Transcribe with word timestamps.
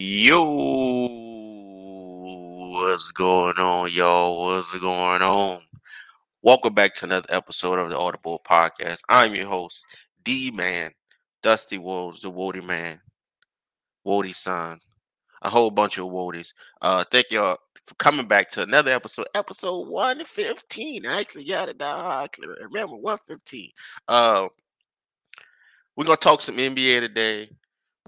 Yo, 0.00 1.08
what's 2.72 3.10
going 3.10 3.58
on, 3.58 3.90
y'all? 3.90 4.46
What's 4.46 4.72
going 4.78 5.22
on? 5.22 5.60
Welcome 6.40 6.72
back 6.72 6.94
to 6.94 7.06
another 7.06 7.26
episode 7.30 7.80
of 7.80 7.90
the 7.90 7.98
Audible 7.98 8.40
Podcast. 8.48 9.00
I'm 9.08 9.34
your 9.34 9.48
host, 9.48 9.84
D 10.22 10.52
Man, 10.52 10.92
Dusty 11.42 11.78
Wolves, 11.78 12.20
the 12.20 12.30
Woody 12.30 12.60
Man, 12.60 13.00
Whoadiesan, 14.06 14.78
a 15.42 15.50
whole 15.50 15.72
bunch 15.72 15.98
of 15.98 16.04
Woodies. 16.04 16.52
Uh, 16.80 17.02
thank 17.10 17.32
y'all 17.32 17.58
for 17.84 17.96
coming 17.96 18.28
back 18.28 18.50
to 18.50 18.62
another 18.62 18.92
episode, 18.92 19.26
episode 19.34 19.88
115. 19.88 21.06
I 21.06 21.18
actually 21.18 21.44
got 21.44 21.70
it 21.70 21.78
down. 21.78 22.06
I 22.06 22.28
can 22.28 22.44
remember 22.48 22.94
115. 22.94 23.72
Uh, 24.06 24.46
we're 25.96 26.04
gonna 26.04 26.16
talk 26.18 26.40
some 26.40 26.58
NBA 26.58 27.00
today 27.00 27.50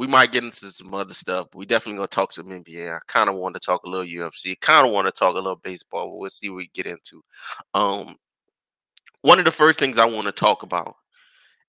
we 0.01 0.07
might 0.07 0.33
get 0.33 0.43
into 0.43 0.73
some 0.73 0.95
other 0.95 1.13
stuff. 1.13 1.49
we 1.55 1.67
definitely 1.67 1.99
gonna 1.99 2.07
talk 2.07 2.33
some 2.33 2.47
NBA. 2.47 2.97
I 2.97 3.01
kind 3.07 3.29
of 3.29 3.37
want 3.37 3.55
to 3.55 3.61
talk 3.61 3.85
a 3.85 3.89
little 3.91 4.07
UFC. 4.07 4.59
Kind 4.59 4.87
of 4.87 4.95
want 4.95 5.07
to 5.07 5.13
talk 5.13 5.35
a 5.35 5.39
little 5.39 5.61
baseball, 5.63 6.09
but 6.09 6.17
we'll 6.17 6.31
see 6.31 6.49
what 6.49 6.57
we 6.57 6.71
get 6.73 6.87
into. 6.87 7.23
Um, 7.75 8.17
one 9.21 9.39
of 9.39 9.45
the 9.45 9.51
first 9.51 9.79
things 9.79 9.99
I 9.99 10.07
want 10.07 10.25
to 10.25 10.33
talk 10.33 10.63
about 10.63 10.95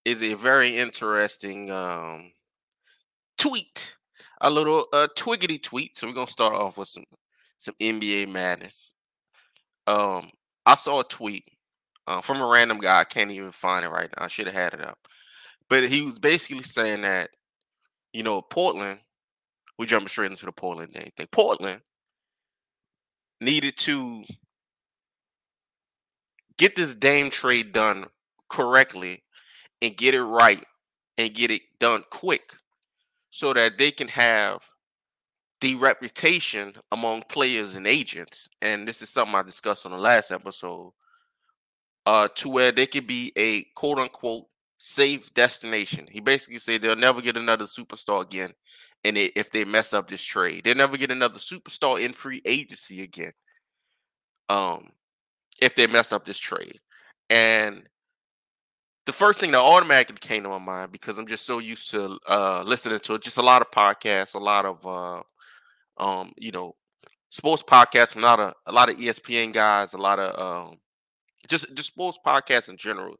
is 0.05 0.23
a 0.23 0.35
very 0.35 0.77
interesting 0.77 1.71
um 1.71 2.31
tweet, 3.37 3.97
a 4.39 4.49
little 4.49 4.85
uh, 4.93 5.09
twiggity 5.17 5.61
tweet. 5.61 5.97
So 5.97 6.07
we're 6.07 6.13
gonna 6.13 6.27
start 6.27 6.55
off 6.55 6.77
with 6.77 6.87
some 6.87 7.03
some 7.57 7.75
NBA 7.81 8.29
madness. 8.29 8.93
Um, 9.87 10.31
I 10.65 10.75
saw 10.75 11.01
a 11.01 11.03
tweet 11.03 11.49
uh, 12.07 12.21
from 12.21 12.39
a 12.39 12.47
random 12.47 12.79
guy. 12.79 13.01
I 13.01 13.03
can't 13.03 13.31
even 13.31 13.51
find 13.51 13.83
it 13.83 13.89
right 13.89 14.09
now. 14.17 14.23
I 14.23 14.29
should 14.29 14.47
have 14.47 14.55
had 14.55 14.73
it 14.73 14.87
up, 14.87 14.99
but 15.69 15.89
he 15.89 16.01
was 16.01 16.17
basically 16.17 16.63
saying 16.63 17.01
that 17.01 17.31
you 18.13 18.23
know, 18.23 18.41
Portland, 18.41 18.99
we 19.77 19.85
jumping 19.85 20.09
straight 20.09 20.31
into 20.31 20.45
the 20.45 20.51
Portland 20.51 20.93
thing. 20.93 21.11
Portland 21.31 21.81
needed 23.39 23.77
to 23.77 24.23
get 26.57 26.75
this 26.75 26.93
Dame 26.93 27.29
trade 27.29 27.71
done 27.71 28.05
correctly 28.49 29.23
and 29.81 29.97
get 29.97 30.13
it 30.13 30.23
right 30.23 30.63
and 31.17 31.33
get 31.33 31.51
it 31.51 31.61
done 31.79 32.03
quick 32.11 32.53
so 33.31 33.53
that 33.53 33.77
they 33.77 33.91
can 33.91 34.07
have 34.09 34.59
the 35.61 35.75
reputation 35.75 36.73
among 36.91 37.23
players 37.29 37.75
and 37.75 37.87
agents. 37.87 38.49
And 38.61 38.87
this 38.87 39.01
is 39.01 39.09
something 39.09 39.35
I 39.35 39.41
discussed 39.43 39.85
on 39.85 39.91
the 39.91 39.97
last 39.97 40.31
episode. 40.31 40.91
Uh, 42.07 42.27
to 42.33 42.49
where 42.49 42.71
they 42.71 42.87
could 42.87 43.05
be 43.05 43.31
a 43.35 43.61
quote 43.75 43.99
unquote 43.99 44.45
safe 44.83 45.31
destination. 45.35 46.07
He 46.09 46.19
basically 46.19 46.57
said 46.57 46.81
they'll 46.81 46.95
never 46.95 47.21
get 47.21 47.37
another 47.37 47.65
superstar 47.65 48.23
again, 48.23 48.51
and 49.03 49.15
if 49.15 49.51
they 49.51 49.63
mess 49.63 49.93
up 49.93 50.07
this 50.07 50.23
trade, 50.23 50.63
they'll 50.63 50.75
never 50.75 50.97
get 50.97 51.11
another 51.11 51.37
superstar 51.37 52.01
in 52.03 52.13
free 52.13 52.41
agency 52.45 53.03
again. 53.03 53.31
Um, 54.49 54.89
if 55.61 55.75
they 55.75 55.85
mess 55.85 56.11
up 56.11 56.25
this 56.25 56.39
trade, 56.39 56.79
and 57.29 57.83
the 59.05 59.13
first 59.13 59.39
thing 59.39 59.51
that 59.51 59.59
automatically 59.59 60.17
came 60.19 60.41
to 60.43 60.49
my 60.49 60.57
mind 60.57 60.91
because 60.91 61.19
I'm 61.19 61.27
just 61.27 61.45
so 61.45 61.59
used 61.59 61.91
to 61.91 62.17
uh, 62.27 62.63
listening 62.63 62.99
to 62.99 63.19
just 63.19 63.37
a 63.37 63.43
lot 63.43 63.61
of 63.61 63.69
podcasts, 63.69 64.33
a 64.33 64.39
lot 64.39 64.65
of 64.65 64.85
uh, 64.85 65.21
um, 66.03 66.31
you 66.37 66.51
know, 66.51 66.73
sports 67.29 67.61
podcasts 67.61 68.15
a 68.15 68.19
lot 68.19 68.39
of 68.39 68.53
a 68.65 68.71
lot 68.71 68.89
of 68.89 68.97
ESPN 68.97 69.53
guys, 69.53 69.93
a 69.93 69.97
lot 69.97 70.17
of 70.17 70.69
um, 70.69 70.77
just 71.47 71.71
just 71.75 71.93
sports 71.93 72.17
podcasts 72.25 72.67
in 72.67 72.77
general 72.77 73.15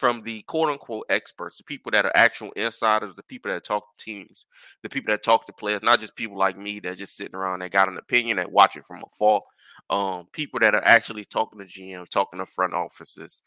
from 0.00 0.22
the 0.22 0.40
quote 0.42 0.70
unquote 0.70 1.04
experts, 1.10 1.58
the 1.58 1.62
people 1.62 1.90
that 1.92 2.06
are 2.06 2.16
actual 2.16 2.50
insiders, 2.52 3.16
the 3.16 3.22
people 3.22 3.52
that 3.52 3.62
talk 3.62 3.84
to 3.94 4.02
teams, 4.02 4.46
the 4.82 4.88
people 4.88 5.12
that 5.12 5.22
talk 5.22 5.44
to 5.44 5.52
players, 5.52 5.82
not 5.82 6.00
just 6.00 6.16
people 6.16 6.38
like 6.38 6.56
me 6.56 6.80
that 6.80 6.96
just 6.96 7.18
sitting 7.18 7.34
around 7.34 7.60
that 7.60 7.70
got 7.70 7.86
an 7.86 7.98
opinion 7.98 8.38
that 8.38 8.50
watch 8.50 8.76
it 8.76 8.84
from 8.86 9.04
afar. 9.04 9.42
Um, 9.90 10.26
people 10.32 10.58
that 10.60 10.74
are 10.74 10.84
actually 10.86 11.26
talking 11.26 11.58
to 11.58 11.66
GMs, 11.66 12.08
talking 12.08 12.40
to 12.40 12.46
front 12.46 12.72
offices, 12.72 13.42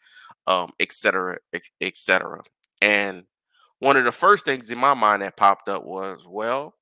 um, 0.46 0.70
et 0.80 0.92
cetera, 0.92 1.40
et 1.81 1.97
cetera. 1.97 2.44
And 2.84 3.24
one 3.80 3.97
of 3.97 4.06
the 4.06 4.12
first 4.12 4.46
things 4.46 4.70
in 4.70 4.78
my 4.78 4.94
mind 4.94 5.24
that 5.24 5.35
popped 5.35 5.70
up 5.70 5.84
was, 5.84 6.24
well, 6.28 6.75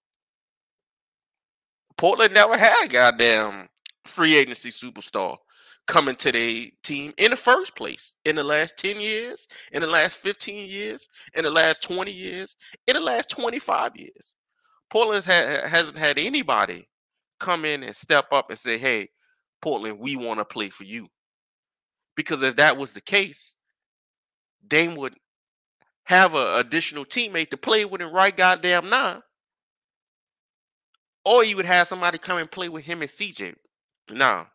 Portland 1.98 2.34
never 2.34 2.58
had 2.58 2.84
a 2.84 2.90
goddamn 2.90 3.70
free 4.04 4.36
agency 4.36 4.70
superstar 4.70 5.38
coming 5.92 6.16
to 6.16 6.32
the 6.32 6.72
team 6.84 7.14
in 7.18 7.32
the 7.32 7.36
first 7.36 7.76
place 7.76 8.16
in 8.24 8.38
the 8.38 8.44
last 8.46 8.78
10 8.78 9.02
years, 9.02 9.46
in 9.74 9.82
the 9.82 9.88
last 9.90 10.16
15 10.20 10.70
years, 10.70 11.10
in 11.36 11.44
the 11.44 11.50
last 11.50 11.84
20 11.84 12.10
years, 12.10 12.56
in 12.88 12.94
the 12.94 13.02
last 13.02 13.30
25 13.30 13.98
years. 13.98 14.36
Portland 14.90 15.26
ha- 15.26 15.68
hasn't 15.68 15.98
had 15.98 16.18
anybody 16.18 16.88
come 17.42 17.66
in 17.66 17.84
and 17.84 17.94
step 17.94 18.28
up 18.32 18.50
and 18.50 18.58
say, 18.58 18.78
hey, 18.78 19.10
Portland, 19.62 20.00
we 20.00 20.16
want 20.16 20.40
to 20.40 20.46
play 20.46 20.70
for 20.70 20.86
you. 20.86 21.10
Because 22.16 22.42
if 22.42 22.56
that 22.56 22.78
was 22.78 22.94
the 22.94 23.02
case, 23.02 23.58
Dame 24.66 24.96
would 24.96 25.16
have 26.06 26.36
an 26.36 26.58
additional 26.58 27.04
teammate 27.04 27.50
to 27.50 27.58
play 27.58 27.84
with 27.84 28.00
him 28.00 28.14
right 28.14 28.36
goddamn 28.36 28.90
now. 28.90 29.24
Or 31.26 31.44
you 31.44 31.58
would 31.58 31.66
have 31.66 31.90
somebody 31.90 32.18
come 32.18 32.38
and 32.38 32.50
play 32.50 32.70
with 32.70 32.86
him 32.86 33.02
and 33.02 33.12
CJ. 33.12 33.56
Now, 34.10 34.48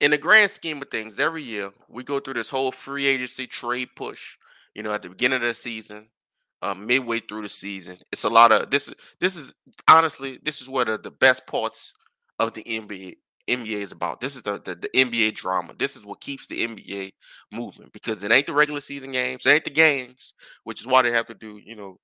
in 0.00 0.10
the 0.10 0.18
grand 0.18 0.50
scheme 0.50 0.80
of 0.82 0.90
things, 0.90 1.20
every 1.20 1.42
year 1.42 1.70
we 1.88 2.02
go 2.02 2.20
through 2.20 2.34
this 2.34 2.50
whole 2.50 2.72
free 2.72 3.06
agency 3.06 3.46
trade 3.46 3.88
push. 3.94 4.36
You 4.74 4.82
know, 4.82 4.92
at 4.92 5.02
the 5.02 5.08
beginning 5.08 5.42
of 5.42 5.48
the 5.48 5.54
season, 5.54 6.08
uh, 6.62 6.74
midway 6.74 7.20
through 7.20 7.42
the 7.42 7.48
season, 7.48 7.98
it's 8.12 8.24
a 8.24 8.28
lot 8.28 8.52
of 8.52 8.70
this. 8.70 8.92
This 9.20 9.36
is 9.36 9.54
honestly, 9.88 10.38
this 10.42 10.60
is 10.62 10.68
what 10.68 10.86
the, 10.86 10.98
the 10.98 11.10
best 11.10 11.46
parts 11.46 11.92
of 12.38 12.54
the 12.54 12.62
NBA 12.62 13.16
NBA 13.48 13.80
is 13.80 13.92
about. 13.92 14.20
This 14.20 14.36
is 14.36 14.42
the, 14.42 14.60
the, 14.60 14.76
the 14.76 14.88
NBA 14.94 15.34
drama. 15.34 15.74
This 15.76 15.96
is 15.96 16.06
what 16.06 16.20
keeps 16.20 16.46
the 16.46 16.66
NBA 16.66 17.12
moving 17.52 17.90
because 17.92 18.22
it 18.22 18.30
ain't 18.30 18.46
the 18.46 18.52
regular 18.52 18.80
season 18.80 19.12
games, 19.12 19.44
it 19.44 19.50
ain't 19.50 19.64
the 19.64 19.70
games, 19.70 20.34
which 20.64 20.80
is 20.80 20.86
why 20.86 21.02
they 21.02 21.12
have 21.12 21.26
to 21.26 21.34
do 21.34 21.60
you 21.64 21.76
know 21.76 21.98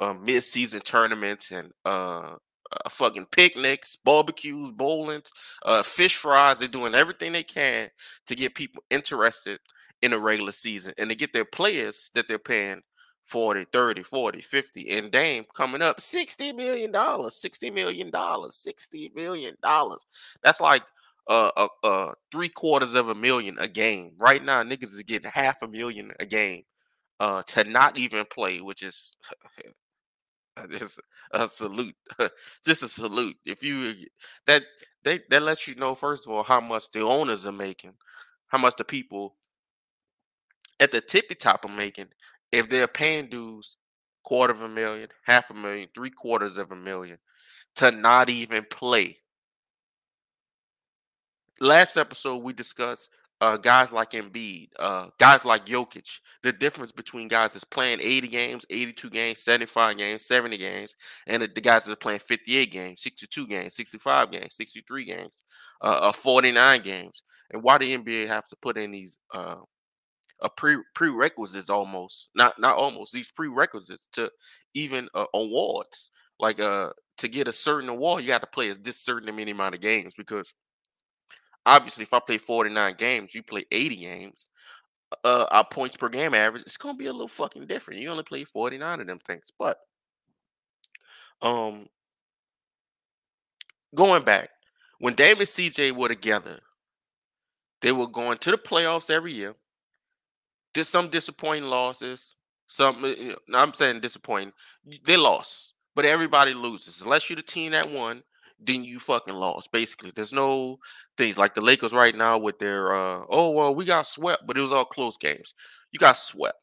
uh, 0.00 0.14
mid 0.14 0.42
season 0.42 0.80
tournaments 0.80 1.50
and 1.50 1.70
uh, 1.84 2.34
uh, 2.72 2.88
fucking 2.88 3.26
picnics, 3.30 3.96
barbecues, 4.04 4.70
bowlings, 4.72 5.30
uh, 5.64 5.82
fish 5.82 6.16
fries. 6.16 6.58
They're 6.58 6.68
doing 6.68 6.94
everything 6.94 7.32
they 7.32 7.42
can 7.42 7.88
to 8.26 8.34
get 8.34 8.54
people 8.54 8.82
interested 8.90 9.58
in 10.02 10.12
the 10.12 10.18
regular 10.18 10.52
season 10.52 10.92
and 10.98 11.10
to 11.10 11.16
get 11.16 11.32
their 11.32 11.44
players 11.44 12.10
that 12.14 12.28
they're 12.28 12.38
paying 12.38 12.82
40, 13.26 13.66
30, 13.72 14.02
40, 14.02 14.40
50. 14.40 14.90
And 14.90 15.10
Dame 15.10 15.44
coming 15.54 15.82
up 15.82 15.98
$60 15.98 16.54
million, 16.54 16.92
$60 16.92 17.74
million, 17.74 18.10
$60 18.10 19.14
million. 19.14 19.54
That's 20.42 20.60
like 20.60 20.82
uh, 21.28 21.50
uh, 21.56 21.68
uh, 21.84 22.12
three 22.32 22.48
quarters 22.48 22.94
of 22.94 23.08
a 23.08 23.14
million 23.14 23.58
a 23.58 23.68
game. 23.68 24.12
Right 24.18 24.42
now, 24.42 24.62
niggas 24.62 24.84
is 24.84 25.02
getting 25.02 25.30
half 25.30 25.60
a 25.62 25.68
million 25.68 26.12
a 26.18 26.26
game 26.26 26.62
uh, 27.20 27.42
to 27.48 27.64
not 27.64 27.98
even 27.98 28.24
play, 28.32 28.60
which 28.60 28.82
is 28.82 29.14
just 30.70 31.00
a 31.32 31.48
salute, 31.48 31.94
just 32.64 32.82
a 32.82 32.88
salute. 32.88 33.36
If 33.44 33.62
you 33.62 33.94
that 34.46 34.62
they 35.04 35.20
that 35.30 35.42
lets 35.42 35.66
you 35.68 35.74
know 35.74 35.94
first 35.94 36.26
of 36.26 36.32
all 36.32 36.42
how 36.42 36.60
much 36.60 36.90
the 36.90 37.00
owners 37.00 37.46
are 37.46 37.52
making, 37.52 37.94
how 38.48 38.58
much 38.58 38.76
the 38.76 38.84
people 38.84 39.36
at 40.80 40.92
the 40.92 41.00
tippy 41.00 41.34
top 41.34 41.64
are 41.64 41.68
making. 41.68 42.06
If 42.52 42.68
they're 42.68 42.88
paying 42.88 43.28
dues 43.28 43.76
quarter 44.22 44.52
of 44.52 44.62
a 44.62 44.68
million, 44.68 45.08
half 45.24 45.50
a 45.50 45.54
million, 45.54 45.88
three 45.94 46.10
quarters 46.10 46.58
of 46.58 46.70
a 46.72 46.76
million 46.76 47.18
to 47.76 47.90
not 47.90 48.30
even 48.30 48.64
play. 48.70 49.16
Last 51.60 51.96
episode 51.96 52.42
we 52.42 52.52
discussed 52.52 53.10
uh, 53.40 53.56
guys 53.56 53.92
like 53.92 54.10
Embiid, 54.12 54.68
uh, 54.78 55.06
guys 55.18 55.44
like 55.44 55.66
Jokic, 55.66 56.08
the 56.42 56.52
difference 56.52 56.92
between 56.92 57.28
guys 57.28 57.52
that's 57.52 57.64
playing 57.64 58.00
80 58.00 58.28
games, 58.28 58.66
82 58.68 59.10
games, 59.10 59.38
75 59.40 59.96
games, 59.96 60.26
70 60.26 60.56
games, 60.56 60.96
and 61.26 61.42
the, 61.42 61.60
guys 61.60 61.84
that 61.84 61.92
are 61.92 61.96
playing 61.96 62.18
58 62.18 62.70
games, 62.70 63.02
62 63.02 63.46
games, 63.46 63.74
65 63.74 64.32
games, 64.32 64.54
63 64.56 65.04
games, 65.04 65.44
uh, 65.82 65.98
uh 66.02 66.12
49 66.12 66.82
games. 66.82 67.22
And 67.50 67.62
why 67.62 67.78
the 67.78 67.96
NBA 67.96 68.26
have 68.26 68.46
to 68.48 68.56
put 68.56 68.76
in 68.76 68.90
these 68.90 69.18
uh, 69.32 69.56
a 70.40 70.48
pre 70.48 70.76
prerequisites 70.94 71.70
almost, 71.70 72.30
not 72.34 72.58
not 72.58 72.76
almost 72.76 73.12
these 73.12 73.30
prerequisites 73.30 74.08
to 74.12 74.30
even 74.74 75.08
uh, 75.14 75.24
awards. 75.34 76.10
Like 76.38 76.60
uh 76.60 76.90
to 77.18 77.28
get 77.28 77.48
a 77.48 77.52
certain 77.52 77.88
award, 77.88 78.22
you 78.22 78.28
got 78.28 78.42
to 78.42 78.46
play 78.46 78.72
this 78.72 79.00
certain 79.00 79.28
amount 79.28 79.74
of 79.74 79.80
games 79.80 80.12
because 80.16 80.54
obviously, 81.76 82.02
if 82.04 82.14
I 82.14 82.20
play 82.20 82.38
49 82.38 82.94
games, 82.98 83.34
you 83.34 83.42
play 83.42 83.64
80 83.72 83.96
games, 83.96 84.48
uh, 85.24 85.46
our 85.50 85.66
points 85.66 85.96
per 85.96 86.08
game 86.08 86.34
average, 86.34 86.62
it's 86.62 86.76
gonna 86.76 86.98
be 86.98 87.06
a 87.06 87.12
little 87.12 87.28
fucking 87.28 87.66
different. 87.66 88.00
You 88.00 88.10
only 88.10 88.24
play 88.24 88.44
49 88.44 89.00
of 89.00 89.06
them 89.06 89.18
things. 89.20 89.52
But 89.58 89.78
um 91.42 91.88
going 93.94 94.24
back, 94.24 94.50
when 94.98 95.14
David 95.14 95.48
CJ 95.48 95.92
were 95.92 96.08
together, 96.08 96.60
they 97.80 97.90
were 97.92 98.06
going 98.06 98.38
to 98.38 98.52
the 98.52 98.58
playoffs 98.58 99.10
every 99.10 99.32
year. 99.32 99.56
Did 100.74 100.84
some 100.86 101.08
disappointing 101.08 101.68
losses. 101.70 102.36
Some, 102.68 103.04
you 103.04 103.36
know, 103.48 103.58
I'm 103.58 103.72
saying 103.72 104.00
disappointing. 104.00 104.52
They 105.04 105.16
lost, 105.16 105.74
but 105.94 106.04
everybody 106.04 106.52
loses 106.54 107.00
unless 107.00 107.28
you're 107.30 107.36
the 107.36 107.42
team 107.42 107.72
that 107.72 107.90
won. 107.90 108.22
Then 108.60 108.84
you 108.84 108.98
fucking 108.98 109.34
lost. 109.34 109.70
Basically, 109.72 110.12
there's 110.14 110.32
no 110.32 110.78
things 111.16 111.38
like 111.38 111.54
the 111.54 111.60
Lakers 111.60 111.92
right 111.92 112.14
now 112.14 112.38
with 112.38 112.58
their 112.58 112.94
uh, 112.94 113.24
oh 113.28 113.50
well 113.50 113.74
we 113.74 113.84
got 113.84 114.06
swept, 114.06 114.46
but 114.46 114.58
it 114.58 114.62
was 114.62 114.72
all 114.72 114.84
close 114.84 115.16
games. 115.16 115.54
You 115.92 115.98
got 115.98 116.16
swept 116.16 116.58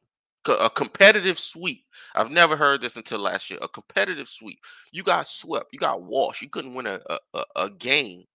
a 0.48 0.70
competitive 0.70 1.40
sweep. 1.40 1.86
I've 2.14 2.32
never 2.32 2.56
heard 2.56 2.82
this 2.82 2.98
until 2.98 3.20
last 3.20 3.50
year. 3.50 3.60
A 3.62 3.68
competitive 3.68 4.28
sweep. 4.28 4.60
You 4.92 5.04
got 5.04 5.28
swept. 5.28 5.68
You 5.72 5.80
got 5.80 6.04
washed. 6.04 6.42
You 6.42 6.50
couldn't 6.50 6.74
win 6.74 6.88
a, 6.88 7.00
a, 7.34 7.44
a 7.56 7.70
game. 7.70 8.26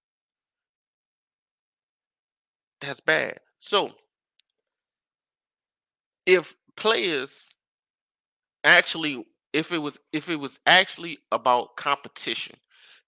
That's 2.81 3.01
bad. 3.01 3.39
So, 3.59 3.93
if 6.27 6.57
players 6.77 7.51
actually, 8.65 9.25
if 9.53 9.73
it 9.73 9.79
was, 9.79 9.99
if 10.13 10.29
it 10.29 10.37
was 10.37 10.61
actually 10.67 11.19
about 11.31 11.77
competition, 11.77 12.57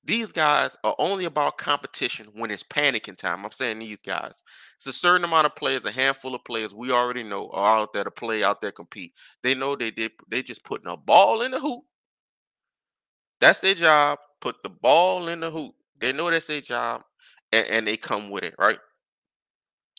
these 0.04 0.32
guys 0.32 0.76
are 0.82 0.96
only 0.98 1.26
about 1.26 1.58
competition 1.58 2.26
when 2.34 2.50
it's 2.50 2.64
panicking 2.64 3.16
time. 3.16 3.44
I'm 3.44 3.52
saying 3.52 3.78
these 3.78 4.02
guys. 4.02 4.42
It's 4.76 4.86
a 4.86 4.92
certain 4.92 5.24
amount 5.24 5.46
of 5.46 5.54
players, 5.54 5.84
a 5.84 5.92
handful 5.92 6.34
of 6.34 6.44
players 6.44 6.74
we 6.74 6.90
already 6.90 7.22
know 7.22 7.48
are 7.52 7.78
out 7.78 7.92
there 7.92 8.04
to 8.04 8.10
play, 8.10 8.42
out 8.42 8.60
there 8.60 8.72
compete. 8.72 9.12
They 9.42 9.54
know 9.54 9.76
they 9.76 9.90
did 9.90 10.12
they 10.28 10.42
just 10.42 10.64
putting 10.64 10.90
a 10.90 10.96
ball 10.96 11.42
in 11.42 11.52
the 11.52 11.60
hoop. 11.60 11.82
That's 13.40 13.60
their 13.60 13.74
job. 13.74 14.18
Put 14.40 14.56
the 14.62 14.70
ball 14.70 15.28
in 15.28 15.40
the 15.40 15.50
hoop. 15.50 15.74
They 16.00 16.12
know 16.12 16.30
that's 16.30 16.46
their 16.46 16.60
job, 16.60 17.02
and, 17.52 17.66
and 17.68 17.86
they 17.86 17.96
come 17.96 18.28
with 18.30 18.42
it, 18.42 18.54
right? 18.58 18.78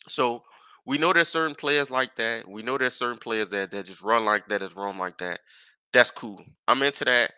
So 0.06 0.42
we 0.84 0.98
know 0.98 1.14
there's 1.14 1.28
certain 1.28 1.54
players 1.54 1.90
like 1.90 2.14
that. 2.16 2.46
We 2.46 2.62
know 2.62 2.76
there's 2.76 2.94
certain 2.94 3.18
players 3.18 3.48
that, 3.50 3.70
that 3.70 3.86
just 3.86 4.02
run 4.02 4.26
like 4.26 4.48
that, 4.48 4.60
that 4.60 4.76
run 4.76 4.98
like 4.98 5.16
that. 5.18 5.40
That's 5.94 6.10
cool. 6.10 6.44
I'm 6.68 6.82
into 6.82 7.04
that. 7.06 7.32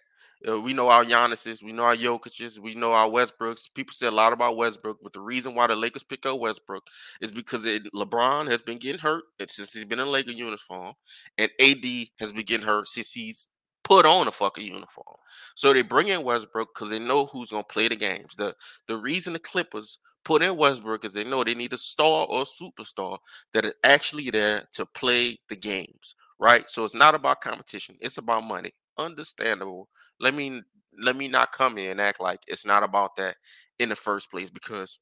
Uh, 0.48 0.60
we 0.60 0.72
know 0.72 0.88
our 0.88 1.04
Giannis's, 1.04 1.62
we 1.62 1.72
know 1.72 1.82
our 1.84 1.96
Jokic's, 1.96 2.60
we 2.60 2.74
know 2.74 2.92
our 2.92 3.08
Westbrooks. 3.08 3.68
People 3.74 3.92
say 3.92 4.06
a 4.06 4.12
lot 4.12 4.32
about 4.32 4.56
Westbrook, 4.56 4.98
but 5.02 5.12
the 5.12 5.20
reason 5.20 5.54
why 5.54 5.66
the 5.66 5.74
Lakers 5.74 6.04
pick 6.04 6.24
up 6.24 6.38
Westbrook 6.38 6.84
is 7.20 7.32
because 7.32 7.64
it, 7.64 7.82
LeBron 7.92 8.48
has 8.48 8.62
been 8.62 8.78
getting 8.78 9.00
hurt 9.00 9.24
since 9.48 9.72
he's 9.72 9.84
been 9.84 9.98
in 9.98 10.08
Laker 10.08 10.30
uniform, 10.30 10.94
and 11.36 11.50
AD 11.60 11.84
has 12.20 12.32
been 12.32 12.44
getting 12.44 12.66
hurt 12.66 12.86
since 12.86 13.12
he's 13.12 13.48
put 13.82 14.06
on 14.06 14.28
a 14.28 14.32
fucking 14.32 14.64
uniform. 14.64 15.16
So 15.54 15.72
they 15.72 15.82
bring 15.82 16.08
in 16.08 16.22
Westbrook 16.22 16.74
because 16.74 16.90
they 16.90 16.98
know 16.98 17.26
who's 17.26 17.50
gonna 17.50 17.64
play 17.64 17.88
the 17.88 17.96
games. 17.96 18.34
The 18.36 18.54
the 18.86 18.96
reason 18.96 19.32
the 19.32 19.38
Clippers 19.40 19.98
put 20.24 20.42
in 20.42 20.56
Westbrook 20.56 21.04
is 21.04 21.12
they 21.12 21.24
know 21.24 21.42
they 21.44 21.54
need 21.54 21.72
a 21.72 21.78
star 21.78 22.26
or 22.28 22.42
a 22.42 22.44
superstar 22.44 23.18
that 23.52 23.64
is 23.64 23.74
actually 23.84 24.30
there 24.30 24.68
to 24.74 24.86
play 24.86 25.38
the 25.48 25.56
games, 25.56 26.14
right? 26.38 26.68
So 26.68 26.84
it's 26.84 26.94
not 26.94 27.14
about 27.14 27.40
competition; 27.40 27.96
it's 28.00 28.18
about 28.18 28.44
money. 28.44 28.72
Understandable 28.98 29.88
let 30.20 30.34
me 30.34 30.62
let 30.98 31.16
me 31.16 31.28
not 31.28 31.52
come 31.52 31.76
here 31.76 31.90
and 31.90 32.00
act 32.00 32.20
like 32.20 32.40
it's 32.46 32.64
not 32.64 32.82
about 32.82 33.16
that 33.16 33.36
in 33.78 33.88
the 33.90 33.96
first 33.96 34.30
place 34.30 34.50
because 34.50 34.98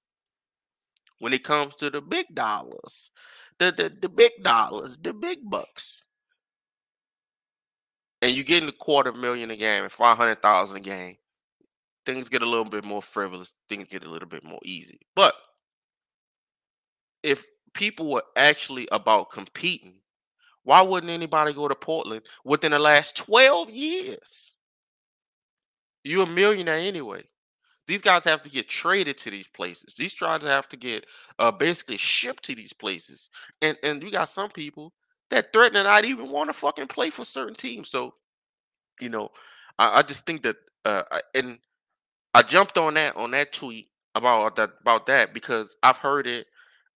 when 1.20 1.32
it 1.32 1.44
comes 1.44 1.76
to 1.76 1.90
the 1.90 2.00
big 2.00 2.26
dollars, 2.34 3.10
the 3.58 3.72
the, 3.72 3.92
the 4.02 4.08
big 4.08 4.32
dollars, 4.42 4.98
the 4.98 5.12
big 5.14 5.38
bucks, 5.44 6.06
and 8.22 8.34
you're 8.34 8.44
getting 8.44 8.68
a 8.68 8.72
quarter 8.72 9.12
million 9.12 9.50
a 9.50 9.56
game 9.56 9.84
and 9.84 9.92
five 9.92 10.16
hundred 10.16 10.42
thousand 10.42 10.78
a 10.78 10.80
game, 10.80 11.16
things 12.06 12.28
get 12.28 12.42
a 12.42 12.48
little 12.48 12.64
bit 12.64 12.84
more 12.84 13.02
frivolous. 13.02 13.54
Things 13.68 13.86
get 13.88 14.04
a 14.04 14.10
little 14.10 14.28
bit 14.28 14.44
more 14.44 14.60
easy. 14.64 15.00
But 15.14 15.34
if 17.22 17.46
people 17.74 18.10
were 18.10 18.24
actually 18.36 18.88
about 18.92 19.30
competing, 19.30 19.94
why 20.62 20.82
wouldn't 20.82 21.12
anybody 21.12 21.52
go 21.52 21.68
to 21.68 21.74
Portland 21.74 22.22
within 22.44 22.72
the 22.72 22.78
last 22.78 23.16
12 23.16 23.70
years? 23.70 24.56
You're 26.04 26.24
a 26.24 26.26
millionaire 26.26 26.76
anyway. 26.76 27.24
These 27.86 28.02
guys 28.02 28.24
have 28.24 28.42
to 28.42 28.50
get 28.50 28.68
traded 28.68 29.18
to 29.18 29.30
these 29.30 29.48
places. 29.48 29.94
These 29.96 30.14
guys 30.14 30.42
have 30.42 30.68
to 30.70 30.76
get 30.76 31.04
uh, 31.38 31.50
basically 31.50 31.98
shipped 31.98 32.44
to 32.44 32.54
these 32.54 32.72
places. 32.72 33.28
And 33.60 33.76
and 33.82 34.02
you 34.02 34.10
got 34.10 34.28
some 34.28 34.50
people 34.50 34.92
that 35.30 35.52
threaten 35.52 35.74
to 35.74 35.82
not 35.82 36.04
even 36.04 36.30
want 36.30 36.48
to 36.48 36.54
fucking 36.54 36.88
play 36.88 37.10
for 37.10 37.24
certain 37.24 37.54
teams. 37.54 37.90
So, 37.90 38.14
you 39.00 39.08
know, 39.08 39.30
I, 39.78 39.98
I 39.98 40.02
just 40.02 40.24
think 40.24 40.42
that 40.42 40.56
uh, 40.84 41.02
and 41.34 41.58
I 42.34 42.42
jumped 42.42 42.78
on 42.78 42.94
that 42.94 43.16
on 43.16 43.32
that 43.32 43.52
tweet 43.52 43.88
about 44.14 44.56
that 44.56 44.70
about 44.80 45.06
that 45.06 45.34
because 45.34 45.76
I've 45.82 45.98
heard 45.98 46.26
it 46.26 46.46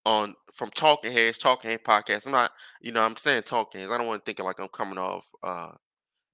on 0.07 0.35
from 0.55 0.71
Talking 0.71 1.13
Heads, 1.13 1.39
Talking 1.39 1.71
Head 1.71 1.85
podcast. 1.85 2.27
I'm 2.27 2.33
not, 2.33 2.53
you 2.81 2.93
know, 2.93 3.03
I'm 3.03 3.17
saying 3.17 3.43
Talking 3.43 3.81
Heads. 3.81 3.93
I 3.93 3.99
don't 3.99 4.07
want 4.07 4.25
to 4.25 4.25
think 4.25 4.39
like 4.45 4.59
I'm 4.59 4.69
coming 4.69 4.99
off 4.99 5.27
uh 5.43 5.73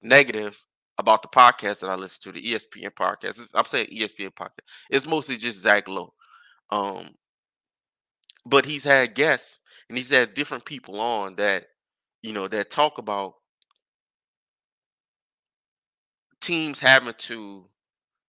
negative 0.01 0.63
about 0.97 1.21
the 1.21 1.27
podcast 1.27 1.81
that 1.81 1.89
I 1.89 1.95
listen 1.95 2.21
to, 2.23 2.39
the 2.39 2.53
ESPN 2.53 2.91
podcast. 2.91 3.41
It's, 3.41 3.51
I'm 3.53 3.65
saying 3.65 3.87
ESPN 3.87 4.33
podcast. 4.33 4.65
It's 4.89 5.07
mostly 5.07 5.37
just 5.37 5.59
Zach 5.61 5.87
Lowe. 5.87 6.13
Um, 6.69 7.15
but 8.45 8.65
he's 8.65 8.83
had 8.83 9.15
guests 9.15 9.59
and 9.89 9.97
he's 9.97 10.11
had 10.11 10.33
different 10.33 10.65
people 10.65 10.99
on 10.99 11.35
that, 11.35 11.65
you 12.21 12.33
know, 12.33 12.47
that 12.47 12.69
talk 12.69 12.97
about 12.97 13.33
teams 16.41 16.79
having 16.79 17.13
to 17.17 17.65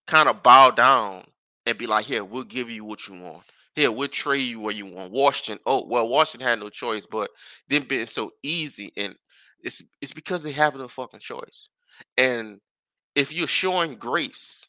kind 0.06 0.28
of 0.28 0.42
bow 0.42 0.70
down 0.70 1.24
and 1.66 1.78
be 1.78 1.86
like, 1.86 2.06
here, 2.06 2.24
we'll 2.24 2.44
give 2.44 2.70
you 2.70 2.84
what 2.84 3.06
you 3.06 3.20
want. 3.20 3.42
Here, 3.74 3.92
we'll 3.92 4.08
trade 4.08 4.40
you 4.40 4.60
where 4.60 4.72
you 4.72 4.86
want. 4.86 5.12
Washington, 5.12 5.62
oh, 5.66 5.84
well, 5.86 6.08
Washington 6.08 6.48
had 6.48 6.60
no 6.60 6.70
choice, 6.70 7.06
but 7.10 7.30
them 7.68 7.84
being 7.86 8.06
so 8.06 8.30
easy 8.42 8.92
and 8.96 9.14
it's 9.62 9.82
it's 10.00 10.12
because 10.12 10.42
they 10.42 10.52
have 10.52 10.76
no 10.76 10.86
fucking 10.88 11.20
choice. 11.20 11.70
And 12.16 12.60
if 13.14 13.32
you're 13.34 13.48
showing 13.48 13.96
grace, 13.96 14.66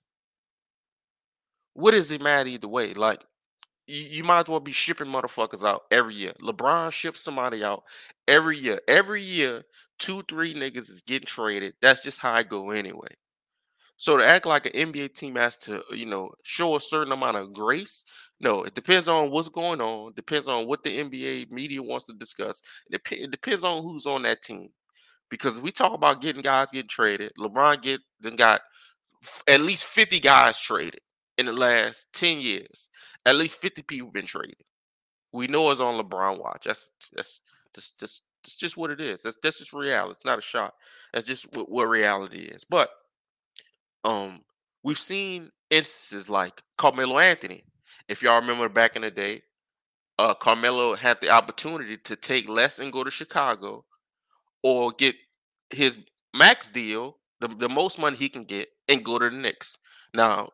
what 1.73 1.91
does 1.91 2.11
it 2.11 2.21
matter 2.21 2.49
either 2.49 2.67
way? 2.67 2.93
Like, 2.93 3.23
you, 3.87 4.03
you 4.03 4.23
might 4.23 4.41
as 4.41 4.47
well 4.47 4.59
be 4.59 4.71
shipping 4.73 5.07
motherfuckers 5.07 5.67
out 5.67 5.83
every 5.91 6.15
year. 6.15 6.33
LeBron 6.41 6.91
ships 6.91 7.21
somebody 7.21 7.63
out 7.63 7.83
every 8.27 8.57
year. 8.59 8.81
Every 8.87 9.21
year, 9.23 9.63
two, 9.99 10.23
three 10.23 10.53
niggas 10.53 10.89
is 10.91 11.03
getting 11.05 11.27
traded. 11.27 11.75
That's 11.81 12.03
just 12.03 12.19
how 12.19 12.33
I 12.33 12.43
go 12.43 12.71
anyway. 12.71 13.09
So 13.97 14.17
to 14.17 14.25
act 14.27 14.45
like 14.45 14.65
an 14.67 14.73
NBA 14.73 15.09
team 15.09 15.35
has 15.35 15.57
to, 15.59 15.83
you 15.91 16.05
know, 16.05 16.31
show 16.43 16.75
a 16.75 16.81
certain 16.81 17.13
amount 17.13 17.37
of 17.37 17.53
grace, 17.53 18.05
no, 18.39 18.63
it 18.63 18.75
depends 18.75 19.07
on 19.07 19.31
what's 19.31 19.49
going 19.49 19.81
on. 19.81 20.13
Depends 20.15 20.47
on 20.47 20.67
what 20.67 20.83
the 20.83 20.99
NBA 20.99 21.45
media 21.51 21.83
wants 21.83 22.05
to 22.07 22.13
discuss. 22.13 22.61
It, 22.91 23.01
it 23.11 23.31
depends 23.31 23.63
on 23.65 23.83
who's 23.83 24.05
on 24.05 24.23
that 24.23 24.43
team. 24.43 24.69
Because 25.29 25.59
we 25.59 25.71
talk 25.71 25.93
about 25.93 26.21
getting 26.21 26.41
guys 26.41 26.71
getting 26.71 26.87
traded, 26.87 27.31
LeBron 27.37 27.81
get 27.81 28.01
then 28.19 28.35
got 28.35 28.61
at 29.47 29.61
least 29.61 29.85
50 29.85 30.19
guys 30.19 30.59
traded 30.59 31.01
in 31.37 31.45
the 31.45 31.53
last 31.53 32.07
10 32.13 32.39
years. 32.39 32.89
At 33.25 33.35
least 33.35 33.59
50 33.59 33.83
people 33.83 34.11
been 34.11 34.25
traded. 34.25 34.55
We 35.33 35.47
know 35.47 35.69
it's 35.71 35.81
on 35.81 36.01
LeBron 36.01 36.39
watch. 36.39 36.63
That's 36.65 36.89
that's 37.15 37.41
that's 37.73 37.91
just 37.91 38.21
that's 38.43 38.55
just 38.55 38.77
what 38.77 38.91
it 38.91 39.01
is. 39.01 39.21
That's 39.21 39.37
that's 39.43 39.59
just 39.59 39.73
reality. 39.73 40.13
It's 40.13 40.25
not 40.25 40.39
a 40.39 40.41
shot. 40.41 40.73
That's 41.13 41.27
just 41.27 41.53
what, 41.53 41.69
what 41.69 41.89
reality 41.89 42.39
is. 42.39 42.63
But 42.63 42.89
um 44.03 44.41
we've 44.83 44.97
seen 44.97 45.51
instances 45.69 46.29
like 46.29 46.61
Carmelo 46.77 47.19
Anthony. 47.19 47.65
If 48.07 48.23
y'all 48.23 48.39
remember 48.39 48.69
back 48.69 48.95
in 48.95 49.01
the 49.01 49.11
day, 49.11 49.41
uh 50.17 50.33
Carmelo 50.33 50.95
had 50.95 51.19
the 51.19 51.29
opportunity 51.29 51.97
to 51.97 52.15
take 52.15 52.47
less 52.47 52.79
and 52.79 52.93
go 52.93 53.03
to 53.03 53.11
Chicago 53.11 53.83
or 54.63 54.91
get 54.91 55.15
his 55.71 55.99
max 56.33 56.69
deal, 56.69 57.17
the, 57.41 57.47
the 57.47 57.69
most 57.69 57.99
money 57.99 58.17
he 58.17 58.29
can 58.29 58.43
get, 58.43 58.69
and 58.87 59.03
go 59.03 59.19
to 59.19 59.29
the 59.29 59.35
Knicks. 59.35 59.77
Now, 60.13 60.49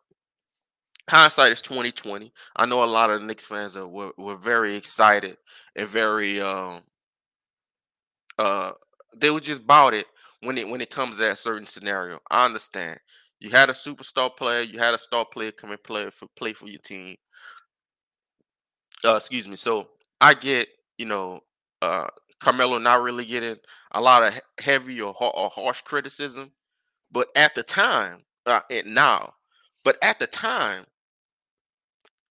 hindsight 1.09 1.51
is 1.51 1.61
2020. 1.61 2.31
I 2.55 2.65
know 2.65 2.83
a 2.83 2.85
lot 2.85 3.09
of 3.09 3.23
Knicks 3.23 3.45
fans 3.45 3.75
are 3.75 3.87
were, 3.87 4.11
were 4.17 4.35
very 4.35 4.75
excited 4.75 5.37
and 5.75 5.87
very 5.87 6.41
um 6.41 6.81
uh 8.39 8.71
they 9.15 9.29
were 9.29 9.39
just 9.39 9.61
about 9.61 9.93
it 9.93 10.07
when 10.41 10.57
it 10.57 10.67
when 10.67 10.81
it 10.81 10.89
comes 10.89 11.15
to 11.15 11.21
that 11.23 11.37
certain 11.37 11.65
scenario. 11.65 12.19
I 12.29 12.45
understand. 12.45 12.99
You 13.39 13.49
had 13.49 13.69
a 13.69 13.73
superstar 13.73 14.35
player, 14.35 14.61
you 14.61 14.79
had 14.79 14.93
a 14.93 14.97
star 14.97 15.25
player 15.25 15.51
come 15.51 15.71
and 15.71 15.83
play 15.83 16.09
for 16.09 16.27
play 16.35 16.53
for 16.53 16.67
your 16.67 16.79
team. 16.79 17.17
Uh, 19.03 19.15
excuse 19.15 19.47
me. 19.47 19.55
So 19.55 19.89
I 20.21 20.33
get, 20.33 20.67
you 20.97 21.05
know, 21.05 21.41
uh 21.81 22.07
Carmelo 22.43 22.77
not 22.77 23.01
really 23.01 23.23
getting 23.23 23.55
a 23.93 24.01
lot 24.01 24.23
of 24.23 24.39
heavy 24.59 24.99
or, 24.99 25.15
or 25.17 25.49
harsh 25.49 25.81
criticism, 25.81 26.51
but 27.09 27.29
at 27.37 27.55
the 27.55 27.63
time, 27.63 28.23
uh, 28.45 28.59
and 28.69 28.93
now, 28.93 29.33
but 29.85 29.97
at 30.03 30.19
the 30.19 30.27
time, 30.27 30.85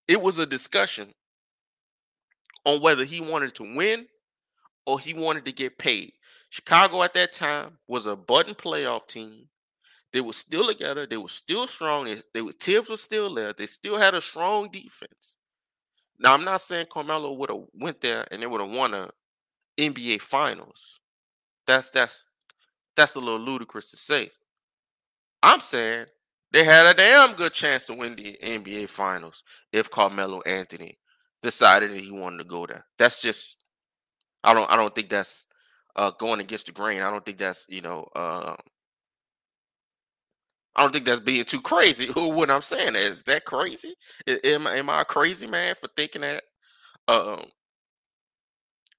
it 0.06 0.20
was 0.20 0.38
a 0.38 0.44
discussion 0.44 1.14
on 2.66 2.82
whether 2.82 3.04
he 3.04 3.22
wanted 3.22 3.54
to 3.54 3.74
win 3.74 4.06
or 4.86 5.00
he 5.00 5.14
wanted 5.14 5.46
to 5.46 5.52
get 5.52 5.78
paid. 5.78 6.12
Chicago 6.50 7.02
at 7.02 7.14
that 7.14 7.32
time 7.32 7.78
was 7.88 8.04
a 8.04 8.14
button 8.14 8.54
playoff 8.54 9.06
team. 9.06 9.48
They 10.12 10.20
were 10.20 10.34
still 10.34 10.66
together. 10.66 11.06
They 11.06 11.16
were 11.16 11.28
still 11.30 11.66
strong. 11.66 12.04
They, 12.04 12.22
they 12.34 12.42
were 12.42 12.52
Thibs 12.52 12.90
was 12.90 13.02
still 13.02 13.32
there. 13.32 13.54
They 13.56 13.64
still 13.64 13.96
had 13.96 14.14
a 14.14 14.20
strong 14.20 14.68
defense. 14.70 15.36
Now 16.18 16.34
I'm 16.34 16.44
not 16.44 16.60
saying 16.60 16.86
Carmelo 16.92 17.32
would 17.32 17.48
have 17.48 17.62
went 17.72 18.02
there 18.02 18.26
and 18.30 18.42
they 18.42 18.46
would 18.46 18.60
have 18.60 18.70
won 18.70 18.92
a 18.92 19.08
NBA 19.78 20.20
finals. 20.20 21.00
That's 21.66 21.90
that's 21.90 22.26
that's 22.96 23.14
a 23.14 23.20
little 23.20 23.40
ludicrous 23.40 23.90
to 23.90 23.96
say. 23.96 24.30
I'm 25.42 25.60
saying 25.60 26.06
they 26.52 26.64
had 26.64 26.86
a 26.86 26.94
damn 26.94 27.34
good 27.34 27.52
chance 27.52 27.86
to 27.86 27.94
win 27.94 28.14
the 28.14 28.36
NBA 28.42 28.88
Finals 28.88 29.42
if 29.72 29.90
Carmelo 29.90 30.42
Anthony 30.42 30.98
decided 31.40 31.90
that 31.90 32.00
he 32.00 32.12
wanted 32.12 32.38
to 32.38 32.44
go 32.44 32.66
there. 32.66 32.84
That's 32.98 33.20
just 33.20 33.56
I 34.44 34.54
don't 34.54 34.70
I 34.70 34.76
don't 34.76 34.94
think 34.94 35.08
that's 35.08 35.46
uh, 35.96 36.10
going 36.10 36.40
against 36.40 36.66
the 36.66 36.72
grain. 36.72 37.02
I 37.02 37.10
don't 37.10 37.24
think 37.24 37.38
that's 37.38 37.66
you 37.68 37.80
know 37.80 38.06
uh, 38.14 38.54
I 40.76 40.82
don't 40.82 40.92
think 40.92 41.06
that's 41.06 41.20
being 41.20 41.44
too 41.44 41.60
crazy. 41.60 42.06
Who 42.14 42.28
what 42.30 42.50
I'm 42.50 42.62
saying 42.62 42.96
is 42.96 43.22
that 43.24 43.44
crazy? 43.44 43.94
Am, 44.26 44.66
am 44.66 44.90
I 44.90 45.04
crazy 45.04 45.46
man 45.46 45.74
for 45.74 45.88
thinking 45.96 46.22
that 46.22 46.44
um, 47.08 47.44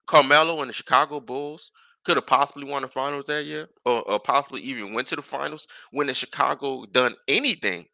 Carmelo 0.07 0.61
and 0.61 0.69
the 0.69 0.73
Chicago 0.73 1.19
Bulls 1.19 1.71
could 2.03 2.17
have 2.17 2.27
possibly 2.27 2.65
won 2.65 2.81
the 2.81 2.87
finals 2.87 3.25
that 3.25 3.45
year, 3.45 3.69
or, 3.85 4.01
or, 4.09 4.19
possibly 4.19 4.61
even 4.61 4.93
went 4.93 5.07
to 5.07 5.15
the 5.15 5.21
finals 5.21 5.67
when 5.91 6.07
the 6.07 6.13
Chicago 6.13 6.85
done 6.91 7.15
anything 7.27 7.85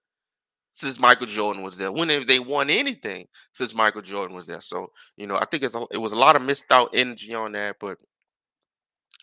since 0.74 1.00
Michael 1.00 1.28
Jordan 1.28 1.62
was 1.62 1.78
there. 1.78 1.92
When 1.92 2.08
they 2.08 2.39
won 2.39 2.70
anything 2.70 3.28
since 3.54 3.75
Michael 3.75 4.01
Jordan 4.01 4.36
was 4.36 4.48
there? 4.48 4.62
So 4.62 4.92
you 5.18 5.28
know, 5.28 5.38
I 5.38 5.46
think 5.46 5.63
it's 5.63 5.75
a, 5.75 5.86
it 5.92 5.98
was 5.98 6.12
a 6.12 6.18
lot 6.18 6.36
of 6.36 6.42
missed 6.42 6.72
out 6.72 6.89
energy 6.94 7.34
on 7.34 7.51
that, 7.51 7.75
but 7.80 7.98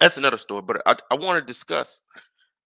that's 0.00 0.18
another 0.18 0.38
story. 0.38 0.62
But 0.62 0.82
I, 0.86 0.96
I 1.10 1.14
want 1.14 1.40
to 1.40 1.52
discuss 1.52 2.02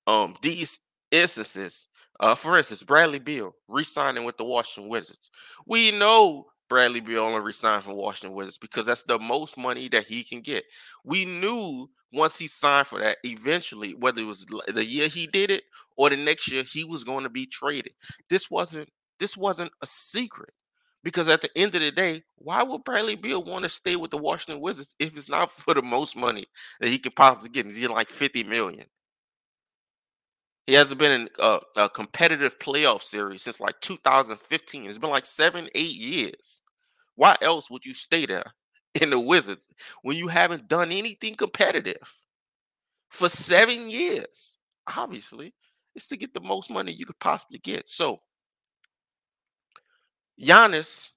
um 0.06 0.34
these 0.42 0.78
instances. 1.10 1.86
Uh, 2.18 2.34
for 2.34 2.58
instance, 2.58 2.82
Bradley 2.82 3.18
Beal 3.18 3.54
re-signing 3.66 4.24
with 4.24 4.36
the 4.36 4.44
Washington 4.44 4.90
Wizards. 4.90 5.30
We 5.66 5.90
know 5.90 6.49
Bradley 6.70 7.02
only 7.16 7.40
resigned 7.40 7.84
from 7.84 7.96
Washington 7.96 8.34
Wizards 8.34 8.56
because 8.56 8.86
that's 8.86 9.02
the 9.02 9.18
most 9.18 9.58
money 9.58 9.88
that 9.88 10.06
he 10.06 10.24
can 10.24 10.40
get. 10.40 10.64
We 11.04 11.26
knew 11.26 11.90
once 12.12 12.38
he 12.38 12.46
signed 12.46 12.86
for 12.86 13.00
that, 13.00 13.18
eventually, 13.24 13.94
whether 13.94 14.22
it 14.22 14.26
was 14.26 14.46
the 14.68 14.84
year 14.84 15.08
he 15.08 15.26
did 15.26 15.50
it 15.50 15.64
or 15.96 16.08
the 16.08 16.16
next 16.16 16.50
year, 16.50 16.62
he 16.62 16.84
was 16.84 17.04
going 17.04 17.24
to 17.24 17.28
be 17.28 17.44
traded. 17.44 17.92
This 18.30 18.50
wasn't 18.50 18.88
this 19.18 19.36
wasn't 19.36 19.72
a 19.82 19.86
secret. 19.86 20.54
Because 21.02 21.30
at 21.30 21.40
the 21.40 21.50
end 21.56 21.74
of 21.74 21.80
the 21.80 21.90
day, 21.90 22.22
why 22.36 22.62
would 22.62 22.84
Bradley 22.84 23.14
Beal 23.16 23.42
want 23.42 23.64
to 23.64 23.70
stay 23.70 23.96
with 23.96 24.10
the 24.10 24.18
Washington 24.18 24.60
Wizards 24.60 24.94
if 24.98 25.16
it's 25.16 25.30
not 25.30 25.50
for 25.50 25.74
the 25.74 25.82
most 25.82 26.14
money 26.14 26.44
that 26.78 26.88
he 26.88 26.98
could 26.98 27.16
possibly 27.16 27.48
get? 27.48 27.66
He's 27.66 27.78
getting 27.78 27.96
like 27.96 28.10
50 28.10 28.44
million. 28.44 28.84
He 30.66 30.74
hasn't 30.74 31.00
been 31.00 31.12
in 31.12 31.28
a, 31.38 31.58
a, 31.76 31.88
competitive 31.88 32.58
playoff 32.58 33.02
series 33.02 33.42
since 33.42 33.60
like 33.60 33.80
2015. 33.80 34.86
It's 34.86 34.98
been 34.98 35.10
like 35.10 35.24
seven, 35.24 35.68
eight 35.74 35.96
years. 35.96 36.62
Why 37.16 37.36
else 37.42 37.70
would 37.70 37.84
you 37.84 37.94
stay 37.94 38.26
there 38.26 38.54
in 39.00 39.10
the 39.10 39.18
Wizards 39.18 39.68
when 40.02 40.16
you 40.16 40.28
haven't 40.28 40.68
done 40.68 40.92
anything 40.92 41.34
competitive 41.34 42.14
for 43.10 43.28
seven 43.28 43.90
years? 43.90 44.58
Obviously, 44.96 45.54
it's 45.94 46.06
to 46.08 46.16
get 46.16 46.34
the 46.34 46.40
most 46.40 46.70
money 46.70 46.92
you 46.92 47.06
could 47.06 47.18
possibly 47.18 47.58
get. 47.58 47.88
So 47.88 48.20
Giannis 50.40 51.10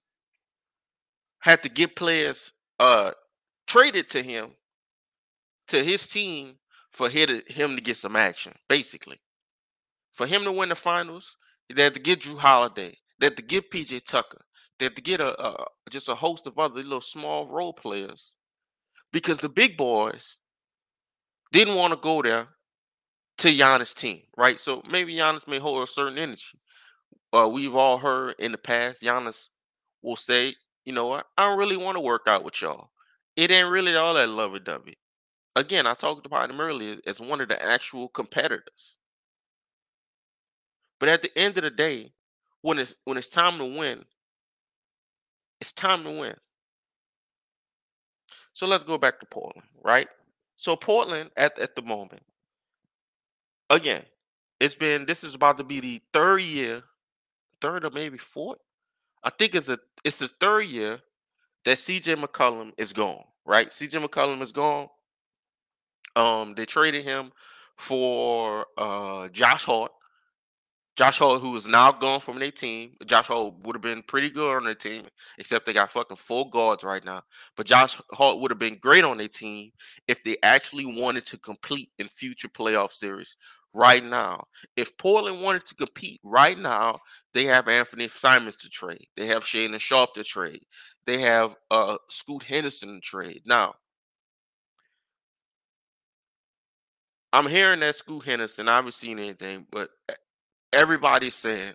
had 1.40 1.62
to 1.64 1.70
get 1.70 1.96
players 1.96 2.54
uh 2.80 3.12
traded 3.68 4.10
to 4.10 4.22
him 4.22 4.52
to 5.68 5.84
his 5.84 6.08
team 6.08 6.56
for 6.92 7.10
him 7.10 7.76
to 7.76 7.82
get 7.82 7.98
some 7.98 8.16
action, 8.16 8.54
basically. 8.70 9.20
For 10.14 10.28
him 10.28 10.46
to 10.46 10.52
win 10.52 10.70
the 10.70 10.76
finals, 10.76 11.38
they 11.74 11.84
had 11.84 11.96
to 11.96 12.02
get 12.02 12.22
Jrue 12.22 12.40
Holiday, 12.40 12.98
they 13.20 13.28
had 13.28 13.38
to 13.38 13.44
get 13.44 13.72
PJ 13.72 14.06
Tucker, 14.06 14.42
they 14.80 14.86
had 14.86 14.96
to 14.96 15.02
get 15.02 15.22
a, 15.22 15.42
a 15.44 15.66
just 15.92 16.10
a 16.10 16.16
host 16.16 16.48
of 16.48 16.60
other 16.60 16.84
little 16.84 17.02
small 17.02 17.48
role 17.48 17.74
players 17.74 18.36
because 19.14 19.40
the 19.40 19.50
big 19.50 19.78
boys 19.78 20.38
didn't 21.52 21.76
want 21.76 21.94
to 21.94 21.98
go 22.00 22.22
there 22.22 22.50
to 23.40 23.50
Giannis' 23.50 23.96
team, 23.96 24.22
right? 24.38 24.60
So 24.60 24.84
maybe 24.90 25.16
Giannis 25.16 25.48
may 25.48 25.60
hold 25.60 25.84
a 25.84 25.88
certain 25.88 26.18
energy 26.20 26.60
uh, 27.34 27.50
we've 27.52 27.76
all 27.76 27.98
heard 27.98 28.36
in 28.40 28.52
the 28.52 28.58
past, 28.58 29.04
Giannis 29.04 29.50
will 30.02 30.16
say, 30.16 30.56
you 30.86 30.94
know 30.94 31.08
what, 31.08 31.28
I 31.38 31.48
don't 31.50 31.60
really 31.60 31.78
want 31.78 31.98
to 31.98 32.02
work 32.02 32.24
out 32.28 32.44
with 32.44 32.62
y'all. 32.62 32.90
It 33.36 33.52
ain't 33.52 33.70
really 33.70 33.96
all 33.96 34.14
that 34.16 34.30
lovey 34.30 34.60
dovey. 34.60 34.98
Again, 35.56 35.88
I 35.88 35.96
talked 35.96 36.26
about 36.26 36.50
him 36.50 36.62
earlier 36.62 36.98
as 37.08 37.22
one 37.22 37.42
of 37.42 37.50
the 37.50 37.62
actual 37.64 38.08
competitors. 38.10 39.00
But 41.04 41.10
at 41.10 41.22
the 41.22 41.38
end 41.38 41.58
of 41.58 41.66
the 41.66 41.70
day, 41.70 42.14
when 42.62 42.80
it's 42.80 42.96
when 43.04 43.18
it's 43.18 43.28
time 43.28 43.58
to 43.58 43.66
win, 43.66 44.06
it's 45.60 45.74
time 45.74 46.06
to 46.06 46.12
win. 46.12 46.36
So 48.54 48.68
let's 48.68 48.86
go 48.86 48.98
back 48.98 49.20
to 49.20 49.26
Portland, 49.26 49.68
right? 49.84 50.08
So 50.56 50.78
Portland 50.78 51.30
at, 51.36 51.60
at 51.60 51.76
the 51.76 51.82
moment, 51.82 52.24
again, 53.70 54.04
it's 54.62 54.76
been 54.76 55.06
this 55.06 55.26
is 55.26 55.36
about 55.36 55.58
to 55.58 55.66
be 55.66 55.82
the 55.82 56.02
third 56.14 56.40
year 56.40 56.84
third 57.60 57.84
or 57.84 57.90
maybe 57.90 58.18
fourth. 58.18 58.60
I 59.26 59.30
think 59.30 59.56
it's 59.56 59.68
a 59.68 59.80
it's 60.06 60.20
the 60.20 60.30
third 60.30 60.68
year 60.68 61.02
that 61.66 61.80
CJ 61.80 62.16
McCollum 62.16 62.72
is 62.78 62.94
gone. 62.94 63.26
Right, 63.46 63.70
CJ 63.72 64.08
McCollum 64.08 64.42
is 64.42 64.54
gone. 64.54 64.88
Um, 66.16 66.56
they 66.56 66.66
traded 66.66 67.04
him 67.04 67.34
for 67.76 68.68
uh 68.78 69.28
Josh 69.28 69.66
Hart. 69.66 69.92
Josh 70.96 71.18
Hart, 71.18 71.42
who 71.42 71.56
is 71.56 71.68
now 71.68 71.92
gone 71.92 72.20
from 72.20 72.38
their 72.38 72.52
team. 72.52 72.92
Josh 73.06 73.28
Hart 73.28 73.56
would 73.64 73.76
have 73.76 73.82
been 73.82 74.04
pretty 74.04 74.30
good 74.30 74.56
on 74.56 74.66
their 74.66 74.76
team, 74.76 75.06
except 75.40 75.66
they 75.66 75.74
got 75.74 75.90
fucking 75.90 76.18
full 76.18 76.46
guards 76.50 76.84
right 76.84 77.04
now. 77.04 77.24
But 77.58 77.66
Josh 77.66 78.00
Hart 78.12 78.40
would 78.40 78.52
have 78.52 78.60
been 78.60 78.78
great 78.80 79.04
on 79.04 79.18
their 79.18 79.28
team 79.28 79.72
if 80.08 80.24
they 80.24 80.38
actually 80.44 80.86
wanted 80.86 81.26
to 81.26 81.38
compete 81.40 81.90
in 81.98 82.08
future 82.08 82.48
playoff 82.48 82.92
series 82.92 83.38
right 83.74 84.04
now. 84.04 84.44
If 84.76 84.96
Portland 85.00 85.42
wanted 85.42 85.66
to 85.66 85.76
compete 85.76 86.20
right 86.24 86.58
now, 86.58 87.00
they 87.34 87.46
have 87.46 87.68
Anthony 87.68 88.08
Simons 88.08 88.56
to 88.58 88.70
trade. 88.70 89.08
They 89.18 89.26
have 89.28 89.44
Shaedon 89.44 89.80
Sharpe 89.80 90.14
to 90.14 90.24
trade. 90.24 90.62
They 91.06 91.20
have 91.22 91.56
uh 91.72 91.98
Scoot 92.08 92.44
Henderson 92.44 92.94
to 92.96 93.02
trade. 93.02 93.42
Now, 93.48 93.74
I'm 97.32 97.48
hearing 97.48 97.80
that 97.80 97.96
Scoot 97.96 98.26
Henderson. 98.26 98.70
I 98.70 98.76
haven't 98.76 98.94
seen 98.94 99.18
anything, 99.18 99.66
but 99.72 99.90
everybody's 100.74 101.36
saying 101.36 101.74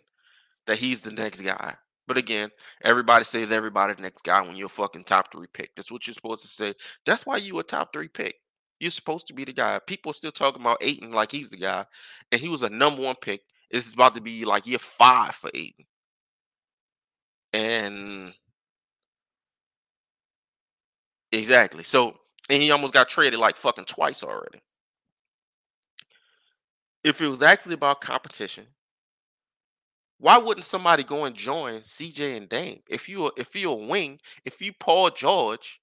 that 0.66 0.78
he's 0.78 1.00
the 1.00 1.12
next 1.12 1.40
guy. 1.40 1.74
But 2.06 2.16
again, 2.16 2.50
everybody 2.82 3.24
says 3.24 3.52
everybody 3.52 3.92
the 3.92 4.02
next 4.02 4.24
guy 4.24 4.40
when 4.40 4.56
you're 4.56 4.66
a 4.66 4.70
fucking 4.70 5.04
top 5.04 5.30
three 5.30 5.46
pick. 5.52 5.74
That's 5.76 5.92
what 5.92 6.06
you're 6.06 6.14
supposed 6.14 6.42
to 6.42 6.48
say. 6.48 6.74
That's 7.04 7.26
why 7.26 7.36
you 7.36 7.58
a 7.58 7.62
top 7.62 7.92
three 7.92 8.08
pick. 8.08 8.34
You're 8.80 8.90
supposed 8.90 9.26
to 9.26 9.34
be 9.34 9.44
the 9.44 9.52
guy. 9.52 9.78
People 9.86 10.12
still 10.12 10.32
talking 10.32 10.62
about 10.62 10.82
Ayton 10.82 11.10
like 11.12 11.30
he's 11.30 11.50
the 11.50 11.56
guy, 11.56 11.84
and 12.32 12.40
he 12.40 12.48
was 12.48 12.62
a 12.62 12.70
number 12.70 13.02
one 13.02 13.16
pick. 13.20 13.42
This 13.70 13.86
is 13.86 13.94
about 13.94 14.14
to 14.14 14.22
be 14.22 14.44
like 14.44 14.66
year 14.66 14.78
five 14.78 15.34
for 15.34 15.50
Ayton, 15.52 15.84
and 17.52 18.32
exactly. 21.32 21.84
So, 21.84 22.16
and 22.48 22.62
he 22.62 22.70
almost 22.70 22.94
got 22.94 23.08
traded 23.08 23.38
like 23.38 23.56
fucking 23.56 23.84
twice 23.84 24.22
already. 24.22 24.60
If 27.04 27.20
it 27.20 27.28
was 27.28 27.42
actually 27.42 27.74
about 27.74 28.00
competition, 28.00 28.66
why 30.18 30.36
wouldn't 30.38 30.66
somebody 30.66 31.04
go 31.04 31.24
and 31.24 31.36
join 31.36 31.80
CJ 31.80 32.36
and 32.36 32.48
Dame? 32.48 32.80
If 32.88 33.08
you 33.08 33.30
if 33.36 33.54
you're 33.54 33.72
a 33.72 33.86
wing, 33.86 34.20
if 34.44 34.60
you 34.60 34.72
Paul 34.72 35.10
George, 35.10 35.80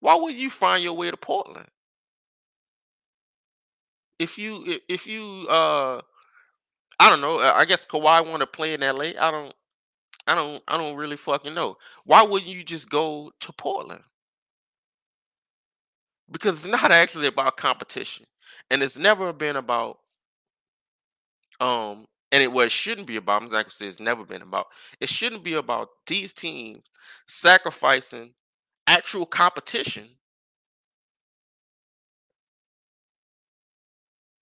why 0.00 0.14
would 0.14 0.34
you 0.34 0.50
find 0.50 0.82
your 0.84 0.94
way 0.94 1.10
to 1.10 1.16
Portland? 1.16 1.68
If 4.18 4.38
you 4.38 4.80
if 4.88 5.06
you 5.06 5.46
uh 5.48 6.02
I 6.98 7.10
don't 7.10 7.20
know, 7.20 7.38
I 7.38 7.64
guess 7.64 7.86
Kawhi 7.86 8.26
want 8.26 8.40
to 8.40 8.46
play 8.46 8.74
in 8.74 8.80
LA. 8.80 9.12
I 9.18 9.30
don't 9.30 9.54
I 10.26 10.34
don't 10.34 10.62
I 10.68 10.76
don't 10.76 10.96
really 10.96 11.16
fucking 11.16 11.54
know. 11.54 11.76
Why 12.04 12.22
wouldn't 12.22 12.50
you 12.50 12.64
just 12.64 12.90
go 12.90 13.32
to 13.40 13.52
Portland? 13.52 14.02
Because 16.30 16.64
it's 16.64 16.72
not 16.82 16.90
actually 16.92 17.28
about 17.28 17.56
competition. 17.56 18.26
And 18.70 18.82
it's 18.82 18.98
never 18.98 19.32
been 19.32 19.56
about 19.56 20.00
um 21.60 22.06
and 22.32 22.42
it 22.42 22.52
it 22.66 22.72
shouldn't 22.72 23.06
be 23.06 23.16
about, 23.16 23.42
I'm 23.42 23.48
say 23.70 23.86
it's 23.86 24.00
never 24.00 24.24
been 24.24 24.42
about. 24.42 24.66
It 25.00 25.08
shouldn't 25.08 25.44
be 25.44 25.54
about 25.54 25.88
these 26.06 26.32
teams 26.32 26.82
sacrificing 27.26 28.32
actual 28.86 29.26
competition 29.26 30.08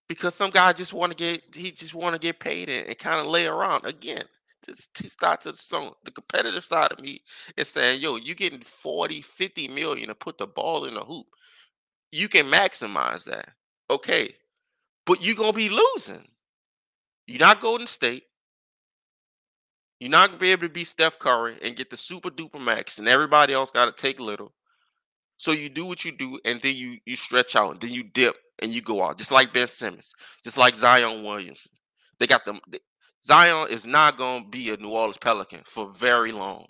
because 0.09 0.35
some 0.35 0.51
guy 0.51 0.73
just 0.73 0.93
want 0.93 1.13
to 1.13 1.17
get 1.17 1.43
he 1.55 1.71
just 1.71 1.95
want 1.95 2.15
to 2.15 2.19
get 2.19 2.39
paid 2.39 2.69
and, 2.69 2.87
and 2.87 2.99
kind 2.99 3.21
of 3.21 3.27
lay 3.27 3.47
around 3.47 3.85
again 3.85 4.23
just 4.65 4.95
to 4.95 5.11
start 5.11 5.41
to 5.43 5.55
the 6.05 6.11
competitive 6.11 6.65
side 6.65 6.93
of 6.93 7.01
me 7.01 7.23
is 7.57 7.69
saying 7.69 8.01
yo 8.01 8.17
you're 8.17 8.35
getting 8.35 8.61
40 8.61 9.23
50 9.23 9.69
million 9.69 10.09
to 10.09 10.15
put 10.15 10.39
the 10.39 10.47
ball 10.47 10.85
in 10.85 10.95
the 10.95 11.05
hoop 11.05 11.27
you 12.13 12.29
can 12.29 12.47
maximize 12.47 13.25
that 13.25 13.51
okay 13.91 14.35
but 15.07 15.23
you're 15.23 15.37
gonna 15.37 15.53
be 15.53 15.69
losing 15.69 16.27
you're 17.27 17.39
not 17.39 17.61
golden 17.61 17.87
state 17.87 18.25
you're 20.05 20.11
not 20.11 20.29
gonna 20.29 20.39
be 20.39 20.53
able 20.53 20.63
to 20.63 20.69
be 20.69 20.85
Steph 20.85 21.19
Curry 21.19 21.57
and 21.63 21.77
get 21.77 21.89
the 21.89 21.97
super 21.97 22.29
duper 22.29 22.63
max, 22.63 22.99
and 22.99 23.09
everybody 23.09 23.55
else 23.55 23.71
got 23.71 23.87
to 23.87 23.93
take 24.03 24.21
little. 24.21 24.53
So 25.39 25.53
you 25.53 25.71
do 25.71 25.87
what 25.87 26.05
you 26.05 26.13
do, 26.13 26.39
and 26.45 26.61
then 26.61 26.77
you 26.77 26.99
you 27.07 27.17
stretch 27.17 27.57
out, 27.57 27.73
and 27.73 27.81
then 27.81 27.91
you 27.91 28.03
dip, 28.03 28.37
and 28.61 28.71
you 28.71 28.83
go 28.83 29.03
out, 29.03 29.17
just 29.17 29.33
like 29.33 29.55
Ben 29.55 29.67
Simmons, 29.67 30.13
just 30.43 30.59
like 30.59 30.75
Zion 30.75 31.23
Williamson. 31.23 31.73
They 32.19 32.27
got 32.27 32.45
them. 32.45 32.61
They, 32.69 32.81
Zion 33.25 33.69
is 33.71 33.87
not 33.87 34.19
to 34.19 34.45
be 34.51 34.71
a 34.71 34.77
New 34.77 34.91
Orleans 34.91 35.17
Pelican 35.17 35.63
for 35.65 35.91
very 35.91 36.33
long. 36.33 36.67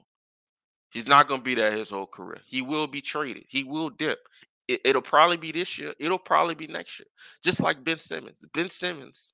He's 0.92 1.08
not 1.08 1.28
to 1.28 1.38
be 1.38 1.56
there 1.56 1.72
his 1.72 1.90
whole 1.90 2.06
career. 2.06 2.40
He 2.46 2.62
will 2.62 2.86
be 2.86 3.00
traded. 3.00 3.46
He 3.48 3.64
will 3.64 3.90
dip. 3.90 4.20
It, 4.68 4.80
it'll 4.84 5.02
probably 5.02 5.36
be 5.38 5.50
this 5.50 5.76
year. 5.76 5.92
It'll 5.98 6.18
probably 6.18 6.54
be 6.54 6.68
next 6.68 7.00
year. 7.00 7.08
Just 7.42 7.60
like 7.60 7.82
Ben 7.82 7.98
Simmons. 7.98 8.36
Ben 8.52 8.70
Simmons 8.70 9.33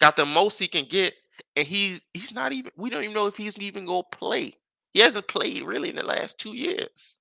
got 0.00 0.16
the 0.16 0.26
most 0.26 0.58
he 0.58 0.68
can 0.68 0.84
get, 0.86 1.14
and 1.56 1.66
he's 1.66 2.06
he's 2.14 2.32
not 2.32 2.52
even. 2.52 2.72
We 2.76 2.90
don't 2.90 3.02
even 3.04 3.14
know 3.14 3.26
if 3.26 3.36
he's 3.36 3.58
even 3.58 3.86
to 3.86 4.02
play. 4.12 4.54
He 4.94 5.00
hasn't 5.00 5.28
played 5.28 5.62
really 5.62 5.90
in 5.90 5.96
the 5.96 6.04
last 6.04 6.38
two 6.38 6.56
years. 6.56 7.20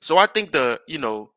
So 0.00 0.18
I 0.18 0.26
think 0.26 0.52
the 0.52 0.80
you 0.86 0.98
know 0.98 1.32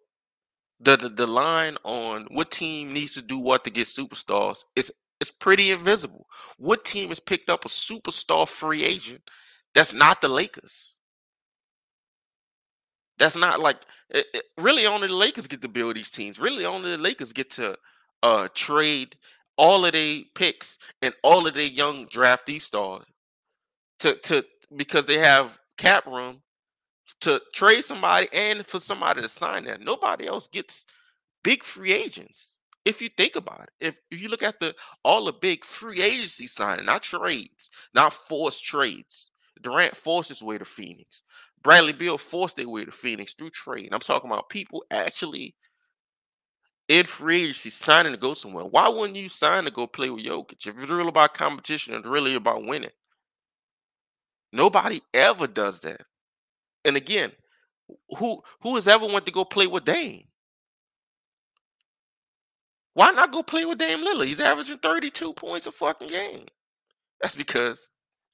the, 0.80 0.98
the 0.98 1.10
the 1.10 1.28
line 1.28 1.78
on 1.84 2.28
what 2.32 2.52
team 2.52 2.94
needs 2.94 3.14
to 3.16 3.22
do 3.22 3.40
what 3.40 3.64
to 3.66 3.70
get 3.72 3.88
superstars 3.88 4.64
is 4.76 4.92
it's 5.22 5.32
pretty 5.32 5.72
invisible. 5.72 6.28
What 6.58 6.86
team 6.86 7.10
has 7.10 7.20
picked 7.20 7.50
up 7.50 7.66
a 7.66 7.70
superstar 7.70 8.48
free 8.48 8.84
agent 8.86 9.22
that's 9.74 9.94
not 9.94 10.22
the 10.22 10.30
Lakers? 10.30 10.98
That's 13.20 13.36
not 13.38 13.60
like 13.60 13.78
it, 14.10 14.26
it, 14.34 14.44
really 14.58 14.86
only 14.88 15.08
the 15.08 15.16
Lakers 15.16 15.48
get 15.48 15.62
to 15.62 15.68
build 15.68 15.96
these 15.96 16.10
teams. 16.12 16.40
Really 16.40 16.66
only 16.66 16.92
the 16.92 16.98
Lakers 16.98 17.34
get 17.34 17.50
to 17.52 17.78
uh 18.24 18.48
trade 18.54 19.18
all 19.58 19.86
of 19.86 19.94
their 19.94 20.22
picks 20.36 20.80
and 21.02 21.14
all 21.24 21.48
of 21.48 21.54
their 21.54 21.64
young 21.64 22.08
draftee 22.08 22.62
stars 22.62 23.06
to 24.00 24.16
to 24.16 24.46
because 24.76 25.06
they 25.06 25.20
have 25.20 25.60
cap 25.78 26.06
room 26.06 26.42
to 27.22 27.42
trade 27.54 27.84
somebody 27.84 28.28
and 28.34 28.66
for 28.66 28.80
somebody 28.80 29.22
to 29.22 29.30
sign 29.30 29.66
that. 29.66 29.82
Nobody 29.82 30.28
else 30.28 30.48
gets 30.48 30.86
big 31.44 31.64
free 31.64 31.94
agents. 31.94 32.58
If 32.86 33.02
you 33.02 33.10
think 33.10 33.36
about 33.36 33.62
it, 33.62 33.70
if, 33.80 34.00
if 34.12 34.22
you 34.22 34.30
look 34.30 34.44
at 34.44 34.60
the 34.60 34.76
all 35.06 35.26
the 35.26 35.34
big 35.34 35.66
free 35.66 36.02
agency 36.02 36.48
signing, 36.48 36.86
not 36.86 37.04
trades, 37.04 37.70
not 37.94 38.14
forced 38.14 38.64
trades. 38.66 39.32
Durant 39.62 39.96
forced 39.96 40.30
his 40.30 40.44
way 40.44 40.58
to 40.58 40.66
Phoenix. 40.66 41.24
Bradley 41.64 41.94
Beal 41.94 42.18
forced 42.18 42.58
their 42.58 42.68
way 42.70 42.86
to 42.86 42.92
Phoenix 42.92 43.34
through 43.34 43.52
trade. 43.52 43.90
I'm 43.92 44.00
talking 44.00 44.30
about 44.30 44.50
people 44.50 44.84
actually 44.92 45.56
in 46.90 47.06
free 47.06 47.44
agency 47.44 47.70
signing 47.70 48.12
to 48.12 48.18
go 48.18 48.34
somewhere. 48.34 48.66
Why 48.66 48.90
wouldn't 48.90 49.16
you 49.18 49.30
sign 49.30 49.64
to 49.64 49.72
go 49.72 49.88
play 49.88 50.10
with 50.10 50.26
Jokic? 50.26 50.68
If 50.68 50.78
it's 50.78 50.92
really 50.92 51.08
about 51.08 51.34
competition, 51.34 51.94
it's 51.94 52.06
really 52.06 52.36
about 52.36 52.66
winning. 52.66 52.90
Nobody 54.52 55.02
ever 55.14 55.48
does 55.48 55.80
that. 55.82 56.02
And 56.86 56.98
again, 56.98 57.32
who 58.18 58.42
who 58.62 58.76
has 58.76 58.88
ever 58.88 59.06
went 59.08 59.26
to 59.26 59.32
go 59.32 59.46
play 59.46 59.68
with 59.68 59.86
Dame? 59.86 60.26
Why 62.94 63.12
not 63.12 63.32
go 63.32 63.42
play 63.42 63.66
with 63.66 63.80
Dame 63.80 64.02
Lillard? 64.06 64.28
He's 64.28 64.40
averaging 64.40 64.78
32 64.78 65.34
points 65.34 65.66
a 65.66 65.72
fucking 65.72 66.10
game. 66.10 66.46
That's 67.22 67.36
because 67.36 67.90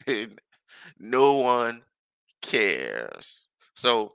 no 1.00 1.33
one 1.38 1.81
cares. 2.41 3.48
So 3.75 4.13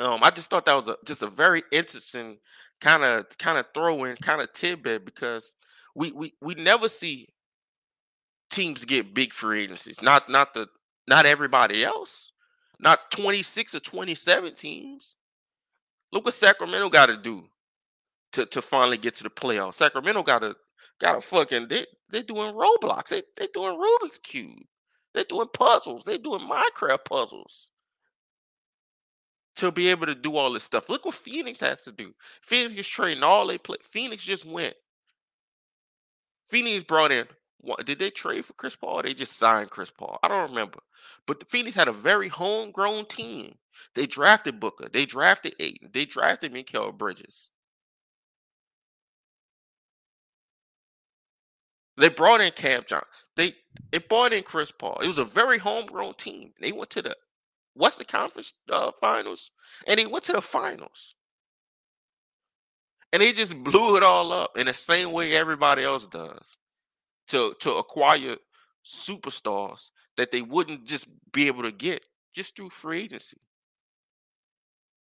um, 0.00 0.20
I 0.22 0.30
just 0.30 0.50
thought 0.50 0.66
that 0.66 0.74
was 0.74 0.88
a, 0.88 0.96
just 1.06 1.22
a 1.22 1.28
very 1.28 1.62
interesting 1.72 2.38
kind 2.80 3.04
of 3.04 3.26
kind 3.38 3.58
of 3.58 3.66
throw 3.72 4.04
in, 4.04 4.16
kind 4.16 4.40
of 4.40 4.52
tidbit 4.52 5.04
because 5.04 5.54
we 5.94 6.12
we 6.12 6.34
we 6.40 6.54
never 6.54 6.88
see 6.88 7.28
teams 8.50 8.84
get 8.84 9.14
big 9.14 9.32
free 9.32 9.62
agencies. 9.62 10.02
Not 10.02 10.28
not 10.28 10.54
the 10.54 10.68
not 11.08 11.26
everybody 11.26 11.84
else 11.84 12.32
not 12.78 13.10
26 13.10 13.74
or 13.74 13.80
27 13.80 14.54
teams. 14.54 15.16
Look 16.12 16.24
what 16.24 16.34
Sacramento 16.34 16.88
got 16.90 17.06
to 17.06 17.16
do 17.16 17.48
to, 18.32 18.46
to 18.46 18.62
finally 18.62 18.98
get 18.98 19.14
to 19.16 19.24
the 19.24 19.30
playoffs. 19.30 19.74
Sacramento 19.74 20.22
got 20.22 20.40
to 20.40 20.56
got 21.00 21.18
a 21.18 21.20
fucking 21.20 21.68
they 21.68 21.84
they're 22.10 22.22
doing 22.22 22.54
Roblox. 22.54 23.08
They 23.08 23.22
they 23.36 23.48
doing 23.52 23.78
Rubik's 23.78 24.18
cube. 24.18 24.62
They're 25.16 25.24
doing 25.24 25.48
puzzles. 25.52 26.04
They're 26.04 26.18
doing 26.18 26.48
Minecraft 26.48 27.04
puzzles 27.06 27.70
to 29.56 29.72
be 29.72 29.88
able 29.88 30.04
to 30.06 30.14
do 30.14 30.36
all 30.36 30.52
this 30.52 30.64
stuff. 30.64 30.90
Look 30.90 31.06
what 31.06 31.14
Phoenix 31.14 31.58
has 31.60 31.82
to 31.84 31.92
do. 31.92 32.12
Phoenix 32.42 32.74
is 32.74 32.86
trading 32.86 33.22
all 33.22 33.46
they 33.46 33.56
play. 33.56 33.78
Phoenix 33.82 34.22
just 34.22 34.44
went. 34.44 34.74
Phoenix 36.46 36.84
brought 36.84 37.12
in 37.12 37.26
what, 37.60 37.86
did 37.86 37.98
they 37.98 38.10
trade 38.10 38.44
for 38.44 38.52
Chris 38.52 38.76
Paul? 38.76 39.02
they 39.02 39.14
just 39.14 39.38
signed 39.38 39.70
Chris 39.70 39.90
Paul. 39.90 40.18
I 40.22 40.28
don't 40.28 40.50
remember. 40.50 40.80
But 41.26 41.40
the 41.40 41.46
Phoenix 41.46 41.74
had 41.74 41.88
a 41.88 41.92
very 41.92 42.28
homegrown 42.28 43.06
team. 43.06 43.54
They 43.94 44.06
drafted 44.06 44.60
Booker. 44.60 44.90
They 44.92 45.06
drafted 45.06 45.54
Ayton. 45.58 45.88
They 45.92 46.04
drafted 46.04 46.52
Mikal 46.52 46.96
Bridges. 46.96 47.48
They 51.96 52.10
brought 52.10 52.42
in 52.42 52.52
Cam 52.52 52.82
John. 52.86 53.02
They 53.90 53.98
it 53.98 54.08
brought 54.08 54.32
in 54.32 54.42
Chris 54.42 54.70
Paul. 54.70 54.98
It 55.02 55.06
was 55.06 55.18
a 55.18 55.24
very 55.24 55.58
homegrown 55.58 56.14
team. 56.14 56.52
They 56.60 56.72
went 56.72 56.90
to 56.90 57.02
the 57.02 57.16
Western 57.74 58.06
Conference 58.06 58.54
uh, 58.70 58.90
Finals, 59.00 59.50
and 59.86 59.98
they 59.98 60.06
went 60.06 60.24
to 60.24 60.32
the 60.32 60.40
finals. 60.40 61.14
And 63.12 63.22
they 63.22 63.32
just 63.32 63.56
blew 63.62 63.96
it 63.96 64.02
all 64.02 64.32
up 64.32 64.58
in 64.58 64.66
the 64.66 64.74
same 64.74 65.12
way 65.12 65.34
everybody 65.34 65.84
else 65.84 66.06
does 66.06 66.58
to 67.28 67.54
to 67.60 67.74
acquire 67.74 68.36
superstars 68.84 69.90
that 70.16 70.30
they 70.30 70.42
wouldn't 70.42 70.86
just 70.86 71.08
be 71.32 71.46
able 71.46 71.62
to 71.62 71.72
get 71.72 72.02
just 72.34 72.56
through 72.56 72.70
free 72.70 73.02
agency. 73.02 73.38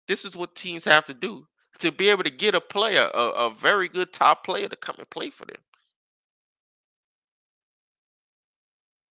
This 0.08 0.26
is 0.26 0.36
what 0.36 0.56
teams 0.56 0.86
have 0.86 1.06
to 1.06 1.14
do 1.14 1.48
to 1.80 1.92
be 1.92 2.10
able 2.10 2.24
to 2.24 2.30
get 2.30 2.56
a 2.56 2.62
player, 2.62 3.10
a, 3.14 3.48
a 3.48 3.50
very 3.50 3.88
good 3.88 4.12
top 4.14 4.46
player 4.46 4.68
to 4.68 4.76
come 4.76 4.96
and 5.00 5.10
play 5.10 5.30
for 5.30 5.46
them. 5.46 5.62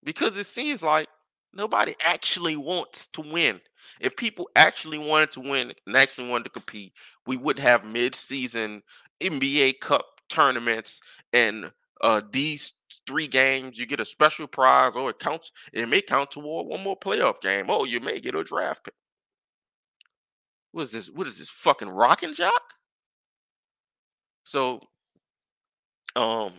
Because 0.03 0.37
it 0.37 0.45
seems 0.45 0.81
like 0.83 1.07
nobody 1.53 1.95
actually 2.05 2.55
wants 2.55 3.07
to 3.07 3.21
win. 3.21 3.61
If 3.99 4.15
people 4.15 4.49
actually 4.55 4.97
wanted 4.97 5.31
to 5.31 5.41
win 5.41 5.73
and 5.85 5.97
actually 5.97 6.29
wanted 6.29 6.45
to 6.45 6.49
compete, 6.51 6.93
we 7.27 7.37
would 7.37 7.59
have 7.59 7.85
mid-season 7.85 8.81
NBA 9.21 9.79
Cup 9.79 10.05
tournaments 10.29 11.01
and 11.33 11.71
uh, 12.01 12.21
these 12.31 12.73
three 13.05 13.27
games, 13.27 13.77
you 13.77 13.85
get 13.85 13.99
a 13.99 14.05
special 14.05 14.47
prize, 14.47 14.95
or 14.95 15.11
it 15.11 15.19
counts. 15.19 15.51
It 15.71 15.87
may 15.87 16.01
count 16.01 16.31
toward 16.31 16.67
one 16.67 16.81
more 16.83 16.99
playoff 16.99 17.39
game. 17.41 17.67
Oh, 17.69 17.85
you 17.85 17.99
may 17.99 18.19
get 18.19 18.35
a 18.35 18.43
draft 18.43 18.85
pick. 18.85 18.95
What 20.71 20.83
is 20.83 20.91
this? 20.91 21.09
What 21.09 21.27
is 21.27 21.37
this 21.37 21.49
fucking 21.49 21.89
rocking 21.89 22.33
jock? 22.33 22.73
So, 24.45 24.81
um, 26.15 26.53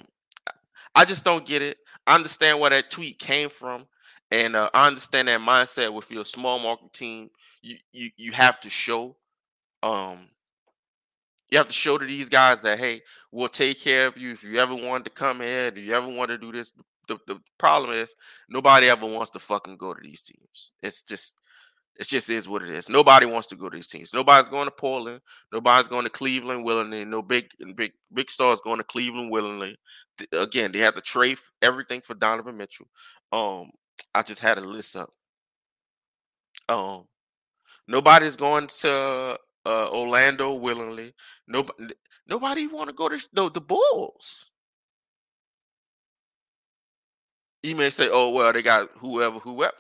I 0.94 1.04
just 1.04 1.24
don't 1.24 1.46
get 1.46 1.60
it. 1.62 1.78
I 2.06 2.14
understand 2.14 2.60
where 2.60 2.70
that 2.70 2.90
tweet 2.90 3.18
came 3.18 3.48
from, 3.48 3.86
and 4.30 4.56
uh, 4.56 4.70
I 4.74 4.86
understand 4.86 5.28
that 5.28 5.40
mindset 5.40 5.92
with 5.92 6.10
your 6.10 6.24
small 6.24 6.58
market 6.58 6.92
team. 6.92 7.30
You 7.62 7.76
you 7.92 8.10
you 8.16 8.32
have 8.32 8.60
to 8.60 8.70
show, 8.70 9.16
um, 9.82 10.28
you 11.50 11.58
have 11.58 11.68
to 11.68 11.74
show 11.74 11.98
to 11.98 12.04
these 12.04 12.28
guys 12.28 12.62
that 12.62 12.78
hey, 12.78 13.02
we'll 13.30 13.48
take 13.48 13.80
care 13.80 14.06
of 14.06 14.16
you 14.16 14.32
if 14.32 14.42
you 14.42 14.58
ever 14.58 14.74
wanted 14.74 15.04
to 15.04 15.10
come 15.10 15.40
in, 15.42 15.76
if 15.76 15.84
you 15.84 15.94
ever 15.94 16.08
want 16.08 16.30
to 16.30 16.38
do 16.38 16.52
this. 16.52 16.72
The, 17.08 17.18
the 17.26 17.40
problem 17.58 17.92
is 17.92 18.14
nobody 18.48 18.88
ever 18.88 19.06
wants 19.06 19.32
to 19.32 19.40
fucking 19.40 19.76
go 19.76 19.92
to 19.92 20.00
these 20.00 20.22
teams. 20.22 20.72
It's 20.82 21.02
just 21.02 21.34
it 21.96 22.06
just 22.06 22.30
is 22.30 22.48
what 22.48 22.62
it 22.62 22.70
is. 22.70 22.88
Nobody 22.88 23.26
wants 23.26 23.46
to 23.48 23.56
go 23.56 23.68
to 23.68 23.76
these 23.76 23.88
teams. 23.88 24.14
Nobody's 24.14 24.48
going 24.48 24.66
to 24.66 24.70
Portland. 24.70 25.20
Nobody's 25.52 25.88
going 25.88 26.04
to 26.04 26.10
Cleveland 26.10 26.64
willingly. 26.64 27.04
No 27.04 27.20
big 27.20 27.50
big 27.76 27.92
big 28.12 28.30
stars 28.30 28.60
going 28.60 28.78
to 28.78 28.84
Cleveland 28.84 29.30
willingly. 29.30 29.76
Again, 30.32 30.72
they 30.72 30.78
have 30.78 30.94
to 30.94 31.00
trade 31.02 31.38
everything 31.60 32.00
for 32.00 32.14
Donovan 32.14 32.56
Mitchell. 32.56 32.88
Um, 33.30 33.70
I 34.14 34.22
just 34.22 34.40
had 34.40 34.58
a 34.58 34.62
list 34.62 34.96
up. 34.96 35.10
Um, 36.68 37.04
nobody's 37.86 38.36
going 38.36 38.68
to 38.68 39.38
uh, 39.66 39.88
Orlando 39.90 40.54
willingly. 40.54 41.12
Nobody, 41.46 41.94
nobody 42.26 42.66
want 42.66 42.88
to 42.88 42.94
go 42.94 43.08
to 43.08 43.18
the, 43.32 43.50
the 43.50 43.60
Bulls. 43.60 44.50
You 47.62 47.76
may 47.76 47.90
say, 47.90 48.08
"Oh 48.10 48.30
well, 48.30 48.52
they 48.52 48.62
got 48.62 48.88
whoever, 48.96 49.38
whoever." 49.38 49.74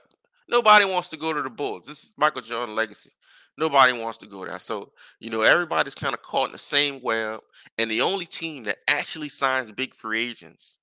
Nobody 0.52 0.84
wants 0.84 1.08
to 1.08 1.16
go 1.16 1.32
to 1.32 1.40
the 1.40 1.48
Bulls. 1.48 1.86
This 1.86 2.04
is 2.04 2.14
Michael 2.18 2.42
Jordan 2.42 2.76
legacy. 2.76 3.10
Nobody 3.56 3.94
wants 3.94 4.18
to 4.18 4.26
go 4.26 4.44
there. 4.44 4.58
So 4.58 4.92
you 5.18 5.30
know, 5.30 5.40
everybody's 5.40 5.94
kind 5.94 6.12
of 6.12 6.20
caught 6.20 6.48
in 6.48 6.52
the 6.52 6.58
same 6.58 7.00
web. 7.02 7.40
And 7.78 7.90
the 7.90 8.02
only 8.02 8.26
team 8.26 8.64
that 8.64 8.78
actually 8.86 9.30
signs 9.30 9.72
big 9.72 9.94
free 9.94 10.28
agents. 10.28 10.76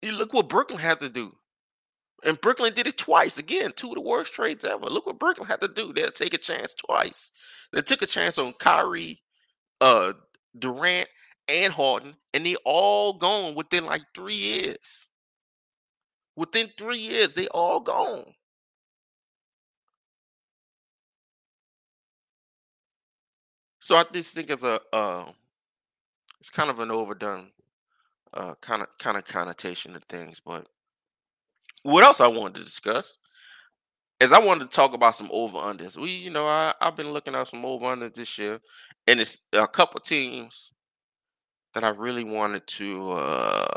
You 0.00 0.12
look 0.12 0.32
what 0.32 0.48
Brooklyn 0.48 0.78
had 0.78 1.00
to 1.00 1.10
do. 1.10 1.32
And 2.24 2.40
Brooklyn 2.40 2.72
did 2.74 2.86
it 2.86 2.96
twice. 2.96 3.38
Again, 3.38 3.72
two 3.76 3.88
of 3.88 3.94
the 3.94 4.00
worst 4.00 4.32
trades 4.32 4.64
ever. 4.64 4.86
Look 4.86 5.06
what 5.06 5.18
Brooklyn 5.18 5.46
had 5.46 5.60
to 5.60 5.68
do. 5.68 5.92
They'll 5.92 6.08
take 6.08 6.32
a 6.32 6.38
chance 6.38 6.74
twice. 6.74 7.32
They 7.72 7.82
took 7.82 8.00
a 8.00 8.06
chance 8.06 8.38
on 8.38 8.54
Kyrie, 8.54 9.20
uh, 9.82 10.14
Durant, 10.58 11.08
and 11.48 11.72
Harden, 11.72 12.14
and 12.32 12.46
they 12.46 12.56
all 12.64 13.14
gone 13.14 13.54
within 13.54 13.84
like 13.84 14.02
three 14.14 14.34
years. 14.34 15.06
Within 16.36 16.68
three 16.78 16.98
years, 16.98 17.34
they 17.34 17.48
all 17.48 17.80
gone. 17.80 18.34
So 23.80 23.96
I 23.96 24.04
just 24.12 24.34
think 24.34 24.50
it's 24.50 24.62
a 24.62 24.80
uh, 24.92 25.30
it's 26.40 26.50
kind 26.50 26.70
of 26.70 26.78
an 26.80 26.90
overdone 26.90 27.50
uh 28.34 28.54
kind 28.62 28.82
of 28.82 28.88
kind 28.98 29.16
of 29.18 29.24
connotation 29.24 29.96
of 29.96 30.04
things. 30.04 30.40
But 30.40 30.68
what 31.82 32.04
else 32.04 32.20
I 32.20 32.26
wanted 32.26 32.56
to 32.56 32.64
discuss 32.64 33.16
is 34.20 34.32
I 34.32 34.38
wanted 34.38 34.70
to 34.70 34.74
talk 34.76 34.94
about 34.94 35.16
some 35.16 35.28
over 35.32 35.58
unders. 35.58 35.96
We, 35.96 36.10
you 36.10 36.30
know, 36.30 36.46
I 36.46 36.74
I've 36.80 36.96
been 36.96 37.12
looking 37.12 37.34
at 37.34 37.48
some 37.48 37.64
over 37.64 37.86
unders 37.86 38.14
this 38.14 38.38
year, 38.38 38.60
and 39.06 39.20
it's 39.20 39.38
a 39.52 39.66
couple 39.66 40.00
teams 40.00 40.72
that 41.74 41.84
I 41.84 41.88
really 41.90 42.24
wanted 42.24 42.66
to. 42.78 43.12
uh 43.12 43.74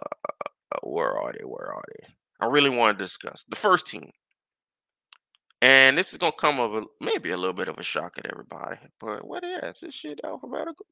Where 0.83 1.13
are 1.17 1.33
they? 1.33 1.45
Where 1.45 1.73
are 1.73 1.83
they? 2.01 2.09
I 2.39 2.47
really 2.47 2.69
want 2.69 2.97
to 2.97 3.03
discuss 3.03 3.45
the 3.49 3.55
first 3.55 3.87
team. 3.87 4.11
And 5.61 5.97
this 5.97 6.11
is 6.11 6.19
gonna 6.19 6.33
come 6.33 6.59
of 6.59 6.75
a 6.75 6.83
maybe 7.01 7.31
a 7.31 7.37
little 7.37 7.53
bit 7.53 7.67
of 7.67 7.79
a 7.79 7.83
shock 7.83 8.17
at 8.19 8.31
everybody, 8.31 8.77
but 8.99 9.25
what 9.25 9.43
is 9.43 9.79
this 9.79 9.95
shit 9.95 10.19
alphabetical? 10.23 10.85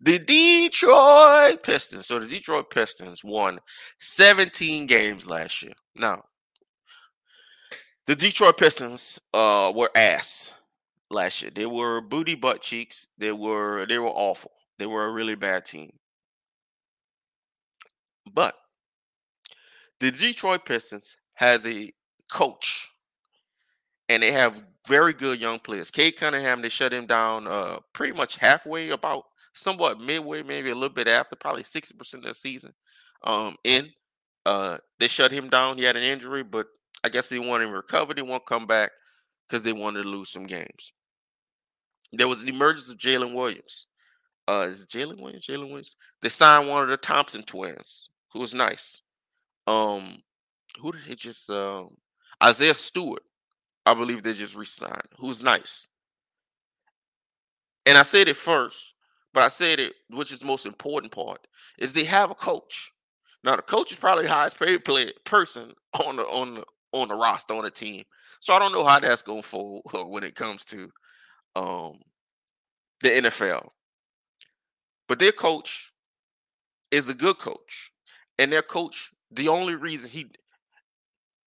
The 0.00 0.20
Detroit 0.20 1.64
Pistons. 1.64 2.06
So 2.06 2.20
the 2.20 2.26
Detroit 2.26 2.70
Pistons 2.70 3.24
won 3.24 3.58
17 3.98 4.86
games 4.86 5.26
last 5.26 5.62
year. 5.62 5.72
Now, 5.96 6.22
the 8.06 8.14
Detroit 8.14 8.56
Pistons 8.56 9.18
uh 9.32 9.72
were 9.74 9.90
ass 9.96 10.52
last 11.10 11.42
year. 11.42 11.50
They 11.52 11.66
were 11.66 12.00
booty 12.00 12.36
butt 12.36 12.60
cheeks. 12.60 13.08
They 13.18 13.32
were 13.32 13.84
they 13.86 13.98
were 13.98 14.10
awful. 14.10 14.52
They 14.78 14.86
were 14.86 15.06
a 15.06 15.12
really 15.12 15.34
bad 15.34 15.64
team. 15.64 15.90
But 18.32 18.54
the 20.04 20.10
Detroit 20.10 20.66
Pistons 20.66 21.16
has 21.32 21.66
a 21.66 21.90
coach 22.30 22.90
and 24.10 24.22
they 24.22 24.32
have 24.32 24.62
very 24.86 25.14
good 25.14 25.40
young 25.40 25.58
players. 25.58 25.90
Cade 25.90 26.16
Cunningham, 26.16 26.60
they 26.60 26.68
shut 26.68 26.92
him 26.92 27.06
down 27.06 27.46
uh 27.46 27.78
pretty 27.94 28.12
much 28.12 28.36
halfway, 28.36 28.90
about 28.90 29.24
somewhat 29.54 29.98
midway, 29.98 30.42
maybe 30.42 30.68
a 30.68 30.74
little 30.74 30.94
bit 30.94 31.08
after, 31.08 31.36
probably 31.36 31.62
60% 31.62 32.14
of 32.14 32.22
the 32.24 32.34
season. 32.34 32.74
Um 33.22 33.56
in. 33.64 33.88
Uh 34.44 34.76
they 34.98 35.08
shut 35.08 35.32
him 35.32 35.48
down. 35.48 35.78
He 35.78 35.84
had 35.84 35.96
an 35.96 36.02
injury, 36.02 36.42
but 36.42 36.66
I 37.02 37.08
guess 37.08 37.30
they 37.30 37.38
want 37.38 37.62
him 37.62 37.70
to 37.70 37.76
recover. 37.76 38.12
They 38.12 38.20
won't 38.20 38.44
come 38.44 38.66
back 38.66 38.90
because 39.48 39.62
they 39.62 39.72
wanted 39.72 40.02
to 40.02 40.08
lose 40.10 40.28
some 40.28 40.44
games. 40.44 40.92
There 42.12 42.28
was 42.28 42.42
an 42.42 42.50
emergence 42.50 42.90
of 42.90 42.98
Jalen 42.98 43.34
Williams. 43.34 43.86
Uh 44.46 44.66
is 44.68 44.84
Jalen 44.84 45.18
Williams? 45.18 45.46
Jalen 45.46 45.68
Williams. 45.68 45.96
They 46.20 46.28
signed 46.28 46.68
one 46.68 46.82
of 46.82 46.90
the 46.90 46.98
Thompson 46.98 47.42
twins, 47.42 48.10
who 48.34 48.40
was 48.40 48.52
nice. 48.52 49.00
Um, 49.66 50.22
who 50.80 50.92
did 50.92 51.02
they 51.06 51.14
just 51.14 51.48
um 51.50 51.96
Isaiah 52.42 52.74
Stewart? 52.74 53.22
I 53.86 53.94
believe 53.94 54.22
they 54.22 54.32
just 54.32 54.54
resigned. 54.54 55.08
Who's 55.18 55.42
nice. 55.42 55.86
And 57.86 57.98
I 57.98 58.02
said 58.02 58.28
it 58.28 58.36
first, 58.36 58.94
but 59.34 59.42
I 59.42 59.48
said 59.48 59.78
it, 59.78 59.92
which 60.08 60.32
is 60.32 60.38
the 60.38 60.46
most 60.46 60.64
important 60.64 61.12
part, 61.12 61.46
is 61.78 61.92
they 61.92 62.04
have 62.04 62.30
a 62.30 62.34
coach. 62.34 62.92
Now 63.42 63.56
the 63.56 63.62
coach 63.62 63.92
is 63.92 63.98
probably 63.98 64.24
the 64.24 64.32
highest 64.32 64.58
paid 64.58 64.84
player 64.84 65.12
person 65.24 65.72
on 66.04 66.16
the 66.16 66.22
on 66.22 66.54
the 66.54 66.64
on 66.92 67.08
the 67.08 67.14
roster 67.14 67.54
on 67.54 67.64
the 67.64 67.70
team. 67.70 68.04
So 68.40 68.54
I 68.54 68.58
don't 68.58 68.72
know 68.72 68.84
how 68.84 69.00
that's 69.00 69.22
gonna 69.22 69.42
fold 69.42 69.82
when 70.06 70.24
it 70.24 70.34
comes 70.34 70.64
to 70.66 70.90
um 71.56 71.98
the 73.00 73.10
NFL. 73.10 73.68
But 75.08 75.18
their 75.18 75.32
coach 75.32 75.92
is 76.90 77.08
a 77.08 77.14
good 77.14 77.38
coach. 77.38 77.90
And 78.38 78.52
their 78.52 78.62
coach, 78.62 79.12
the 79.34 79.48
only 79.48 79.74
reason 79.74 80.10
he 80.10 80.26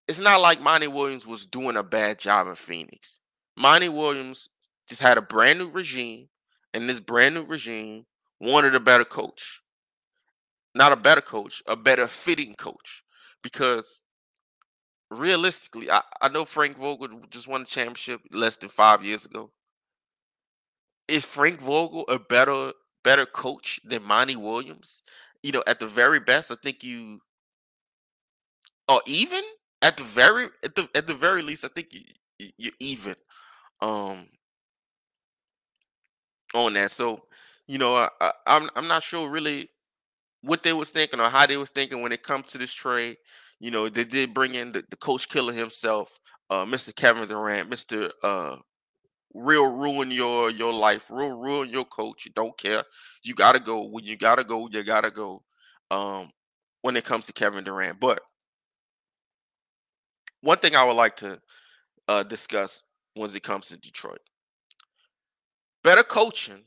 it's 0.06 0.18
not 0.18 0.40
like 0.40 0.62
Monty 0.62 0.88
Williams 0.88 1.26
was 1.26 1.44
doing 1.44 1.76
a 1.76 1.82
bad 1.82 2.18
job 2.18 2.46
in 2.46 2.54
Phoenix. 2.54 3.20
Monty 3.56 3.90
Williams 3.90 4.48
just 4.88 5.02
had 5.02 5.18
a 5.18 5.22
brand 5.22 5.58
new 5.58 5.68
regime, 5.68 6.28
and 6.72 6.88
this 6.88 6.98
brand 6.98 7.34
new 7.34 7.44
regime 7.44 8.06
wanted 8.40 8.74
a 8.74 8.80
better 8.80 9.04
coach. 9.04 9.60
Not 10.74 10.92
a 10.92 10.96
better 10.96 11.20
coach, 11.20 11.62
a 11.66 11.76
better 11.76 12.06
fitting 12.06 12.54
coach. 12.54 13.02
Because 13.42 14.00
realistically, 15.10 15.90
I, 15.90 16.00
I 16.22 16.28
know 16.28 16.46
Frank 16.46 16.78
Vogel 16.78 17.08
just 17.30 17.46
won 17.46 17.60
the 17.60 17.66
championship 17.66 18.22
less 18.30 18.56
than 18.56 18.70
five 18.70 19.04
years 19.04 19.26
ago. 19.26 19.50
Is 21.06 21.24
Frank 21.24 21.60
Vogel 21.60 22.04
a 22.08 22.18
better 22.18 22.72
better 23.04 23.26
coach 23.26 23.80
than 23.84 24.02
Monty 24.02 24.36
Williams? 24.36 25.02
You 25.42 25.52
know, 25.52 25.62
at 25.66 25.80
the 25.80 25.86
very 25.86 26.20
best, 26.20 26.50
I 26.50 26.56
think 26.62 26.82
you 26.82 27.20
or 28.88 29.02
even 29.06 29.42
at 29.82 29.96
the 29.96 30.04
very 30.04 30.48
at 30.64 30.74
the 30.74 30.88
at 30.94 31.06
the 31.06 31.14
very 31.14 31.42
least, 31.42 31.64
I 31.64 31.68
think 31.68 31.88
you, 31.92 32.50
you're 32.58 32.72
even 32.80 33.16
um 33.80 34.28
on 36.54 36.74
that. 36.74 36.90
So, 36.90 37.22
you 37.66 37.78
know, 37.78 37.94
I, 37.96 38.08
I, 38.20 38.32
I'm 38.46 38.70
I'm 38.76 38.88
not 38.88 39.02
sure 39.02 39.28
really 39.30 39.68
what 40.42 40.62
they 40.62 40.72
was 40.72 40.90
thinking 40.90 41.20
or 41.20 41.30
how 41.30 41.46
they 41.46 41.56
was 41.56 41.70
thinking 41.70 42.02
when 42.02 42.12
it 42.12 42.22
comes 42.22 42.48
to 42.48 42.58
this 42.58 42.72
trade. 42.72 43.16
You 43.60 43.70
know, 43.70 43.88
they 43.88 44.04
did 44.04 44.34
bring 44.34 44.54
in 44.54 44.72
the, 44.72 44.84
the 44.90 44.96
coach 44.96 45.28
killer 45.28 45.52
himself, 45.52 46.18
uh, 46.50 46.64
Mr. 46.64 46.92
Kevin 46.92 47.28
Durant, 47.28 47.70
Mr. 47.70 48.10
Uh, 48.22 48.56
real 49.34 49.66
ruin 49.72 50.10
your 50.10 50.50
your 50.50 50.72
life, 50.72 51.10
real 51.10 51.30
ruin 51.38 51.70
your 51.70 51.84
coach. 51.86 52.26
You 52.26 52.32
don't 52.34 52.58
care. 52.58 52.84
You 53.22 53.34
gotta 53.34 53.60
go. 53.60 53.82
When 53.84 54.04
you 54.04 54.16
gotta 54.16 54.44
go, 54.44 54.68
you 54.70 54.82
gotta 54.84 55.10
go. 55.10 55.42
Um, 55.90 56.30
when 56.82 56.96
it 56.96 57.04
comes 57.04 57.26
to 57.26 57.32
Kevin 57.32 57.64
Durant. 57.64 58.00
But 58.00 58.20
one 60.40 60.58
thing 60.58 60.76
I 60.76 60.84
would 60.84 60.96
like 60.96 61.16
to 61.16 61.40
uh, 62.06 62.22
discuss 62.22 62.82
when 63.14 63.30
it 63.34 63.42
comes 63.42 63.68
to 63.68 63.76
Detroit. 63.76 64.20
Better 65.82 66.02
coaching 66.02 66.62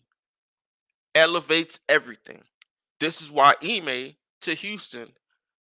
elevates 1.16 1.80
everything. 1.90 2.42
This 3.00 3.22
is 3.22 3.32
why 3.32 3.56
Ime 3.64 4.16
to 4.42 4.54
Houston, 4.54 5.10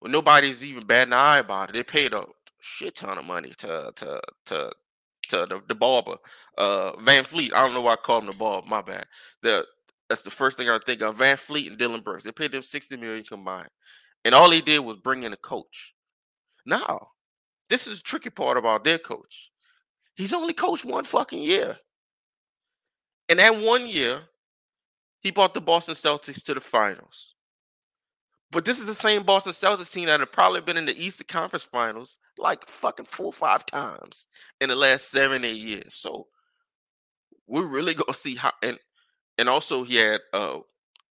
when 0.01 0.13
nobody's 0.13 0.65
even 0.65 0.87
batting 0.87 1.13
an 1.13 1.19
eye 1.19 1.39
about 1.39 1.71
it, 1.71 1.73
they 1.73 1.83
paid 1.83 2.13
a 2.13 2.25
shit 2.61 2.95
ton 2.95 3.19
of 3.19 3.25
money 3.25 3.51
to 3.59 3.93
to 3.97 4.21
to 4.47 4.73
to 5.29 5.47
the, 5.47 5.63
the 5.69 5.75
barber, 5.75 6.17
uh, 6.59 6.93
VanVleet. 6.93 7.53
I 7.53 7.65
don't 7.65 7.75
know 7.75 7.83
why 7.83 7.93
I 7.93 7.97
call 7.97 8.19
him 8.21 8.27
the 8.27 8.37
barber. 8.37 8.67
My 8.69 8.83
bad. 8.83 9.07
The 9.43 9.65
that's 10.09 10.23
the 10.23 10.31
first 10.31 10.59
thing 10.59 10.69
I 10.69 10.79
think 10.85 11.03
of. 11.03 11.19
VanVleet 11.19 11.69
and 11.69 11.79
Dillon 11.79 12.01
Brooks. 12.01 12.25
They 12.25 12.33
paid 12.33 12.53
them 12.53 12.63
sixty 12.63 12.97
million 12.97 13.25
combined, 13.25 13.71
and 14.25 14.35
all 14.35 14.51
he 14.51 14.61
did 14.61 14.81
was 14.81 14.97
bring 14.97 15.23
in 15.23 15.33
a 15.33 15.37
coach. 15.37 15.95
Now, 16.67 17.09
this 17.71 17.87
is 17.87 17.99
the 17.99 18.03
tricky 18.03 18.31
part 18.31 18.59
about 18.59 18.85
their 18.85 18.99
coach. 18.99 19.51
He's 20.17 20.35
only 20.35 20.53
coached 20.53 20.85
one 20.85 21.05
fucking 21.05 21.41
year, 21.41 21.79
and 23.29 23.39
that 23.39 23.59
one 23.59 23.87
year, 23.87 24.23
he 25.21 25.31
brought 25.31 25.55
the 25.55 25.61
Boston 25.61 25.95
Celtics 25.95 26.45
to 26.45 26.55
the 26.55 26.61
finals. 26.61 27.35
But 28.53 28.65
this 28.65 28.81
is 28.81 28.87
the 28.87 28.95
same 28.95 29.23
Boston 29.23 29.53
Celtics 29.53 29.93
team 29.93 30.07
that 30.07 30.19
have 30.19 30.33
probably 30.33 30.61
been 30.61 30.77
in 30.77 30.87
the 30.87 31.01
Eastern 31.01 31.29
Conference 31.29 31.63
Finals 31.63 32.19
like 32.37 32.69
fucking 32.69 33.07
four 33.07 33.27
or 33.27 33.33
five 33.33 33.65
times 33.65 34.27
in 34.61 34.71
the 34.71 34.75
last 34.75 35.11
seven, 35.11 35.45
eight 35.45 35.57
years. 35.57 35.95
So 35.95 36.27
we're 37.47 37.67
really 37.67 37.95
gonna 37.95 38.13
see 38.13 38.35
how 38.35 38.53
and 38.63 38.79
and 39.39 39.49
also 39.49 39.85
he 39.85 39.97
had 39.97 40.21
uh 40.33 40.59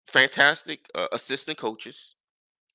fantastic 0.06 0.88
uh, 0.94 1.08
assistant 1.12 1.58
coaches. 1.58 2.16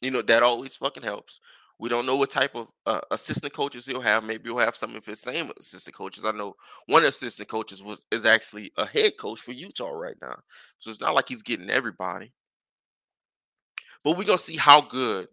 You 0.00 0.10
know, 0.10 0.22
that 0.22 0.42
always 0.42 0.74
fucking 0.74 1.02
helps. 1.04 1.40
We 1.80 1.88
don't 1.88 2.06
know 2.06 2.16
what 2.16 2.30
type 2.30 2.56
of 2.56 2.68
uh, 2.86 3.00
assistant 3.12 3.52
coaches 3.52 3.86
he'll 3.86 4.00
have. 4.00 4.24
Maybe 4.24 4.48
he'll 4.48 4.58
have 4.58 4.74
some 4.74 4.96
of 4.96 5.04
his 5.06 5.20
same 5.20 5.52
assistant 5.58 5.96
coaches. 5.96 6.24
I 6.24 6.32
know 6.32 6.56
one 6.86 7.04
assistant 7.04 7.48
coaches 7.48 7.82
was 7.82 8.04
is 8.10 8.26
actually 8.26 8.72
a 8.76 8.84
head 8.84 9.12
coach 9.18 9.40
for 9.40 9.52
Utah 9.52 9.90
right 9.90 10.16
now, 10.20 10.36
so 10.78 10.90
it's 10.90 11.00
not 11.00 11.14
like 11.14 11.28
he's 11.28 11.42
getting 11.42 11.70
everybody. 11.70 12.32
But 14.02 14.16
we're 14.16 14.24
gonna 14.24 14.38
see 14.38 14.56
how 14.56 14.80
good 14.80 15.28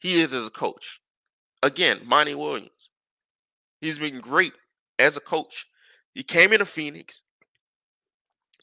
he 0.00 0.20
is 0.20 0.34
as 0.34 0.46
a 0.46 0.50
coach. 0.50 1.00
Again, 1.62 2.00
Monty 2.04 2.34
Williams. 2.34 2.90
He's 3.80 3.98
been 3.98 4.20
great 4.20 4.52
as 4.98 5.16
a 5.16 5.20
coach. 5.20 5.66
He 6.14 6.22
came 6.22 6.52
into 6.52 6.66
Phoenix, 6.66 7.22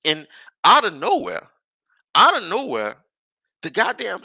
and 0.06 0.28
out 0.64 0.86
of 0.86 0.94
nowhere, 0.94 1.50
out 2.14 2.38
of 2.42 2.48
nowhere, 2.48 2.98
the 3.64 3.72
goddamn 3.72 4.22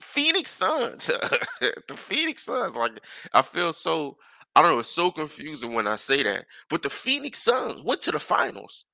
Phoenix 0.00 0.50
Suns, 0.50 1.06
the 1.60 1.94
Phoenix 1.94 2.44
Suns, 2.44 2.76
like 2.76 3.00
I 3.32 3.42
feel 3.42 3.72
so, 3.72 4.16
I 4.54 4.62
don't 4.62 4.72
know, 4.72 4.78
it's 4.80 4.88
so 4.88 5.10
confusing 5.10 5.72
when 5.72 5.86
I 5.86 5.96
say 5.96 6.22
that. 6.22 6.44
But 6.70 6.82
the 6.82 6.90
Phoenix 6.90 7.40
Suns 7.40 7.82
went 7.82 8.02
to 8.02 8.12
the 8.12 8.18
finals 8.18 8.84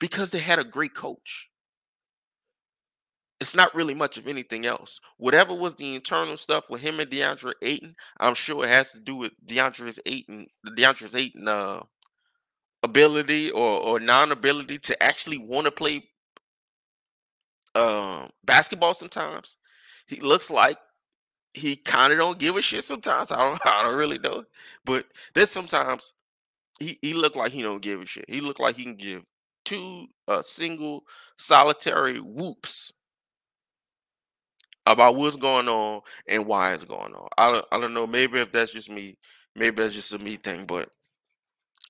because 0.00 0.30
they 0.30 0.40
had 0.40 0.58
a 0.58 0.64
great 0.64 0.94
coach 0.94 1.50
it's 3.40 3.54
not 3.54 3.74
really 3.74 3.94
much 3.94 4.16
of 4.16 4.26
anything 4.26 4.64
else. 4.66 5.00
Whatever 5.18 5.54
was 5.54 5.74
the 5.74 5.94
internal 5.94 6.36
stuff 6.36 6.70
with 6.70 6.80
him 6.80 7.00
and 7.00 7.10
DeAndre 7.10 7.52
Ayton, 7.62 7.94
I'm 8.18 8.34
sure 8.34 8.64
it 8.64 8.68
has 8.68 8.92
to 8.92 9.00
do 9.00 9.16
with 9.16 9.32
DeAndre's 9.46 10.00
Ayton, 10.06 10.46
DeAndre's 10.66 11.14
Ayton 11.14 11.46
uh, 11.46 11.82
ability 12.82 13.50
or 13.50 13.80
or 13.80 14.00
non-ability 14.00 14.78
to 14.78 15.02
actually 15.02 15.38
want 15.38 15.66
to 15.66 15.70
play 15.70 16.04
uh, 17.74 18.26
basketball. 18.44 18.94
Sometimes 18.94 19.56
he 20.06 20.20
looks 20.20 20.50
like 20.50 20.78
he 21.54 21.76
kind 21.76 22.12
of 22.12 22.18
don't 22.18 22.38
give 22.38 22.56
a 22.56 22.62
shit. 22.62 22.84
Sometimes 22.84 23.30
I 23.32 23.42
don't, 23.42 23.60
I 23.66 23.82
don't 23.84 23.96
really 23.96 24.18
know, 24.18 24.44
but 24.84 25.06
there's 25.34 25.50
sometimes 25.50 26.12
he 26.80 26.98
he 27.02 27.14
look 27.14 27.36
like 27.36 27.52
he 27.52 27.62
don't 27.62 27.82
give 27.82 28.00
a 28.00 28.06
shit. 28.06 28.26
He 28.28 28.40
look 28.40 28.58
like 28.58 28.76
he 28.76 28.84
can 28.84 28.96
give 28.96 29.22
two 29.64 30.06
uh, 30.28 30.42
single 30.42 31.04
solitary 31.38 32.20
whoops 32.20 32.92
about 34.86 35.16
what's 35.16 35.36
going 35.36 35.68
on 35.68 36.00
and 36.28 36.46
why 36.46 36.72
it's 36.72 36.84
going 36.84 37.12
on. 37.14 37.28
I 37.36 37.52
don't, 37.52 37.66
I 37.72 37.80
don't 37.80 37.94
know. 37.94 38.06
Maybe 38.06 38.38
if 38.38 38.52
that's 38.52 38.72
just 38.72 38.88
me, 38.88 39.18
maybe 39.56 39.82
that's 39.82 39.94
just 39.94 40.12
a 40.12 40.18
me 40.18 40.36
thing. 40.36 40.64
But 40.64 40.90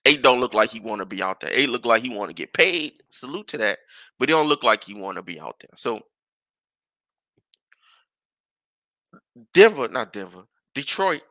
Eight 0.07 0.23
don't 0.23 0.39
look 0.39 0.55
like 0.55 0.71
he 0.71 0.79
want 0.79 1.01
to 1.01 1.07
be 1.07 1.21
out 1.21 1.41
there. 1.41 1.51
Eight 1.53 1.69
look 1.69 1.85
like 1.85 2.01
he 2.01 2.09
want 2.09 2.31
to 2.31 2.35
get 2.35 2.53
paid. 2.53 2.93
Salute 3.11 3.49
to 3.49 3.59
that. 3.59 3.81
But 4.19 4.29
he 4.29 4.33
don't 4.33 4.49
look 4.49 4.63
like 4.63 4.85
he 4.85 4.95
want 4.95 5.17
to 5.17 5.23
be 5.23 5.41
out 5.41 5.57
there. 5.61 5.71
So 5.75 6.01
Denver, 9.53 9.89
not 9.89 10.13
Denver, 10.13 10.45
Detroit, 10.75 11.23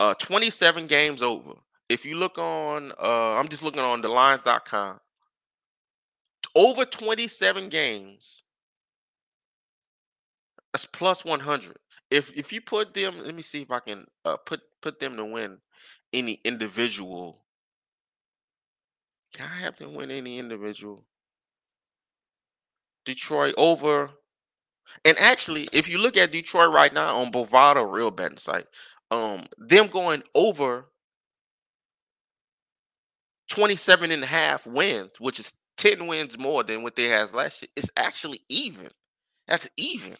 uh, 0.00 0.14
27 0.14 0.86
games 0.86 1.22
over. 1.22 1.52
If 1.88 2.04
you 2.04 2.16
look 2.16 2.38
on, 2.38 2.92
uh, 2.92 3.36
I'm 3.36 3.48
just 3.48 3.62
looking 3.62 3.80
on 3.80 4.02
the 4.02 4.08
lines.com. 4.08 5.00
Over 6.54 6.84
27 6.84 7.68
games. 7.68 8.44
That's 10.72 10.84
plus 10.84 11.24
100. 11.24 11.76
If 12.10 12.36
if 12.36 12.52
you 12.52 12.60
put 12.60 12.94
them, 12.94 13.18
let 13.24 13.34
me 13.34 13.42
see 13.42 13.62
if 13.62 13.70
I 13.70 13.80
can 13.80 14.06
uh, 14.24 14.36
put 14.36 14.60
put 14.80 15.00
them 15.00 15.16
to 15.16 15.24
win 15.24 15.58
any 16.12 16.40
individual. 16.44 17.44
Can 19.34 19.46
I 19.46 19.60
have 19.60 19.76
them 19.76 19.94
win 19.94 20.10
any 20.10 20.38
individual? 20.38 21.04
Detroit 23.04 23.54
over 23.56 24.10
and 25.04 25.18
actually, 25.18 25.68
if 25.72 25.88
you 25.88 25.98
look 25.98 26.16
at 26.16 26.32
Detroit 26.32 26.72
right 26.72 26.92
now 26.92 27.16
on 27.16 27.32
Bovada 27.32 27.90
Real 27.90 28.10
Betting 28.10 28.38
site, 28.38 28.66
um, 29.10 29.46
them 29.56 29.88
going 29.88 30.22
over 30.34 30.86
27 33.48 34.10
and 34.10 34.22
a 34.22 34.26
half 34.26 34.66
wins, 34.66 35.12
which 35.18 35.40
is 35.40 35.52
10 35.76 36.06
wins 36.06 36.38
more 36.38 36.62
than 36.62 36.82
what 36.82 36.96
they 36.96 37.08
has 37.08 37.34
last 37.34 37.62
year, 37.62 37.68
it's 37.76 37.90
actually 37.96 38.40
even. 38.48 38.88
That's 39.46 39.68
even. 39.76 40.16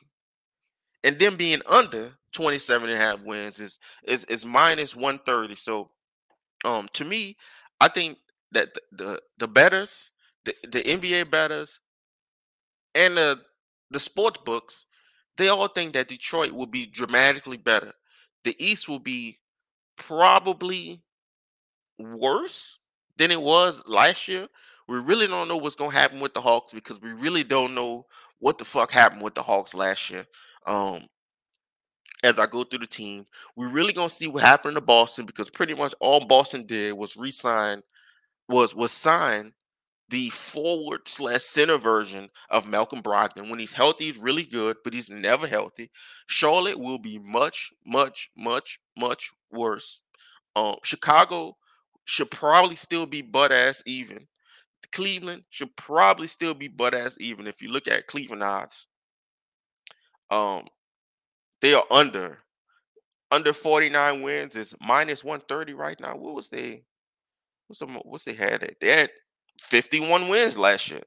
And 1.04 1.18
them 1.18 1.36
being 1.36 1.62
under 1.66 2.18
27 2.32 2.88
and 2.90 2.98
a 2.98 3.02
half 3.02 3.22
wins 3.22 3.60
is 3.60 3.78
is 4.04 4.24
is 4.26 4.44
minus 4.44 4.94
130. 4.94 5.56
So 5.56 5.90
um 6.64 6.88
to 6.94 7.04
me, 7.04 7.36
I 7.80 7.88
think 7.88 8.18
that 8.52 8.74
the 8.74 8.82
the, 8.92 9.22
the 9.38 9.48
bettors, 9.48 10.10
the, 10.44 10.54
the 10.64 10.82
NBA 10.82 11.24
bettors, 11.30 11.80
and 12.94 13.16
the 13.16 13.40
the 13.90 14.00
sports 14.00 14.40
books, 14.44 14.84
they 15.36 15.48
all 15.48 15.68
think 15.68 15.92
that 15.92 16.08
Detroit 16.08 16.52
will 16.52 16.66
be 16.66 16.86
dramatically 16.86 17.56
better. 17.56 17.92
The 18.44 18.56
East 18.58 18.88
will 18.88 18.98
be 18.98 19.38
probably 19.96 21.02
worse 21.98 22.78
than 23.16 23.30
it 23.30 23.40
was 23.40 23.82
last 23.86 24.28
year. 24.28 24.48
We 24.88 24.98
really 24.98 25.26
don't 25.26 25.48
know 25.48 25.56
what's 25.56 25.74
going 25.74 25.90
to 25.90 25.96
happen 25.96 26.20
with 26.20 26.34
the 26.34 26.40
Hawks 26.40 26.72
because 26.72 27.00
we 27.00 27.12
really 27.12 27.44
don't 27.44 27.74
know 27.74 28.06
what 28.38 28.58
the 28.58 28.64
fuck 28.64 28.90
happened 28.90 29.22
with 29.22 29.34
the 29.34 29.42
Hawks 29.42 29.74
last 29.74 30.10
year. 30.10 30.26
Um, 30.66 31.06
as 32.24 32.38
I 32.38 32.46
go 32.46 32.64
through 32.64 32.80
the 32.80 32.86
team, 32.86 33.26
we're 33.56 33.68
really 33.68 33.92
gonna 33.92 34.08
see 34.08 34.26
what 34.26 34.42
happened 34.42 34.74
to 34.74 34.80
Boston 34.80 35.24
because 35.24 35.50
pretty 35.50 35.74
much 35.74 35.94
all 36.00 36.26
Boston 36.26 36.66
did 36.66 36.94
was 36.94 37.16
resign, 37.16 37.82
was 38.48 38.74
was 38.74 38.90
sign 38.90 39.52
the 40.08 40.30
forward 40.30 41.06
slash 41.06 41.42
center 41.42 41.76
version 41.76 42.30
of 42.50 42.68
Malcolm 42.68 43.02
Brogdon. 43.02 43.50
When 43.50 43.58
he's 43.58 43.72
healthy, 43.72 44.06
he's 44.06 44.18
really 44.18 44.44
good, 44.44 44.76
but 44.82 44.94
he's 44.94 45.10
never 45.10 45.46
healthy. 45.46 45.90
Charlotte 46.26 46.78
will 46.78 46.98
be 46.98 47.18
much, 47.18 47.70
much, 47.86 48.30
much, 48.36 48.78
much 48.96 49.30
worse. 49.50 50.02
Um, 50.56 50.76
Chicago 50.82 51.56
should 52.04 52.30
probably 52.30 52.76
still 52.76 53.06
be 53.06 53.22
butt 53.22 53.52
ass 53.52 53.82
even. 53.86 54.26
Cleveland 54.92 55.44
should 55.50 55.76
probably 55.76 56.26
still 56.26 56.54
be 56.54 56.68
butt 56.68 56.94
ass 56.94 57.16
even. 57.20 57.46
If 57.46 57.60
you 57.60 57.70
look 57.70 57.86
at 57.86 58.06
Cleveland 58.06 58.42
odds, 58.42 58.86
um, 60.30 60.66
they 61.60 61.74
are 61.74 61.84
under 61.90 62.38
under 63.30 63.52
49 63.52 64.22
wins 64.22 64.56
is 64.56 64.74
minus 64.80 65.22
130 65.22 65.74
right 65.74 66.00
now. 66.00 66.16
What 66.16 66.34
was 66.34 66.48
they? 66.48 66.84
What's 67.66 67.80
the 67.80 67.86
what's 67.86 68.24
they 68.24 68.32
had 68.32 68.62
at? 68.62 68.80
They 68.80 68.96
had 68.96 69.10
51 69.60 70.28
wins 70.28 70.56
last 70.58 70.90
year. 70.90 71.02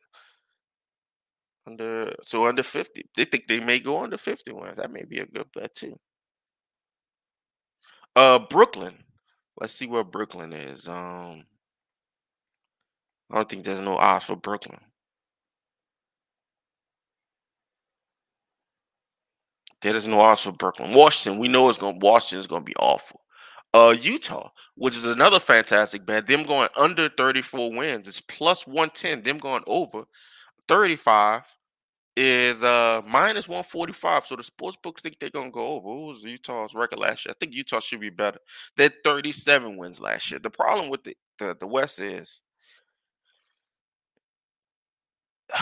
Under 1.67 2.13
so 2.23 2.47
under 2.47 2.63
50. 2.63 3.05
They 3.15 3.25
think 3.25 3.47
they 3.47 3.59
may 3.59 3.79
go 3.79 4.03
under 4.03 4.17
50 4.17 4.51
wins. 4.51 4.77
That 4.77 4.91
may 4.91 5.03
be 5.03 5.19
a 5.19 5.25
good 5.25 5.47
bet 5.53 5.73
too. 5.75 5.95
Uh 8.15 8.39
Brooklyn. 8.39 8.95
Let's 9.59 9.73
see 9.73 9.87
where 9.87 10.03
Brooklyn 10.03 10.53
is. 10.53 10.87
Um 10.87 11.43
I 13.31 13.35
don't 13.35 13.49
think 13.49 13.63
there's 13.63 13.81
no 13.81 13.95
odds 13.97 14.25
for 14.25 14.35
Brooklyn. 14.35 14.79
There 19.81 19.95
is 19.95 20.07
no 20.07 20.19
odds 20.19 20.41
for 20.41 20.51
Brooklyn. 20.51 20.91
Washington, 20.91 21.39
we 21.39 21.47
know 21.47 21.69
it's 21.69 21.77
gonna 21.77 21.97
Washington 21.99 22.39
is 22.39 22.47
gonna 22.47 22.63
be 22.63 22.75
awful. 22.77 23.21
Uh, 23.73 23.95
Utah, 23.99 24.49
which 24.81 24.95
is 24.95 25.05
another 25.05 25.39
fantastic 25.39 26.03
bet. 26.07 26.25
Them 26.25 26.41
going 26.41 26.67
under 26.75 27.07
34 27.07 27.71
wins. 27.71 28.07
It's 28.07 28.19
plus 28.19 28.65
110. 28.65 29.21
Them 29.21 29.37
going 29.37 29.61
over 29.67 30.05
35 30.67 31.43
is 32.17 32.63
uh 32.63 33.01
minus 33.05 33.47
145. 33.47 34.25
So 34.25 34.35
the 34.35 34.41
sports 34.41 34.77
books 34.81 35.03
think 35.03 35.19
they're 35.19 35.29
gonna 35.29 35.51
go 35.51 35.67
over. 35.67 35.87
What 35.87 36.07
was 36.07 36.23
Utah's 36.23 36.73
record 36.73 36.97
last 36.97 37.27
year? 37.27 37.35
I 37.35 37.37
think 37.39 37.53
Utah 37.53 37.79
should 37.79 37.99
be 37.99 38.09
better. 38.09 38.39
They 38.75 38.85
had 38.85 38.95
37 39.03 39.77
wins 39.77 40.01
last 40.01 40.31
year. 40.31 40.39
The 40.39 40.49
problem 40.49 40.89
with 40.89 41.03
the, 41.03 41.15
the, 41.37 41.55
the 41.59 41.67
West 41.67 41.99
is 41.99 42.41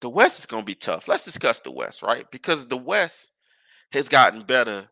the 0.00 0.10
West 0.10 0.40
is 0.40 0.46
gonna 0.46 0.64
be 0.64 0.74
tough. 0.74 1.06
Let's 1.06 1.24
discuss 1.24 1.60
the 1.60 1.70
West, 1.70 2.02
right? 2.02 2.28
Because 2.32 2.66
the 2.66 2.76
West 2.76 3.30
has 3.92 4.08
gotten 4.08 4.42
better 4.42 4.88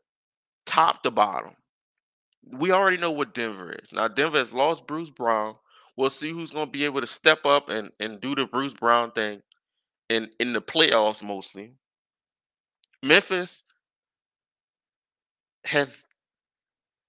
top 0.67 1.03
to 1.03 1.11
bottom 1.11 1.57
we 2.45 2.71
already 2.73 2.97
know 2.97 3.11
what 3.11 3.35
Denver 3.35 3.73
is. 3.83 3.93
Now 3.93 4.09
Denver 4.09 4.39
has 4.39 4.53
lost 4.53 4.87
Bruce 4.87 5.11
Brown. 5.11 5.57
We'll 5.97 6.11
see 6.11 6.31
who's 6.31 6.51
going 6.51 6.67
to 6.67 6.71
be 6.71 6.85
able 6.85 7.01
to 7.01 7.07
step 7.07 7.45
up 7.45 7.69
and, 7.69 7.91
and 7.99 8.21
do 8.21 8.35
the 8.35 8.47
Bruce 8.47 8.75
Brown 8.75 9.11
thing 9.13 9.43
in 10.09 10.31
in 10.39 10.53
the 10.53 10.63
playoffs 10.63 11.23
mostly. 11.23 11.75
Memphis 13.03 13.65
has 15.65 16.05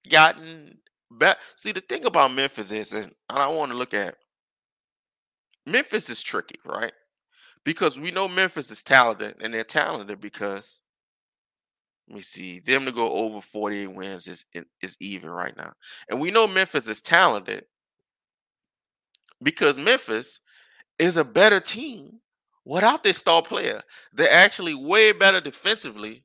gotten 0.08 0.78
back. 1.10 1.38
See, 1.56 1.72
the 1.72 1.80
thing 1.80 2.04
about 2.04 2.32
Memphis 2.32 2.72
is, 2.72 2.92
and 2.92 3.12
I 3.28 3.48
want 3.48 3.72
to 3.72 3.78
look 3.78 3.94
at 3.94 4.16
Memphis 5.66 6.10
is 6.10 6.22
tricky, 6.22 6.58
right? 6.64 6.92
Because 7.64 7.98
we 7.98 8.10
know 8.10 8.28
Memphis 8.28 8.70
is 8.70 8.82
talented, 8.82 9.36
and 9.40 9.52
they're 9.52 9.64
talented 9.64 10.20
because 10.20 10.80
let 12.10 12.16
me 12.16 12.22
see. 12.22 12.58
Them 12.58 12.86
to 12.86 12.92
go 12.92 13.12
over 13.12 13.40
48 13.40 13.86
wins 13.86 14.26
is 14.26 14.44
is 14.82 14.96
even 15.00 15.30
right 15.30 15.56
now. 15.56 15.72
And 16.08 16.20
we 16.20 16.32
know 16.32 16.48
Memphis 16.48 16.88
is 16.88 17.00
talented 17.00 17.66
because 19.40 19.78
Memphis 19.78 20.40
is 20.98 21.16
a 21.16 21.24
better 21.24 21.60
team 21.60 22.18
without 22.64 23.04
their 23.04 23.12
star 23.12 23.42
player. 23.42 23.80
They're 24.12 24.32
actually 24.32 24.74
way 24.74 25.12
better 25.12 25.40
defensively, 25.40 26.24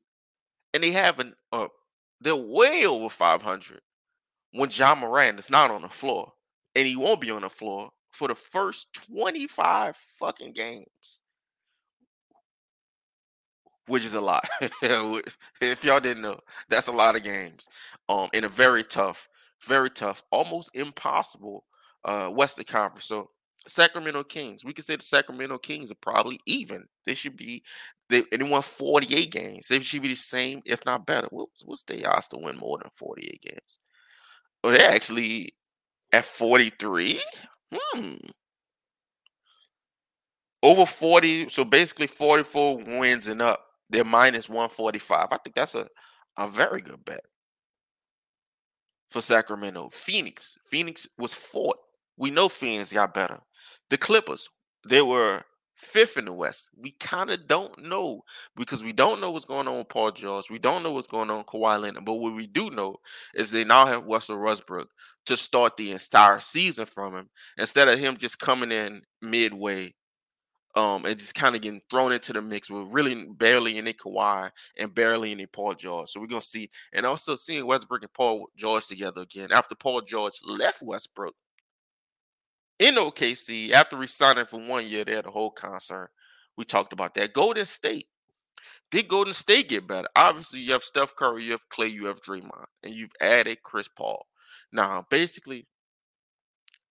and 0.73 0.83
they 0.83 0.89
have 0.89 1.19
an 1.19 1.35
uh, 1.51 1.67
they're 2.19 2.35
way 2.35 2.87
over 2.87 3.07
500 3.07 3.79
when 4.53 4.71
Ja 4.71 4.95
Morant 4.95 5.37
is 5.37 5.51
not 5.51 5.69
on 5.69 5.83
the 5.83 5.87
floor, 5.87 6.33
and 6.73 6.87
he 6.87 6.95
won't 6.95 7.21
be 7.21 7.29
on 7.29 7.43
the 7.43 7.49
floor 7.49 7.91
for 8.11 8.27
the 8.27 8.35
first 8.35 8.91
25 8.93 9.95
fucking 9.95 10.53
games 10.53 11.21
which 13.87 14.05
is 14.05 14.13
a 14.13 14.21
lot. 14.21 14.47
if 14.61 15.83
y'all 15.83 15.99
didn't 15.99 16.23
know, 16.23 16.39
that's 16.69 16.87
a 16.87 16.91
lot 16.91 17.15
of 17.15 17.23
games. 17.23 17.67
Um, 18.09 18.27
in 18.33 18.43
a 18.43 18.49
very 18.49 18.83
tough, 18.83 19.27
very 19.63 19.89
tough, 19.89 20.23
almost 20.31 20.71
impossible 20.73 21.65
uh 22.03 22.29
Western 22.29 22.65
Conference. 22.65 23.05
So 23.05 23.29
Sacramento 23.67 24.23
Kings, 24.23 24.63
we 24.63 24.73
could 24.73 24.85
say 24.85 24.95
the 24.95 25.03
Sacramento 25.03 25.57
Kings 25.57 25.91
are 25.91 25.95
probably 26.01 26.39
even. 26.45 26.85
They 27.05 27.15
should 27.15 27.35
be 27.37 27.63
they 28.09 28.23
they 28.31 28.43
won 28.43 28.61
48 28.61 29.31
games. 29.31 29.67
They 29.67 29.81
should 29.81 30.01
be 30.01 30.09
the 30.09 30.15
same, 30.15 30.61
if 30.65 30.85
not 30.85 31.05
better. 31.05 31.27
What's, 31.31 31.63
what's 31.65 31.83
their 31.83 32.09
odds 32.13 32.27
to 32.29 32.37
win 32.37 32.57
more 32.57 32.77
than 32.77 32.89
48 32.91 33.41
games? 33.41 33.79
Oh, 34.63 34.71
they're 34.71 34.91
actually 34.91 35.55
at 36.13 36.25
43. 36.25 37.19
Hmm 37.71 38.15
over 40.65 40.85
40 40.85 41.47
so 41.49 41.63
basically 41.63 42.07
44 42.07 42.77
wins 42.77 43.27
and 43.27 43.41
up 43.41 43.64
they're 43.89 44.03
minus 44.03 44.49
145. 44.49 45.27
I 45.31 45.37
think 45.37 45.55
that's 45.55 45.75
a, 45.75 45.87
a 46.37 46.47
very 46.47 46.81
good 46.81 47.03
bet 47.05 47.23
for 49.09 49.21
Sacramento. 49.21 49.89
Phoenix. 49.91 50.57
Phoenix 50.67 51.07
was 51.17 51.33
fourth. 51.33 51.77
We 52.17 52.31
know 52.31 52.49
Phoenix 52.49 52.91
got 52.91 53.13
better. 53.13 53.39
The 53.89 53.97
Clippers, 53.97 54.49
they 54.87 55.01
were 55.01 55.43
fifth 55.75 56.17
in 56.17 56.25
the 56.25 56.33
West. 56.33 56.69
We 56.77 56.91
kind 56.99 57.29
of 57.29 57.47
don't 57.47 57.83
know 57.83 58.23
because 58.55 58.83
we 58.83 58.93
don't 58.93 59.21
know 59.21 59.31
what's 59.31 59.45
going 59.45 59.67
on 59.67 59.77
with 59.77 59.89
Paul 59.89 60.11
George. 60.11 60.49
We 60.49 60.59
don't 60.59 60.83
know 60.83 60.91
what's 60.91 61.07
going 61.07 61.29
on 61.29 61.39
with 61.39 61.47
Kawhi 61.47 61.81
Leonard. 61.81 62.05
But 62.05 62.15
what 62.15 62.33
we 62.33 62.47
do 62.47 62.69
know 62.69 62.97
is 63.33 63.51
they 63.51 63.63
now 63.63 63.85
have 63.85 64.05
Russell 64.05 64.39
Westbrook 64.39 64.89
to 65.25 65.37
start 65.37 65.75
the 65.75 65.91
entire 65.91 66.39
season 66.39 66.85
from 66.85 67.15
him 67.15 67.29
instead 67.57 67.87
of 67.87 67.99
him 67.99 68.17
just 68.17 68.39
coming 68.39 68.71
in 68.71 69.01
midway 69.21 69.93
um, 70.75 71.05
and 71.05 71.17
just 71.17 71.35
kind 71.35 71.55
of 71.55 71.61
getting 71.61 71.81
thrown 71.89 72.11
into 72.11 72.33
the 72.33 72.41
mix 72.41 72.69
with 72.69 72.87
really 72.91 73.25
barely 73.25 73.77
any 73.77 73.93
Kawhi 73.93 74.51
and 74.77 74.93
barely 74.93 75.31
any 75.31 75.45
Paul 75.45 75.73
George. 75.73 76.09
So 76.09 76.19
we're 76.19 76.27
gonna 76.27 76.41
see, 76.41 76.69
and 76.93 77.05
also 77.05 77.35
seeing 77.35 77.65
Westbrook 77.65 78.01
and 78.01 78.13
Paul 78.13 78.49
George 78.57 78.87
together 78.87 79.21
again 79.21 79.51
after 79.51 79.75
Paul 79.75 80.01
George 80.01 80.39
left 80.43 80.81
Westbrook 80.81 81.35
in 82.79 82.95
OKC 82.95 83.71
after 83.71 83.95
resigning 83.95 84.45
for 84.45 84.59
one 84.59 84.85
year. 84.85 85.05
They 85.05 85.15
had 85.15 85.25
a 85.25 85.31
whole 85.31 85.51
concert. 85.51 86.11
We 86.57 86.65
talked 86.65 86.93
about 86.93 87.13
that. 87.15 87.33
Golden 87.33 87.65
State. 87.65 88.07
Did 88.91 89.07
Golden 89.07 89.33
State 89.33 89.69
get 89.69 89.87
better? 89.87 90.07
Obviously, 90.15 90.59
you 90.59 90.73
have 90.73 90.83
Steph 90.83 91.15
Curry, 91.15 91.43
you 91.43 91.51
have 91.51 91.67
Clay, 91.69 91.87
you 91.87 92.05
have 92.05 92.21
Draymond, 92.21 92.65
and 92.83 92.93
you've 92.93 93.11
added 93.21 93.63
Chris 93.63 93.87
Paul. 93.87 94.25
Now, 94.71 95.05
basically, 95.09 95.67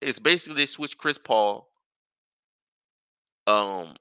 it's 0.01 0.19
basically 0.19 0.57
they 0.57 0.67
switched 0.67 0.99
Chris 0.99 1.19
Paul 1.19 1.69
um 3.47 3.95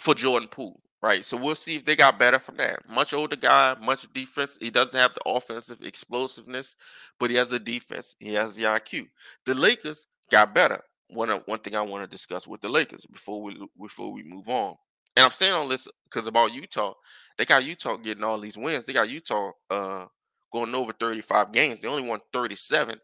for 0.00 0.14
Jordan 0.14 0.48
Poole, 0.48 0.80
right? 1.02 1.24
So 1.24 1.36
we'll 1.36 1.54
see 1.54 1.76
if 1.76 1.84
they 1.84 1.96
got 1.96 2.18
better 2.18 2.38
from 2.38 2.56
that. 2.56 2.88
Much 2.88 3.12
older 3.12 3.36
guy, 3.36 3.76
much 3.80 4.10
defense. 4.12 4.56
He 4.60 4.70
doesn't 4.70 4.98
have 4.98 5.14
the 5.14 5.22
offensive 5.26 5.82
explosiveness, 5.82 6.76
but 7.18 7.30
he 7.30 7.36
has 7.36 7.52
a 7.52 7.58
defense. 7.58 8.16
He 8.18 8.34
has 8.34 8.54
the 8.56 8.64
IQ. 8.64 9.08
The 9.46 9.54
Lakers 9.54 10.06
got 10.30 10.54
better. 10.54 10.80
One 11.08 11.28
one 11.46 11.58
thing 11.58 11.76
I 11.76 11.82
want 11.82 12.04
to 12.04 12.08
discuss 12.14 12.46
with 12.46 12.60
the 12.62 12.68
Lakers 12.68 13.06
before 13.06 13.42
we 13.42 13.56
before 13.80 14.12
we 14.12 14.22
move 14.22 14.48
on. 14.48 14.76
And 15.16 15.24
I'm 15.24 15.30
saying 15.30 15.52
all 15.52 15.68
this 15.68 15.86
because 16.04 16.26
about 16.26 16.54
Utah, 16.54 16.94
they 17.36 17.44
got 17.44 17.64
Utah 17.64 17.96
getting 17.96 18.24
all 18.24 18.40
these 18.40 18.56
wins. 18.56 18.86
They 18.86 18.94
got 18.94 19.10
Utah 19.10 19.50
uh 19.70 20.06
going 20.52 20.74
over 20.74 20.92
35 20.92 21.52
games. 21.52 21.80
They 21.80 21.88
only 21.88 22.06
won 22.06 22.20
37. 22.32 22.98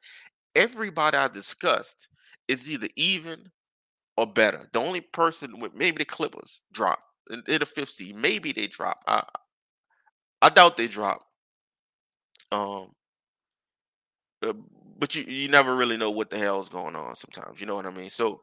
Everybody 0.55 1.17
I 1.17 1.29
discussed 1.29 2.09
is 2.47 2.71
either 2.71 2.89
even 2.97 3.51
or 4.19 4.27
better. 4.27 4.69
The 4.73 4.81
only 4.81 5.01
person 5.01 5.61
with 5.61 5.75
maybe 5.77 5.99
the 5.99 6.05
Clippers 6.05 6.65
drop. 6.73 6.99
They're 7.47 7.61
the 7.61 7.67
fifth 7.67 7.91
seed. 7.91 8.17
Maybe 8.17 8.51
they 8.51 8.67
drop. 8.67 9.05
I 9.07 9.23
I 10.43 10.49
doubt 10.49 10.77
they 10.77 10.89
drop. 10.89 11.23
Um, 12.51 12.97
uh, 14.43 14.55
but 14.99 15.15
you 15.15 15.23
you 15.23 15.49
never 15.49 15.77
really 15.77 15.97
know 15.97 16.11
what 16.11 16.31
the 16.31 16.39
hell 16.39 16.59
is 16.59 16.69
going 16.69 16.97
on. 16.97 17.15
Sometimes 17.15 17.61
you 17.61 17.67
know 17.69 17.77
what 17.77 17.87
I 17.87 17.91
mean. 17.91 18.11
So 18.11 18.41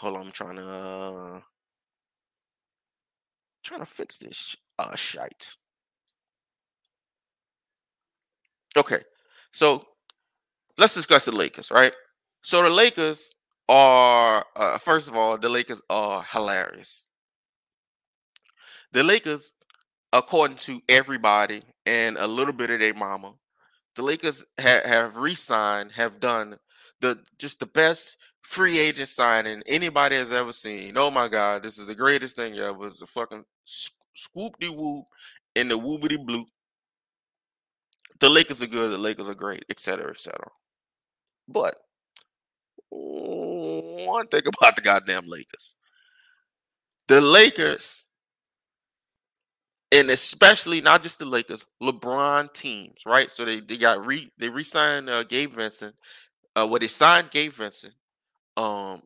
hold 0.00 0.16
on, 0.16 0.26
I'm 0.26 0.32
trying 0.32 0.56
to 0.56 0.68
uh, 0.68 1.40
trying 3.62 3.80
to 3.80 3.86
fix 3.86 4.18
this 4.18 4.56
uh 4.80 4.96
shite. 4.96 5.56
Okay, 8.76 9.02
so 9.52 9.84
let's 10.78 10.94
discuss 10.94 11.26
the 11.26 11.36
Lakers, 11.36 11.70
right? 11.70 11.92
So 12.42 12.60
the 12.60 12.70
Lakers 12.70 13.32
are 13.68 14.44
uh, 14.56 14.78
first 14.78 15.08
of 15.08 15.16
all, 15.16 15.38
the 15.38 15.48
Lakers 15.48 15.82
are 15.90 16.24
hilarious. 16.30 17.08
The 18.92 19.02
Lakers, 19.02 19.54
according 20.12 20.58
to 20.58 20.80
everybody 20.88 21.62
and 21.86 22.18
a 22.18 22.26
little 22.26 22.52
bit 22.52 22.70
of 22.70 22.80
their 22.80 22.94
mama, 22.94 23.34
the 23.96 24.02
Lakers 24.02 24.44
ha- 24.60 24.82
have 24.84 25.16
re-signed, 25.16 25.92
have 25.92 26.20
done 26.20 26.56
the 27.00 27.18
just 27.38 27.60
the 27.60 27.66
best 27.66 28.16
free 28.42 28.78
agent 28.78 29.08
signing 29.08 29.62
anybody 29.66 30.16
has 30.16 30.32
ever 30.32 30.52
seen. 30.52 30.96
Oh 30.96 31.10
my 31.10 31.28
God, 31.28 31.62
this 31.62 31.78
is 31.78 31.86
the 31.86 31.94
greatest 31.94 32.36
thing 32.36 32.58
ever. 32.58 32.86
It's 32.86 33.02
a 33.02 33.06
fucking 33.06 33.44
swoop 34.14 34.58
de 34.60 34.68
whoop 34.68 35.06
in 35.54 35.68
the 35.68 35.78
whoopity 35.78 36.24
blue. 36.24 36.44
The 38.20 38.28
Lakers 38.28 38.62
are 38.62 38.66
good. 38.66 38.92
The 38.92 38.98
Lakers 38.98 39.28
are 39.28 39.34
great, 39.34 39.64
etc., 39.68 40.10
etc. 40.10 40.38
But 41.48 41.76
one 44.06 44.26
thing 44.28 44.42
about 44.60 44.76
the 44.76 44.82
goddamn 44.82 45.26
Lakers. 45.26 45.76
The 47.08 47.20
Lakers, 47.20 48.06
and 49.90 50.10
especially 50.10 50.80
not 50.80 51.02
just 51.02 51.18
the 51.18 51.26
Lakers, 51.26 51.64
LeBron 51.82 52.52
teams, 52.54 53.02
right? 53.04 53.30
So 53.30 53.44
they, 53.44 53.60
they 53.60 53.76
got 53.76 54.04
re 54.06 54.30
they 54.38 54.48
re-signed 54.48 55.10
uh, 55.10 55.24
Gabe 55.24 55.52
Vincent. 55.52 55.94
Uh, 56.54 56.66
well, 56.68 56.78
they 56.78 56.88
signed 56.88 57.30
Gabe 57.30 57.52
Vincent. 57.52 57.94
Um, 58.56 59.02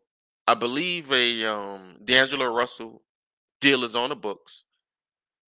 I 0.47 0.55
believe 0.55 1.11
a 1.11 1.45
um 1.47 1.97
D'Angelo 2.05 2.47
Russell 2.47 3.03
deal 3.61 3.85
is 3.85 3.97
on 3.97 4.11
the 4.11 4.17
books. 4.17 4.65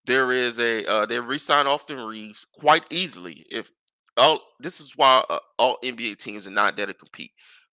There 0.07 0.33
is 0.33 0.59
a 0.59 0.87
uh, 0.87 1.07
they 1.07 1.21
re-signed 1.21 1.69
Austin 1.69 2.01
Reaves 2.01 2.47
quite 2.59 2.85
easily. 2.91 3.47
If 3.51 3.71
all 4.17 4.41
this 4.59 4.81
is 4.81 4.97
why 4.97 5.25
uh, 5.31 5.39
all 5.59 5.79
NBA 5.85 6.19
teams 6.19 6.47
are 6.47 6.51
not 6.53 6.77
there 6.77 6.87
to 6.87 6.95
compete. 6.95 7.33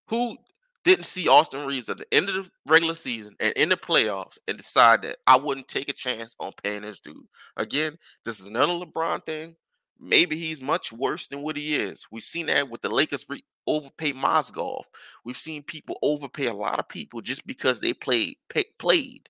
Who 0.09 0.37
didn't 0.85 1.07
see 1.07 1.27
Austin 1.27 1.65
Reaves 1.65 1.89
at 1.89 1.97
the 1.97 2.05
end 2.13 2.29
of 2.29 2.35
the 2.35 2.49
regular 2.67 2.93
season 2.93 3.35
and 3.39 3.51
in 3.53 3.69
the 3.69 3.75
playoffs 3.75 4.37
and 4.47 4.55
decide 4.55 5.01
that 5.01 5.17
I 5.25 5.35
wouldn't 5.35 5.67
take 5.67 5.89
a 5.89 5.93
chance 5.93 6.35
on 6.39 6.51
paying 6.63 6.83
this 6.83 6.99
dude. 6.99 7.27
Again, 7.57 7.97
this 8.23 8.39
is 8.39 8.45
another 8.45 8.73
LeBron 8.73 9.25
thing. 9.25 9.55
Maybe 9.99 10.37
he's 10.37 10.61
much 10.61 10.93
worse 10.93 11.27
than 11.27 11.41
what 11.41 11.57
he 11.57 11.75
is. 11.75 12.05
We've 12.11 12.21
seen 12.21 12.45
that 12.47 12.69
with 12.69 12.81
the 12.81 12.89
Lakers 12.89 13.25
re- 13.27 13.43
overpay 13.65 14.13
Mozgov. 14.13 14.83
We've 15.23 15.35
seen 15.35 15.63
people 15.63 15.97
overpay 16.03 16.45
a 16.45 16.53
lot 16.53 16.79
of 16.79 16.87
people 16.87 17.21
just 17.21 17.47
because 17.47 17.81
they 17.81 17.93
played 17.93 18.35
pay, 18.49 18.65
played 18.77 19.27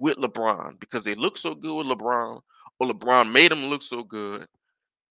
with 0.00 0.16
LeBron 0.16 0.80
because 0.80 1.04
they 1.04 1.14
look 1.14 1.38
so 1.38 1.54
good 1.54 1.74
with 1.76 1.86
LeBron 1.86 2.40
or 2.80 2.88
LeBron 2.88 3.30
made 3.30 3.52
them 3.52 3.66
look 3.66 3.82
so 3.82 4.02
good 4.02 4.48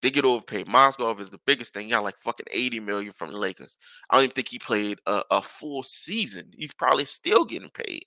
they 0.06 0.12
get 0.12 0.24
overpaid. 0.24 0.68
Mozgov 0.68 1.20
is 1.20 1.32
the 1.32 1.40
biggest 1.48 1.74
thing. 1.74 1.86
He 1.86 1.92
got 1.92 2.04
like 2.04 2.18
fucking 2.20 2.46
80 2.52 2.80
million 2.82 3.12
from 3.12 3.32
the 3.32 3.40
Lakers. 3.40 3.80
I 4.10 4.16
don't 4.16 4.26
even 4.26 4.34
think 4.36 4.50
he 4.50 4.60
played 4.60 5.00
a, 5.08 5.24
a 5.32 5.42
full 5.42 5.82
season. 5.82 6.52
He's 6.56 6.74
probably 6.74 7.06
still 7.06 7.44
getting 7.44 7.70
paid 7.70 8.06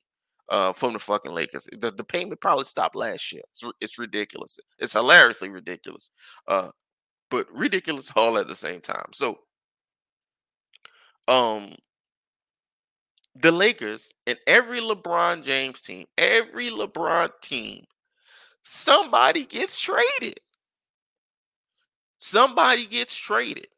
uh, 0.48 0.72
from 0.72 0.92
the 0.92 1.00
fucking 1.00 1.32
Lakers. 1.32 1.66
The, 1.76 1.90
the 1.90 2.04
payment 2.04 2.40
probably 2.40 2.66
stopped 2.66 2.94
last 2.94 3.32
year. 3.32 3.42
It's, 3.50 3.64
it's 3.80 3.98
ridiculous. 3.98 4.60
It's 4.78 4.92
hilariously 4.92 5.48
ridiculous. 5.48 6.10
Uh, 6.46 6.68
but 7.30 7.46
ridiculous 7.52 8.12
all 8.14 8.38
at 8.38 8.46
the 8.46 8.54
same 8.54 8.80
time. 8.80 9.10
So, 9.12 9.40
um, 11.26 11.74
the 13.34 13.50
Lakers 13.50 14.12
and 14.26 14.38
every 14.46 14.80
LeBron 14.80 15.42
James 15.42 15.80
team, 15.80 16.06
every 16.16 16.70
LeBron 16.70 17.30
team, 17.42 17.84
somebody 18.62 19.44
gets 19.44 19.80
traded. 19.80 20.38
Somebody 22.18 22.86
gets 22.86 23.14
traded. 23.14 23.68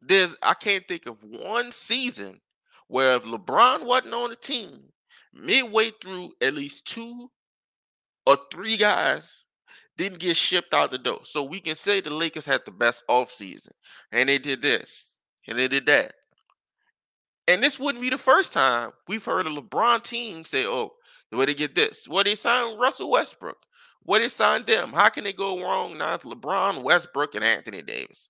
There's 0.00 0.34
I 0.42 0.54
can't 0.54 0.86
think 0.88 1.06
of 1.06 1.22
one 1.22 1.72
season 1.72 2.40
where 2.88 3.16
if 3.16 3.24
LeBron 3.24 3.84
wasn't 3.84 4.14
on 4.14 4.30
the 4.30 4.36
team, 4.36 4.84
midway 5.32 5.90
through 6.02 6.32
at 6.40 6.54
least 6.54 6.86
two 6.86 7.30
or 8.26 8.38
three 8.50 8.76
guys 8.76 9.44
didn't 9.96 10.18
get 10.20 10.36
shipped 10.36 10.72
out 10.72 10.90
the 10.90 10.98
door. 10.98 11.20
So 11.24 11.42
we 11.42 11.60
can 11.60 11.74
say 11.74 12.00
the 12.00 12.10
Lakers 12.10 12.46
had 12.46 12.62
the 12.64 12.70
best 12.70 13.04
offseason. 13.08 13.72
And 14.12 14.28
they 14.28 14.38
did 14.38 14.62
this. 14.62 15.18
And 15.46 15.58
they 15.58 15.68
did 15.68 15.86
that. 15.86 16.14
And 17.46 17.62
this 17.62 17.78
wouldn't 17.78 18.02
be 18.02 18.10
the 18.10 18.18
first 18.18 18.52
time 18.52 18.92
we've 19.08 19.24
heard 19.24 19.46
a 19.46 19.50
LeBron 19.50 20.02
team 20.02 20.44
say, 20.44 20.64
oh, 20.66 20.92
where 21.30 21.46
they 21.46 21.54
get 21.54 21.74
this? 21.74 22.08
Well, 22.08 22.24
they 22.24 22.34
signed 22.34 22.80
Russell 22.80 23.10
Westbrook. 23.10 23.58
What 24.10 24.22
is 24.22 24.32
signed 24.32 24.66
them? 24.66 24.92
How 24.92 25.08
can 25.08 25.22
they 25.22 25.32
go 25.32 25.62
wrong 25.62 25.96
now? 25.96 26.16
LeBron, 26.16 26.82
Westbrook, 26.82 27.36
and 27.36 27.44
Anthony 27.44 27.80
Davis. 27.80 28.28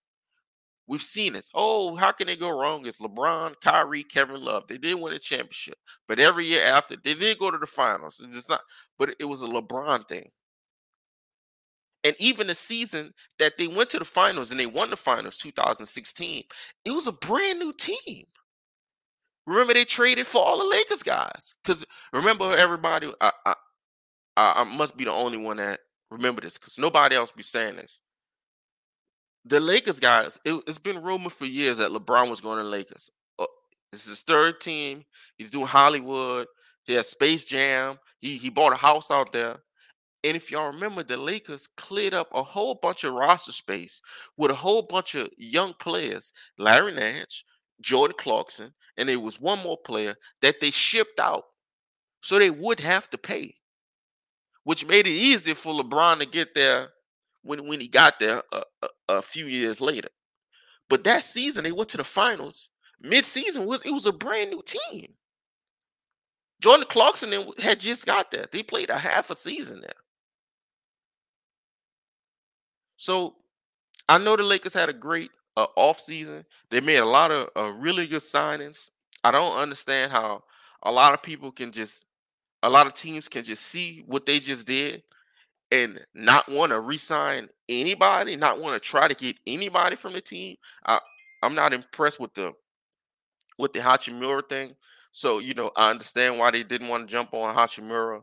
We've 0.86 1.00
seen 1.00 1.32
this. 1.32 1.48
Oh, 1.54 1.96
how 1.96 2.12
can 2.12 2.26
they 2.26 2.36
go 2.36 2.50
wrong? 2.50 2.84
It's 2.84 3.00
LeBron, 3.00 3.54
Kyrie, 3.62 4.02
Kevin 4.02 4.44
Love. 4.44 4.66
They 4.66 4.76
did 4.76 5.00
win 5.00 5.14
a 5.14 5.18
championship, 5.18 5.78
but 6.06 6.18
every 6.18 6.44
year 6.44 6.62
after, 6.62 6.96
they 7.02 7.14
did 7.14 7.38
go 7.38 7.50
to 7.50 7.56
the 7.56 7.64
finals. 7.64 8.20
It's 8.22 8.50
not, 8.50 8.60
but 8.98 9.14
it 9.18 9.24
was 9.24 9.42
a 9.42 9.46
LeBron 9.46 10.06
thing. 10.06 10.28
And 12.04 12.14
even 12.18 12.48
the 12.48 12.54
season 12.54 13.14
that 13.38 13.56
they 13.56 13.66
went 13.66 13.88
to 13.88 13.98
the 13.98 14.04
finals 14.04 14.50
and 14.50 14.60
they 14.60 14.66
won 14.66 14.90
the 14.90 14.96
finals, 14.96 15.38
2016, 15.38 16.42
it 16.84 16.90
was 16.90 17.06
a 17.06 17.12
brand 17.12 17.58
new 17.58 17.72
team. 17.72 18.26
Remember, 19.46 19.72
they 19.72 19.86
traded 19.86 20.26
for 20.26 20.44
all 20.44 20.58
the 20.58 20.76
Lakers 20.76 21.02
guys. 21.02 21.54
Because 21.64 21.86
remember, 22.12 22.54
everybody, 22.54 23.10
I, 23.22 23.54
I, 24.40 24.62
I 24.62 24.64
must 24.64 24.96
be 24.96 25.04
the 25.04 25.12
only 25.12 25.38
one 25.38 25.58
that 25.58 25.80
remember 26.10 26.40
this 26.40 26.56
because 26.56 26.78
nobody 26.78 27.14
else 27.14 27.30
be 27.30 27.42
saying 27.42 27.76
this. 27.76 28.00
The 29.44 29.60
Lakers 29.60 30.00
guys, 30.00 30.38
it, 30.44 30.62
has 30.66 30.78
been 30.78 31.02
rumored 31.02 31.32
for 31.32 31.46
years 31.46 31.78
that 31.78 31.90
LeBron 31.90 32.28
was 32.28 32.40
going 32.40 32.58
to 32.58 32.64
Lakers. 32.64 33.10
Uh, 33.38 33.46
this 33.92 34.04
is 34.04 34.08
his 34.10 34.22
third 34.22 34.60
team. 34.60 35.04
He's 35.36 35.50
doing 35.50 35.66
Hollywood. 35.66 36.46
He 36.84 36.94
has 36.94 37.08
Space 37.08 37.44
Jam. 37.44 37.98
He 38.20 38.38
he 38.38 38.50
bought 38.50 38.72
a 38.72 38.76
house 38.76 39.10
out 39.10 39.32
there. 39.32 39.56
And 40.22 40.36
if 40.36 40.50
y'all 40.50 40.72
remember, 40.72 41.02
the 41.02 41.16
Lakers 41.16 41.66
cleared 41.78 42.12
up 42.12 42.28
a 42.34 42.42
whole 42.42 42.74
bunch 42.74 43.04
of 43.04 43.14
roster 43.14 43.52
space 43.52 44.02
with 44.36 44.50
a 44.50 44.54
whole 44.54 44.82
bunch 44.82 45.14
of 45.14 45.30
young 45.38 45.72
players, 45.80 46.32
Larry 46.58 46.92
Nance, 46.92 47.44
Jordan 47.80 48.16
Clarkson, 48.18 48.72
and 48.98 49.08
there 49.08 49.18
was 49.18 49.40
one 49.40 49.60
more 49.60 49.78
player 49.78 50.14
that 50.42 50.60
they 50.60 50.70
shipped 50.70 51.18
out 51.18 51.44
so 52.22 52.38
they 52.38 52.50
would 52.50 52.80
have 52.80 53.08
to 53.10 53.18
pay 53.18 53.54
which 54.64 54.86
made 54.86 55.06
it 55.06 55.10
easy 55.10 55.54
for 55.54 55.72
LeBron 55.72 56.18
to 56.20 56.26
get 56.26 56.54
there 56.54 56.90
when, 57.42 57.66
when 57.66 57.80
he 57.80 57.88
got 57.88 58.18
there 58.18 58.42
a, 58.52 58.62
a, 58.82 58.88
a 59.08 59.22
few 59.22 59.46
years 59.46 59.80
later. 59.80 60.08
But 60.88 61.04
that 61.04 61.24
season, 61.24 61.64
they 61.64 61.72
went 61.72 61.88
to 61.90 61.96
the 61.96 62.04
finals. 62.04 62.70
Mid-season 63.00 63.64
was 63.64 63.82
it 63.82 63.92
was 63.92 64.06
a 64.06 64.12
brand 64.12 64.50
new 64.50 64.62
team. 64.62 65.14
Jordan 66.60 66.86
Clarkson 66.88 67.32
had 67.58 67.80
just 67.80 68.04
got 68.04 68.30
there. 68.30 68.46
They 68.52 68.62
played 68.62 68.90
a 68.90 68.98
half 68.98 69.30
a 69.30 69.36
season 69.36 69.80
there. 69.80 69.94
So 72.96 73.36
I 74.08 74.18
know 74.18 74.36
the 74.36 74.42
Lakers 74.42 74.74
had 74.74 74.90
a 74.90 74.92
great 74.92 75.30
uh, 75.56 75.68
off 75.76 75.98
season. 75.98 76.44
They 76.70 76.82
made 76.82 76.98
a 76.98 77.06
lot 77.06 77.30
of 77.30 77.48
uh, 77.56 77.72
really 77.72 78.06
good 78.06 78.20
signings. 78.20 78.90
I 79.24 79.30
don't 79.30 79.56
understand 79.56 80.12
how 80.12 80.44
a 80.82 80.92
lot 80.92 81.14
of 81.14 81.22
people 81.22 81.50
can 81.50 81.72
just, 81.72 82.04
a 82.62 82.70
lot 82.70 82.86
of 82.86 82.94
teams 82.94 83.28
can 83.28 83.42
just 83.42 83.64
see 83.64 84.02
what 84.06 84.26
they 84.26 84.38
just 84.38 84.66
did 84.66 85.02
and 85.72 86.00
not 86.14 86.50
want 86.50 86.70
to 86.70 86.80
resign 86.80 87.48
anybody, 87.68 88.36
not 88.36 88.60
want 88.60 88.80
to 88.80 88.88
try 88.88 89.08
to 89.08 89.14
get 89.14 89.36
anybody 89.46 89.96
from 89.96 90.12
the 90.12 90.20
team. 90.20 90.56
I, 90.84 90.98
I'm 91.42 91.54
not 91.54 91.72
impressed 91.72 92.20
with 92.20 92.34
the 92.34 92.52
with 93.58 93.72
the 93.72 93.80
Hachimura 93.80 94.48
thing. 94.48 94.74
So 95.12 95.38
you 95.38 95.54
know, 95.54 95.70
I 95.76 95.90
understand 95.90 96.38
why 96.38 96.50
they 96.50 96.62
didn't 96.62 96.88
want 96.88 97.08
to 97.08 97.12
jump 97.12 97.34
on 97.34 97.54
Hachimura. 97.54 98.22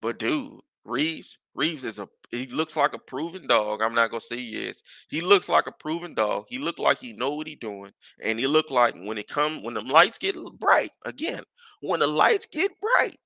But 0.00 0.18
dude, 0.18 0.60
Reeves, 0.84 1.38
Reaves 1.54 1.84
is 1.84 1.98
a 1.98 2.08
he 2.30 2.46
looks 2.46 2.76
like 2.76 2.94
a 2.94 2.98
proven 2.98 3.46
dog. 3.46 3.82
I'm 3.82 3.94
not 3.94 4.10
gonna 4.10 4.20
say 4.20 4.38
he 4.38 4.66
is. 4.66 4.82
He 5.08 5.20
looks 5.20 5.48
like 5.48 5.66
a 5.66 5.72
proven 5.72 6.14
dog. 6.14 6.46
He 6.48 6.58
looked 6.58 6.78
like 6.78 6.98
he 6.98 7.12
know 7.12 7.34
what 7.34 7.46
he 7.46 7.56
doing, 7.56 7.92
and 8.22 8.38
he 8.38 8.46
looked 8.46 8.70
like 8.70 8.94
when 8.94 9.18
it 9.18 9.28
come 9.28 9.62
when 9.62 9.74
the 9.74 9.82
lights 9.82 10.18
get 10.18 10.36
bright 10.58 10.90
again. 11.04 11.42
When 11.80 12.00
the 12.00 12.06
lights 12.06 12.46
get 12.46 12.70
bright, 12.80 13.18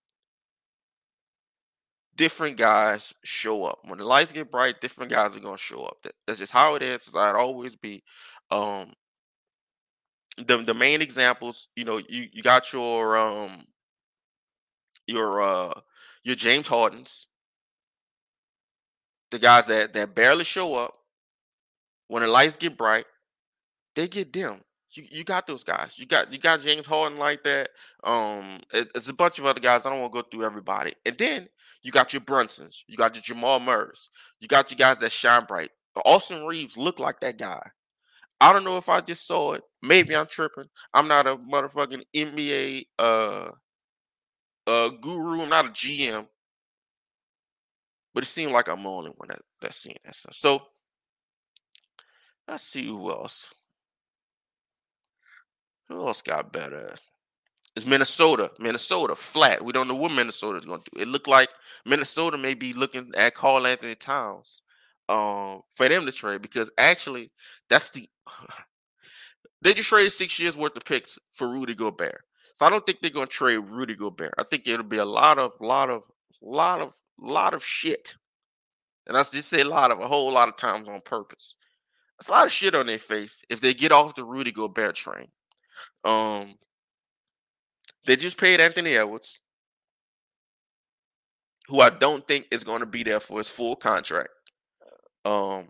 different 2.17 2.57
guys 2.57 3.15
show 3.25 3.65
up. 3.65 3.81
When 3.85 3.99
the 3.99 4.05
lights 4.05 4.33
get 4.33 4.51
bright, 4.51 4.81
different 4.81 5.13
guys 5.13 5.37
are 5.37 5.41
gonna 5.41 5.59
show 5.59 5.83
up. 5.83 5.99
That, 6.03 6.15
that's 6.27 6.39
just 6.39 6.53
how 6.53 6.75
it 6.75 6.83
is. 6.83 7.15
I'd 7.15 7.35
always 7.35 7.77
be. 7.77 8.03
Um, 8.51 8.93
the 10.39 10.59
the 10.59 10.75
main 10.75 11.03
examples, 11.03 11.69
you 11.77 11.85
know, 11.85 11.99
you 12.09 12.29
you 12.33 12.43
got 12.43 12.73
your 12.73 13.17
um 13.17 13.65
your 15.07 15.41
uh 15.41 15.73
your 16.25 16.35
James 16.35 16.67
Hardens, 16.67 17.29
the 19.31 19.39
guys 19.39 19.67
that 19.67 19.93
that 19.95 20.15
barely 20.15 20.45
show 20.45 20.77
up 20.77 20.95
when 22.09 22.23
the 22.23 22.29
lights 22.29 22.57
get 22.57 22.77
bright, 22.77 23.07
they 23.95 24.09
get 24.09 24.33
dim. 24.33 24.61
You, 24.97 25.05
you 25.11 25.25
got 25.25 25.47
those 25.47 25.65
guys. 25.65 25.99
You 25.99 26.07
got 26.07 26.33
you 26.33 26.39
got 26.39 26.61
James 26.61 26.87
Harden 26.87 27.19
like 27.19 27.43
that. 27.45 27.71
Um, 28.05 28.61
it, 28.73 28.89
it's 28.95 29.09
a 29.09 29.15
bunch 29.15 29.39
of 29.39 29.47
other 29.47 29.61
guys. 29.61 29.87
I 29.87 29.91
don't 29.91 30.01
want 30.01 30.13
to 30.13 30.23
go 30.23 30.29
through 30.29 30.45
everybody. 30.45 30.95
And 31.05 31.17
then 31.19 31.49
you 31.83 31.93
got 31.93 32.13
your 32.13 32.23
Brunsons. 32.23 32.83
You 32.87 32.97
got 32.97 33.15
your 33.15 33.23
Jamal 33.23 33.61
Murray's. 33.61 34.11
You 34.41 34.49
got 34.49 34.71
your 34.71 34.77
guys 34.77 34.99
that 35.01 35.13
shine 35.13 35.45
bright. 35.45 35.71
Austin 36.05 36.45
Reaves 36.45 36.77
look 36.77 36.99
like 36.99 37.21
that 37.21 37.39
guy. 37.39 37.63
I 38.41 38.53
don't 38.53 38.65
know 38.65 38.77
if 38.77 38.89
I 38.89 39.01
just 39.01 39.27
saw 39.27 39.53
it. 39.53 39.63
Maybe 39.83 40.15
I'm 40.15 40.27
tripping. 40.27 40.67
I'm 40.93 41.09
not 41.09 41.27
a 41.27 41.37
motherfucking 41.37 42.03
NBA 42.15 42.87
uh 42.99 43.51
uh 44.67 44.89
guru. 45.01 45.43
I'm 45.43 45.49
not 45.49 45.67
a 45.67 45.71
GM. 45.71 46.27
But 48.15 48.25
it 48.25 48.29
seemed 48.29 48.53
like 48.53 48.69
I'm 48.69 48.83
the 48.83 48.89
only 48.89 49.11
one 49.17 49.29
that, 49.29 49.43
that's 49.61 49.77
seeing 49.77 49.97
that 50.05 50.15
stuff. 50.15 50.35
So 50.35 50.59
let's 52.49 52.65
see 52.65 52.87
who 52.87 53.11
else. 53.11 53.53
Who 55.89 56.07
else 56.07 56.23
got 56.23 56.53
better? 56.53 56.95
It's 57.77 57.87
Minnesota. 57.87 58.51
Minnesota 58.59 59.15
flat. 59.15 59.65
We 59.65 59.73
don't 59.73 59.87
know 59.89 59.95
what 59.95 60.13
Minnesota's 60.13 60.65
going 60.65 60.81
to 60.83 60.91
do. 60.95 61.03
It 61.03 61.09
looked 61.09 61.29
like 61.29 61.51
Minnesota 61.85 62.39
may 62.39 62.55
be 62.55 62.73
looking 62.73 63.13
at 63.17 63.35
Karl-Anthony 63.35 63.95
Towns 63.95 64.63
um, 65.09 65.63
for 65.73 65.89
them 65.89 66.07
to 66.07 66.13
trade 66.13 66.43
because 66.43 66.71
actually 66.79 67.31
that's 67.69 67.91
the 67.91 68.09
they 69.63 69.75
just 69.75 69.89
traded 69.89 70.13
six 70.13 70.39
years 70.39 70.57
worth 70.57 70.77
of 70.77 70.85
picks 70.85 71.19
for 71.31 71.49
Rudy 71.49 71.75
Gobert. 71.75 72.23
So 72.55 72.65
I 72.65 72.71
don't 72.71 72.85
think 72.87 73.01
they're 73.01 73.11
going 73.11 73.27
to 73.27 73.33
trade 73.33 73.59
Rudy 73.59 73.95
Gobert. 73.95 74.35
I 74.39 74.45
think 74.45 74.67
it'll 74.67 74.85
be 74.85 74.97
a 74.97 75.05
lot 75.05 75.39
of, 75.39 75.53
lot 75.61 75.91
of, 75.91 76.05
lot 76.41 76.81
of, 76.81 76.95
lot 77.19 77.53
of 77.53 77.63
shit. 77.63 78.15
And 79.07 79.17
I 79.17 79.23
just 79.23 79.49
say 79.49 79.61
a 79.61 79.69
lot 79.69 79.91
of, 79.91 80.01
a 80.01 80.09
whole 80.09 80.33
lot 80.33 80.49
of 80.49 80.57
times 80.57 80.89
on 80.89 81.01
purpose. 81.03 81.57
It's 82.19 82.29
a 82.29 82.33
lot 82.33 82.47
of 82.47 82.53
shit 82.53 82.75
on 82.75 82.87
their 82.87 82.99
face 82.99 83.43
if 83.51 83.61
they 83.61 83.75
get 83.75 83.93
off 83.93 84.15
the 84.15 84.25
Rudy 84.25 84.53
Gobert 84.53 84.95
train. 84.95 85.29
Um, 86.07 86.55
they 88.07 88.15
just 88.15 88.39
paid 88.39 88.61
Anthony 88.61 88.97
Edwards, 88.97 89.41
who 91.67 91.81
I 91.81 91.91
don't 91.91 92.27
think 92.27 92.47
is 92.53 92.63
going 92.63 92.81
to 92.81 92.87
be 92.87 93.03
there 93.03 93.19
for 93.19 93.39
his 93.39 93.51
full 93.51 93.75
contract. 93.75 94.29
Um, 95.25 95.69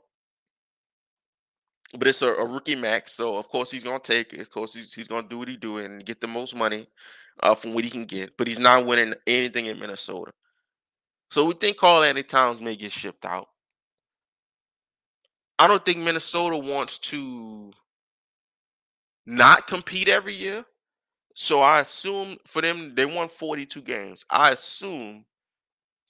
but 1.96 2.08
it's 2.08 2.20
a, 2.20 2.28
a, 2.34 2.46
rookie 2.46 2.74
max, 2.74 3.12
so 3.12 3.38
of 3.38 3.48
course 3.48 3.70
he's 3.70 3.84
gonna 3.84 3.98
take 3.98 4.34
it. 4.34 4.40
Of 4.40 4.50
course 4.50 4.74
he's, 4.74 4.92
he's 4.92 5.08
gonna 5.08 5.26
do 5.26 5.38
what 5.38 5.48
he 5.48 5.56
do 5.56 5.78
and 5.78 6.04
get 6.04 6.20
the 6.20 6.26
most 6.26 6.54
money 6.54 6.86
uh, 7.42 7.54
from 7.54 7.72
what 7.72 7.84
he 7.84 7.90
can 7.90 8.04
get. 8.04 8.36
But 8.36 8.48
he's 8.48 8.58
not 8.58 8.84
winning 8.84 9.14
anything 9.26 9.66
in 9.66 9.78
Minnesota. 9.78 10.32
So 11.30 11.46
we 11.46 11.54
think 11.54 11.78
Karl-Anthony 11.78 12.24
Towns 12.24 12.60
may 12.60 12.76
get 12.76 12.92
shipped 12.92 13.24
out. 13.24 13.48
I 15.58 15.66
don't 15.66 15.84
think 15.84 15.98
Minnesota 15.98 16.58
wants 16.58 16.98
to 16.98 17.72
not 19.26 19.66
compete 19.66 20.08
every 20.08 20.34
year. 20.34 20.64
So 21.34 21.60
I 21.60 21.80
assume 21.80 22.36
for 22.46 22.62
them, 22.62 22.94
they 22.94 23.04
won 23.04 23.28
42 23.28 23.82
games. 23.82 24.24
I 24.30 24.52
assume 24.52 25.24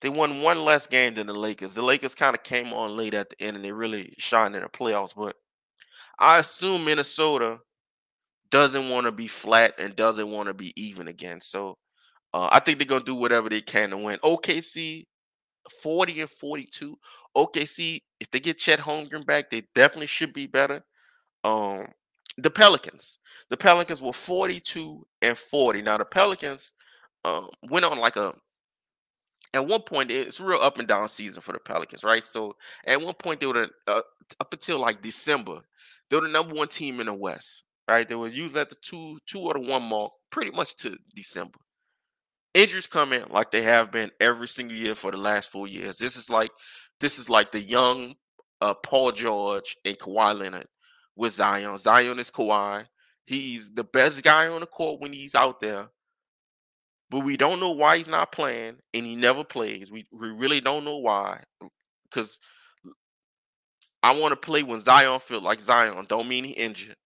they 0.00 0.08
won 0.08 0.42
one 0.42 0.64
less 0.64 0.86
game 0.86 1.14
than 1.14 1.26
the 1.26 1.32
Lakers. 1.32 1.74
The 1.74 1.82
Lakers 1.82 2.14
kind 2.14 2.36
of 2.36 2.42
came 2.42 2.72
on 2.72 2.96
late 2.96 3.14
at 3.14 3.30
the 3.30 3.42
end 3.42 3.56
and 3.56 3.64
they 3.64 3.72
really 3.72 4.14
shined 4.18 4.54
in 4.54 4.62
the 4.62 4.68
playoffs. 4.68 5.14
But 5.16 5.34
I 6.18 6.38
assume 6.38 6.84
Minnesota 6.84 7.58
doesn't 8.50 8.88
want 8.88 9.06
to 9.06 9.12
be 9.12 9.26
flat 9.26 9.74
and 9.78 9.96
doesn't 9.96 10.30
want 10.30 10.48
to 10.48 10.54
be 10.54 10.72
even 10.80 11.08
again. 11.08 11.40
So 11.40 11.78
uh, 12.32 12.48
I 12.52 12.60
think 12.60 12.78
they're 12.78 12.86
gonna 12.86 13.04
do 13.04 13.14
whatever 13.14 13.48
they 13.48 13.62
can 13.62 13.90
to 13.90 13.96
win. 13.96 14.18
OKC 14.22 15.06
40 15.82 16.20
and 16.20 16.30
42. 16.30 16.96
OKC, 17.36 18.00
if 18.20 18.30
they 18.30 18.40
get 18.40 18.58
Chet 18.58 18.78
Holmgren 18.78 19.26
back, 19.26 19.50
they 19.50 19.62
definitely 19.74 20.06
should 20.06 20.32
be 20.32 20.46
better. 20.46 20.84
Um, 21.44 21.86
the 22.38 22.50
Pelicans, 22.50 23.18
the 23.48 23.56
Pelicans 23.56 24.02
were 24.02 24.12
42 24.12 25.06
and 25.22 25.38
40. 25.38 25.82
Now 25.82 25.98
the 25.98 26.04
Pelicans 26.04 26.72
um, 27.24 27.48
went 27.68 27.84
on 27.84 27.98
like 27.98 28.16
a 28.16 28.34
at 29.54 29.66
one 29.66 29.80
point 29.82 30.10
it's 30.10 30.40
real 30.40 30.60
up 30.60 30.78
and 30.78 30.86
down 30.86 31.08
season 31.08 31.40
for 31.40 31.52
the 31.52 31.58
Pelicans, 31.58 32.04
right? 32.04 32.22
So 32.22 32.56
at 32.86 33.00
one 33.00 33.14
point 33.14 33.40
they 33.40 33.46
were 33.46 33.68
uh, 33.86 34.02
up 34.40 34.52
until 34.52 34.78
like 34.78 35.00
December, 35.00 35.60
they 36.08 36.16
were 36.16 36.26
the 36.26 36.32
number 36.32 36.54
one 36.54 36.68
team 36.68 37.00
in 37.00 37.06
the 37.06 37.14
West, 37.14 37.64
right? 37.88 38.08
They 38.08 38.14
were 38.14 38.28
usually 38.28 38.60
at 38.60 38.70
the 38.70 38.76
two 38.82 39.18
two 39.26 39.40
or 39.40 39.54
the 39.54 39.60
one 39.60 39.82
mark 39.82 40.10
pretty 40.30 40.50
much 40.50 40.76
to 40.76 40.96
December. 41.14 41.58
Injuries 42.54 42.86
come 42.86 43.12
in 43.12 43.28
like 43.30 43.50
they 43.50 43.62
have 43.62 43.90
been 43.90 44.10
every 44.20 44.48
single 44.48 44.76
year 44.76 44.94
for 44.94 45.10
the 45.10 45.16
last 45.16 45.50
four 45.50 45.66
years. 45.66 45.98
This 45.98 46.16
is 46.16 46.28
like 46.28 46.50
this 47.00 47.18
is 47.18 47.30
like 47.30 47.50
the 47.52 47.60
young 47.60 48.14
uh, 48.60 48.74
Paul 48.74 49.12
George 49.12 49.76
and 49.84 49.98
Kawhi 49.98 50.38
Leonard 50.38 50.66
with 51.16 51.32
Zion. 51.32 51.76
Zion 51.78 52.18
is 52.18 52.30
Kawhi. 52.30 52.86
He's 53.26 53.72
the 53.72 53.84
best 53.84 54.22
guy 54.22 54.48
on 54.48 54.60
the 54.60 54.66
court 54.66 55.00
when 55.00 55.12
he's 55.12 55.34
out 55.34 55.60
there. 55.60 55.88
But 57.10 57.20
we 57.20 57.36
don't 57.36 57.60
know 57.60 57.70
why 57.70 57.98
he's 57.98 58.08
not 58.08 58.32
playing, 58.32 58.76
and 58.92 59.06
he 59.06 59.16
never 59.16 59.44
plays. 59.44 59.90
We 59.90 60.06
we 60.12 60.30
really 60.30 60.60
don't 60.60 60.84
know 60.84 60.98
why. 60.98 61.42
Because 62.04 62.40
I 64.02 64.12
want 64.12 64.32
to 64.32 64.36
play 64.36 64.62
when 64.62 64.80
Zion 64.80 65.20
feel 65.20 65.40
like 65.40 65.60
Zion. 65.60 66.04
Don't 66.08 66.28
mean 66.28 66.44
he 66.44 66.52
injured. 66.52 66.96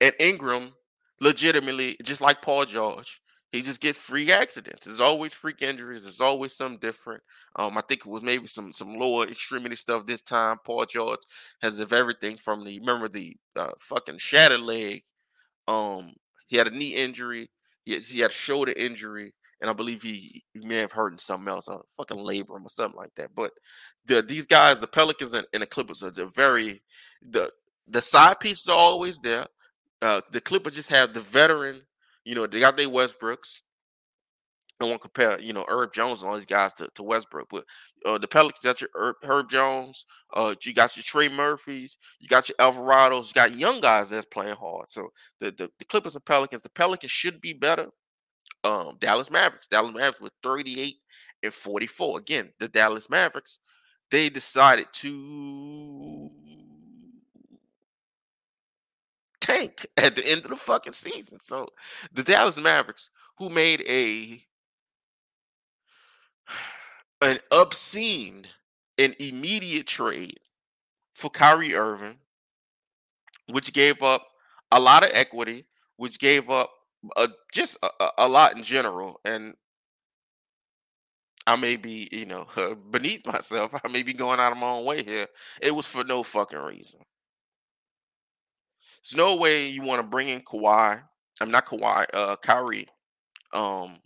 And 0.00 0.14
Ingram, 0.18 0.72
legitimately, 1.20 1.96
just 2.02 2.20
like 2.20 2.40
Paul 2.40 2.64
George, 2.66 3.20
he 3.52 3.62
just 3.62 3.80
gets 3.80 3.96
freak 3.96 4.28
accidents. 4.28 4.84
There's 4.84 5.00
always 5.00 5.32
freak 5.32 5.62
injuries. 5.62 6.04
There's 6.04 6.20
always 6.20 6.54
something 6.54 6.80
different. 6.80 7.22
Um, 7.56 7.78
I 7.78 7.80
think 7.80 8.00
it 8.00 8.06
was 8.06 8.22
maybe 8.22 8.46
some 8.46 8.72
some 8.72 8.94
lower 8.94 9.26
extremity 9.26 9.76
stuff 9.76 10.06
this 10.06 10.22
time. 10.22 10.58
Paul 10.64 10.84
George 10.84 11.20
has 11.62 11.78
of 11.78 11.92
everything 11.92 12.36
from 12.36 12.64
the 12.64 12.78
remember 12.78 13.08
the 13.08 13.36
uh, 13.56 13.70
fucking 13.80 14.18
shattered 14.18 14.60
leg. 14.60 15.02
Um, 15.66 16.12
he 16.48 16.56
had 16.56 16.68
a 16.68 16.76
knee 16.76 16.94
injury. 16.94 17.50
He, 17.84 17.96
he 17.98 18.20
had 18.20 18.30
a 18.30 18.34
shoulder 18.34 18.72
injury, 18.76 19.32
and 19.62 19.70
I 19.70 19.72
believe 19.72 20.02
he, 20.02 20.42
he 20.52 20.66
may 20.66 20.76
have 20.76 20.92
hurt 20.92 21.12
in 21.12 21.18
something 21.18 21.48
else, 21.48 21.68
a 21.68 21.78
fucking 21.96 22.18
labrum 22.18 22.64
or 22.64 22.68
something 22.68 22.98
like 22.98 23.14
that. 23.16 23.34
But 23.34 23.52
the 24.04 24.20
these 24.20 24.46
guys, 24.46 24.80
the 24.80 24.86
Pelicans 24.86 25.32
and, 25.32 25.46
and 25.54 25.62
the 25.62 25.66
Clippers, 25.66 26.02
are 26.02 26.10
they're 26.10 26.26
very 26.26 26.82
the 27.22 27.50
the 27.86 28.02
side 28.02 28.40
pieces 28.40 28.68
are 28.68 28.76
always 28.76 29.20
there. 29.20 29.46
Uh, 30.02 30.20
the 30.32 30.40
Clippers 30.40 30.74
just 30.74 30.90
have 30.90 31.14
the 31.14 31.20
veteran 31.20 31.80
you 32.28 32.34
know, 32.34 32.46
they 32.46 32.60
got 32.60 32.76
their 32.76 32.88
Westbrooks. 32.88 33.62
I 34.80 34.84
won't 34.84 35.00
compare, 35.00 35.40
you 35.40 35.54
know, 35.54 35.64
Herb 35.66 35.94
Jones 35.94 36.20
and 36.20 36.28
all 36.28 36.36
these 36.36 36.46
guys 36.46 36.74
to, 36.74 36.88
to 36.94 37.02
Westbrook, 37.02 37.48
but 37.50 37.64
uh, 38.06 38.18
the 38.18 38.28
Pelicans 38.28 38.62
got 38.62 38.80
your 38.80 38.90
Herb, 38.94 39.16
Herb 39.24 39.50
Jones, 39.50 40.04
uh, 40.34 40.54
you 40.62 40.72
got 40.72 40.94
your 40.96 41.02
Trey 41.02 41.28
Murphys, 41.28 41.96
you 42.20 42.28
got 42.28 42.48
your 42.48 42.56
Alvarados, 42.58 43.28
you 43.28 43.32
got 43.34 43.56
young 43.56 43.80
guys 43.80 44.10
that's 44.10 44.26
playing 44.26 44.54
hard. 44.54 44.88
So 44.88 45.08
the, 45.40 45.50
the, 45.50 45.70
the 45.80 45.84
Clippers 45.86 46.14
and 46.14 46.24
Pelicans, 46.24 46.62
the 46.62 46.68
Pelicans 46.68 47.10
should 47.10 47.40
be 47.40 47.54
better. 47.54 47.88
Um, 48.62 48.98
Dallas 49.00 49.30
Mavericks, 49.32 49.66
Dallas 49.66 49.94
Mavericks 49.94 50.20
with 50.20 50.32
38 50.44 50.94
and 51.42 51.52
44. 51.52 52.18
Again, 52.18 52.50
the 52.60 52.68
Dallas 52.68 53.10
Mavericks, 53.10 53.58
they 54.10 54.28
decided 54.28 54.86
to 54.92 56.28
tank 59.48 59.86
at 59.96 60.14
the 60.14 60.26
end 60.26 60.44
of 60.44 60.50
the 60.50 60.56
fucking 60.56 60.92
season. 60.92 61.38
So 61.40 61.68
the 62.12 62.22
Dallas 62.22 62.58
Mavericks, 62.58 63.10
who 63.38 63.48
made 63.48 63.82
a 63.88 64.42
an 67.20 67.38
obscene 67.50 68.46
and 68.96 69.14
immediate 69.18 69.86
trade 69.86 70.40
for 71.14 71.30
Kyrie 71.30 71.74
Irving, 71.74 72.18
which 73.50 73.72
gave 73.72 74.02
up 74.02 74.26
a 74.70 74.78
lot 74.78 75.02
of 75.02 75.10
equity, 75.12 75.66
which 75.96 76.18
gave 76.18 76.50
up 76.50 76.70
uh, 77.16 77.28
just 77.52 77.78
a, 77.82 78.08
a, 78.18 78.28
lot 78.28 78.56
in 78.56 78.62
general. 78.62 79.20
And 79.24 79.54
I 81.46 81.56
may 81.56 81.76
be, 81.76 82.08
you 82.12 82.26
know, 82.26 82.46
beneath 82.90 83.26
myself. 83.26 83.72
I 83.84 83.88
may 83.88 84.02
be 84.02 84.12
going 84.12 84.40
out 84.40 84.52
of 84.52 84.58
my 84.58 84.68
own 84.68 84.84
way 84.84 85.02
here. 85.02 85.26
It 85.60 85.74
was 85.74 85.86
for 85.86 86.04
no 86.04 86.22
fucking 86.22 86.58
reason. 86.58 87.00
There's 89.08 89.16
no 89.16 89.36
way 89.36 89.68
you 89.68 89.80
want 89.80 90.00
to 90.00 90.06
bring 90.06 90.28
in 90.28 90.42
Kawhi. 90.42 91.00
I'm 91.40 91.50
not 91.50 91.66
Kawhi, 91.66 92.04
uh, 92.12 92.36
Kyrie. 92.36 92.88
Um, 93.54 94.00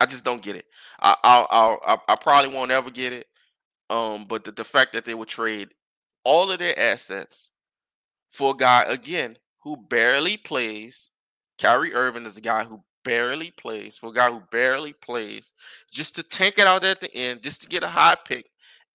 I 0.00 0.06
just 0.06 0.24
don't 0.24 0.42
get 0.42 0.56
it. 0.56 0.64
I, 1.00 1.14
I, 1.22 1.76
I, 1.86 1.98
I 2.08 2.16
probably 2.16 2.52
won't 2.52 2.72
ever 2.72 2.90
get 2.90 3.12
it. 3.12 3.28
Um, 3.90 4.24
but 4.24 4.42
the, 4.42 4.50
the 4.50 4.64
fact 4.64 4.92
that 4.94 5.04
they 5.04 5.14
would 5.14 5.28
trade 5.28 5.68
all 6.24 6.50
of 6.50 6.58
their 6.58 6.76
assets 6.76 7.52
for 8.32 8.54
a 8.54 8.56
guy 8.56 8.82
again 8.88 9.36
who 9.62 9.76
barely 9.76 10.36
plays. 10.36 11.10
Kyrie 11.60 11.94
Irving 11.94 12.26
is 12.26 12.36
a 12.36 12.40
guy 12.40 12.64
who 12.64 12.82
barely 13.04 13.52
plays. 13.52 13.96
For 13.96 14.10
a 14.10 14.14
guy 14.14 14.32
who 14.32 14.42
barely 14.50 14.94
plays, 14.94 15.54
just 15.92 16.16
to 16.16 16.24
tank 16.24 16.58
it 16.58 16.66
out 16.66 16.82
at 16.82 16.98
the 16.98 17.14
end, 17.14 17.42
just 17.42 17.62
to 17.62 17.68
get 17.68 17.84
a 17.84 17.88
high 17.88 18.16
pick, 18.26 18.50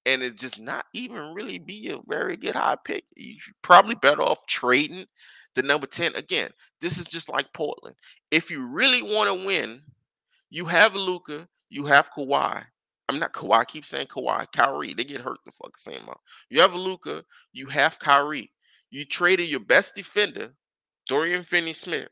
and 0.10 0.24
it 0.24 0.38
just 0.38 0.60
not 0.60 0.86
even 0.93 1.36
really 1.36 1.60
be 1.60 1.91
a 1.91 1.99
very 2.07 2.36
good 2.36 2.55
high 2.55 2.78
pick. 2.84 3.03
You 3.16 3.36
probably 3.62 3.93
better 3.93 4.24
off 4.24 4.45
trading 4.47 5.05
the 5.53 5.62
number 5.62 5.86
10. 5.86 6.16
Again, 6.16 6.49
this 6.82 6.97
is 6.97 7.05
just 7.05 7.30
like 7.30 7.53
Portland. 7.53 7.95
If 8.32 8.49
you 8.49 8.66
really 8.66 9.03
want 9.03 9.28
to 9.28 9.45
win, 9.45 9.82
you 10.49 10.66
have 10.66 10.95
Luka, 10.95 11.47
you 11.70 11.86
have 11.86 12.12
Kawhi. 12.12 12.64
I'm 13.07 13.20
not 13.20 13.34
Kawhi. 13.34 13.60
I 13.60 13.66
keep 13.66 13.86
saying 13.86 14.07
Kawhi. 14.07 14.47
Kyrie. 14.51 14.95
They 14.95 15.03
get 15.03 15.22
hurt 15.22 15.38
the 15.45 15.51
fuck 15.51 15.78
same 15.78 16.01
amount. 16.01 16.20
You 16.49 16.62
have 16.62 16.74
Luka, 16.74 17.24
you 17.53 17.68
have 17.68 17.99
Kyrie. 17.99 18.51
You 18.89 19.05
traded 19.05 19.47
your 19.47 19.60
best 19.60 19.93
defender, 19.93 20.53
Dorian 21.07 21.43
Finney 21.43 21.74
Smith, 21.74 22.10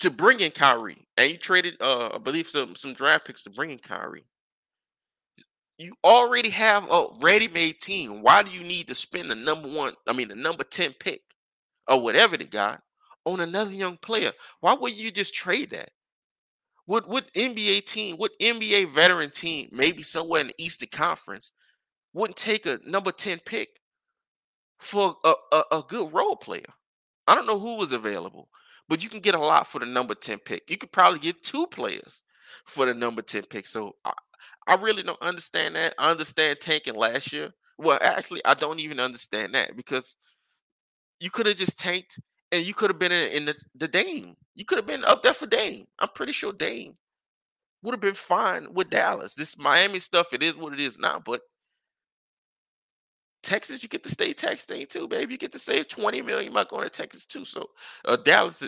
to 0.00 0.10
bring 0.10 0.40
in 0.40 0.50
Kyrie. 0.50 1.08
And 1.16 1.30
you 1.30 1.38
traded 1.38 1.80
uh 1.80 2.10
I 2.14 2.18
believe 2.18 2.48
some 2.48 2.76
some 2.76 2.92
draft 2.92 3.26
picks 3.26 3.44
to 3.44 3.50
bring 3.50 3.70
in 3.70 3.78
Kyrie. 3.78 4.26
You 5.82 5.96
already 6.04 6.50
have 6.50 6.88
a 6.88 7.08
ready-made 7.20 7.80
team. 7.80 8.22
Why 8.22 8.44
do 8.44 8.52
you 8.52 8.62
need 8.62 8.86
to 8.86 8.94
spend 8.94 9.28
the 9.28 9.34
number 9.34 9.68
one, 9.68 9.94
I 10.06 10.12
mean 10.12 10.28
the 10.28 10.36
number 10.36 10.62
10 10.62 10.92
pick 10.92 11.22
or 11.88 12.00
whatever 12.00 12.36
they 12.36 12.44
got 12.44 12.80
on 13.24 13.40
another 13.40 13.72
young 13.72 13.96
player? 13.96 14.30
Why 14.60 14.74
would 14.74 14.96
you 14.96 15.10
just 15.10 15.34
trade 15.34 15.70
that? 15.70 15.90
What 16.86 17.08
what 17.08 17.34
NBA 17.34 17.86
team, 17.86 18.16
what 18.16 18.30
NBA 18.40 18.90
veteran 18.90 19.32
team, 19.32 19.70
maybe 19.72 20.04
somewhere 20.04 20.40
in 20.40 20.48
the 20.48 20.54
Eastern 20.56 20.88
Conference, 20.92 21.52
wouldn't 22.12 22.36
take 22.36 22.64
a 22.66 22.78
number 22.86 23.10
10 23.10 23.40
pick 23.44 23.80
for 24.78 25.16
a, 25.24 25.34
a, 25.50 25.62
a 25.72 25.84
good 25.88 26.12
role 26.12 26.36
player? 26.36 26.72
I 27.26 27.34
don't 27.34 27.46
know 27.46 27.58
who 27.58 27.76
was 27.76 27.90
available, 27.90 28.48
but 28.88 29.02
you 29.02 29.08
can 29.08 29.20
get 29.20 29.34
a 29.34 29.38
lot 29.40 29.66
for 29.66 29.80
the 29.80 29.86
number 29.86 30.14
10 30.14 30.38
pick. 30.38 30.70
You 30.70 30.76
could 30.76 30.92
probably 30.92 31.18
get 31.18 31.42
two 31.42 31.66
players 31.66 32.22
for 32.66 32.86
the 32.86 32.94
number 32.94 33.22
10 33.22 33.44
pick. 33.44 33.66
So 33.66 33.96
I, 34.04 34.12
I 34.66 34.74
really 34.76 35.02
don't 35.02 35.20
understand 35.22 35.76
that. 35.76 35.94
I 35.98 36.10
understand 36.10 36.60
tanking 36.60 36.94
last 36.94 37.32
year. 37.32 37.50
Well, 37.78 37.98
actually, 38.00 38.42
I 38.44 38.54
don't 38.54 38.80
even 38.80 39.00
understand 39.00 39.54
that 39.54 39.76
because 39.76 40.16
you 41.20 41.30
could 41.30 41.46
have 41.46 41.56
just 41.56 41.78
tanked 41.78 42.20
and 42.50 42.64
you 42.64 42.74
could 42.74 42.90
have 42.90 42.98
been 42.98 43.12
in, 43.12 43.28
in 43.28 43.44
the, 43.46 43.54
the 43.74 43.88
Dame. 43.88 44.34
You 44.54 44.64
could 44.64 44.78
have 44.78 44.86
been 44.86 45.04
up 45.04 45.22
there 45.22 45.34
for 45.34 45.46
Dame. 45.46 45.86
I'm 45.98 46.08
pretty 46.14 46.32
sure 46.32 46.52
Dame 46.52 46.94
would 47.82 47.92
have 47.92 48.00
been 48.00 48.14
fine 48.14 48.72
with 48.72 48.90
Dallas. 48.90 49.34
This 49.34 49.58
Miami 49.58 49.98
stuff, 49.98 50.32
it 50.32 50.42
is 50.42 50.56
what 50.56 50.72
it 50.72 50.80
is 50.80 50.98
now. 50.98 51.20
But 51.24 51.40
Texas, 53.42 53.82
you 53.82 53.88
get 53.88 54.04
the 54.04 54.10
state 54.10 54.38
tax 54.38 54.64
thing 54.64 54.86
too, 54.86 55.08
baby. 55.08 55.34
You 55.34 55.38
get 55.38 55.52
to 55.52 55.58
save 55.58 55.88
20 55.88 56.22
million 56.22 56.52
by 56.52 56.64
going 56.64 56.84
to 56.84 56.90
Texas 56.90 57.26
too. 57.26 57.44
So 57.44 57.66
uh, 58.04 58.16
Dallas 58.16 58.62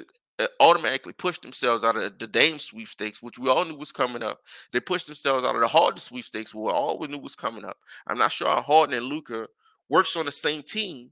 automatically 0.61 1.13
pushed 1.13 1.43
themselves 1.43 1.85
out 1.85 1.97
of 1.97 2.19
the 2.19 2.27
Dame 2.27 2.59
sweepstakes, 2.59 3.23
which 3.23 3.39
we 3.39 3.49
all 3.49 3.65
knew 3.65 3.77
was 3.77 3.93
coming 3.93 4.23
up. 4.23 4.41
They 4.73 4.81
pushed 4.81 5.07
themselves 5.07 5.45
out 5.45 5.55
of 5.55 5.61
the 5.61 5.69
Harden 5.69 5.99
sweepstakes, 5.99 6.55
where 6.55 6.75
all 6.75 6.99
we 6.99 7.07
knew 7.07 7.19
was 7.19 7.37
coming 7.37 7.65
up. 7.65 7.77
I'm 8.07 8.19
not 8.19 8.33
sure 8.33 8.49
how 8.49 8.63
Harden 8.63 8.97
and 8.97 9.07
Luka 9.07 9.47
works 9.89 10.17
on 10.17 10.27
the 10.27 10.33
same 10.33 10.63
team, 10.63 11.11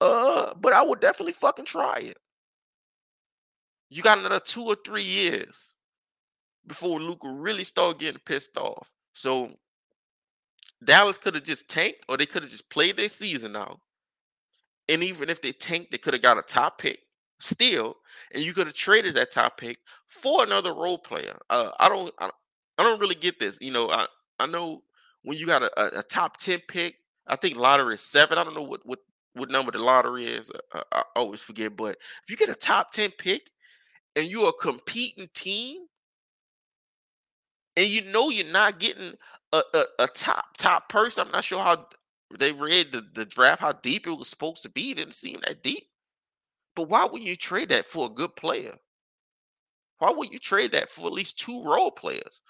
uh, 0.00 0.54
but 0.54 0.72
I 0.72 0.82
would 0.82 1.00
definitely 1.00 1.32
fucking 1.32 1.66
try 1.66 1.98
it. 1.98 2.16
You 3.90 4.02
got 4.02 4.18
another 4.18 4.40
two 4.40 4.64
or 4.64 4.76
three 4.84 5.02
years 5.02 5.76
before 6.66 7.00
Luka 7.00 7.28
really 7.28 7.64
start 7.64 7.98
getting 7.98 8.20
pissed 8.24 8.56
off. 8.56 8.90
So 9.12 9.52
Dallas 10.82 11.18
could 11.18 11.34
have 11.34 11.44
just 11.44 11.68
tanked, 11.68 12.04
or 12.08 12.16
they 12.16 12.26
could 12.26 12.42
have 12.42 12.50
just 12.50 12.70
played 12.70 12.96
their 12.96 13.10
season 13.10 13.56
out. 13.56 13.80
And 14.88 15.02
even 15.02 15.28
if 15.28 15.42
they 15.42 15.52
tanked, 15.52 15.92
they 15.92 15.98
could 15.98 16.14
have 16.14 16.22
got 16.22 16.38
a 16.38 16.42
top 16.42 16.78
pick 16.78 17.00
still, 17.38 17.96
and 18.32 18.42
you 18.42 18.52
could 18.52 18.66
have 18.66 18.74
traded 18.74 19.14
that 19.16 19.32
top 19.32 19.58
pick 19.58 19.78
for 20.06 20.44
another 20.44 20.72
role 20.72 20.98
player. 20.98 21.36
Uh, 21.50 21.70
I 21.78 21.88
don't, 21.88 22.12
I, 22.18 22.30
I 22.78 22.82
don't 22.82 23.00
really 23.00 23.14
get 23.14 23.38
this. 23.38 23.58
You 23.60 23.72
know, 23.72 23.90
I, 23.90 24.06
I 24.38 24.46
know 24.46 24.82
when 25.22 25.38
you 25.38 25.46
got 25.46 25.62
a, 25.62 25.70
a, 25.80 26.00
a 26.00 26.02
top 26.02 26.36
ten 26.36 26.60
pick, 26.68 26.96
I 27.26 27.36
think 27.36 27.56
lottery 27.56 27.94
is 27.94 28.02
seven. 28.02 28.38
I 28.38 28.44
don't 28.44 28.54
know 28.54 28.62
what 28.62 28.84
what 28.84 28.98
what 29.34 29.50
number 29.50 29.72
the 29.72 29.78
lottery 29.78 30.26
is. 30.26 30.50
I, 30.72 30.82
I 30.92 31.02
always 31.16 31.42
forget. 31.42 31.76
But 31.76 31.98
if 32.22 32.30
you 32.30 32.36
get 32.36 32.48
a 32.48 32.54
top 32.54 32.90
10 32.92 33.10
pick 33.18 33.50
and 34.16 34.26
you're 34.26 34.48
a 34.48 34.52
competing 34.52 35.28
team, 35.34 35.86
and 37.76 37.86
you 37.86 38.04
know 38.04 38.30
you're 38.30 38.46
not 38.52 38.78
getting 38.78 39.14
a, 39.52 39.62
a, 39.74 39.84
a 40.00 40.06
top 40.06 40.56
top 40.56 40.88
person, 40.88 41.26
I'm 41.26 41.32
not 41.32 41.44
sure 41.44 41.62
how 41.62 41.86
they 42.38 42.52
read 42.52 42.92
the, 42.92 43.04
the 43.14 43.24
draft, 43.24 43.60
how 43.60 43.72
deep 43.72 44.06
it 44.06 44.12
was 44.12 44.28
supposed 44.28 44.62
to 44.62 44.68
be. 44.68 44.92
It 44.92 44.98
didn't 44.98 45.14
seem 45.14 45.40
that 45.44 45.62
deep. 45.62 45.88
But 46.76 46.88
why 46.88 47.04
would 47.04 47.22
you 47.22 47.36
trade 47.36 47.68
that 47.70 47.84
for 47.84 48.06
a 48.06 48.14
good 48.14 48.34
player? 48.36 48.76
Why 49.98 50.10
would 50.10 50.32
you 50.32 50.38
trade 50.38 50.72
that 50.72 50.88
for 50.88 51.06
at 51.06 51.12
least 51.12 51.38
two 51.38 51.62
role 51.62 51.90
players? 51.90 52.42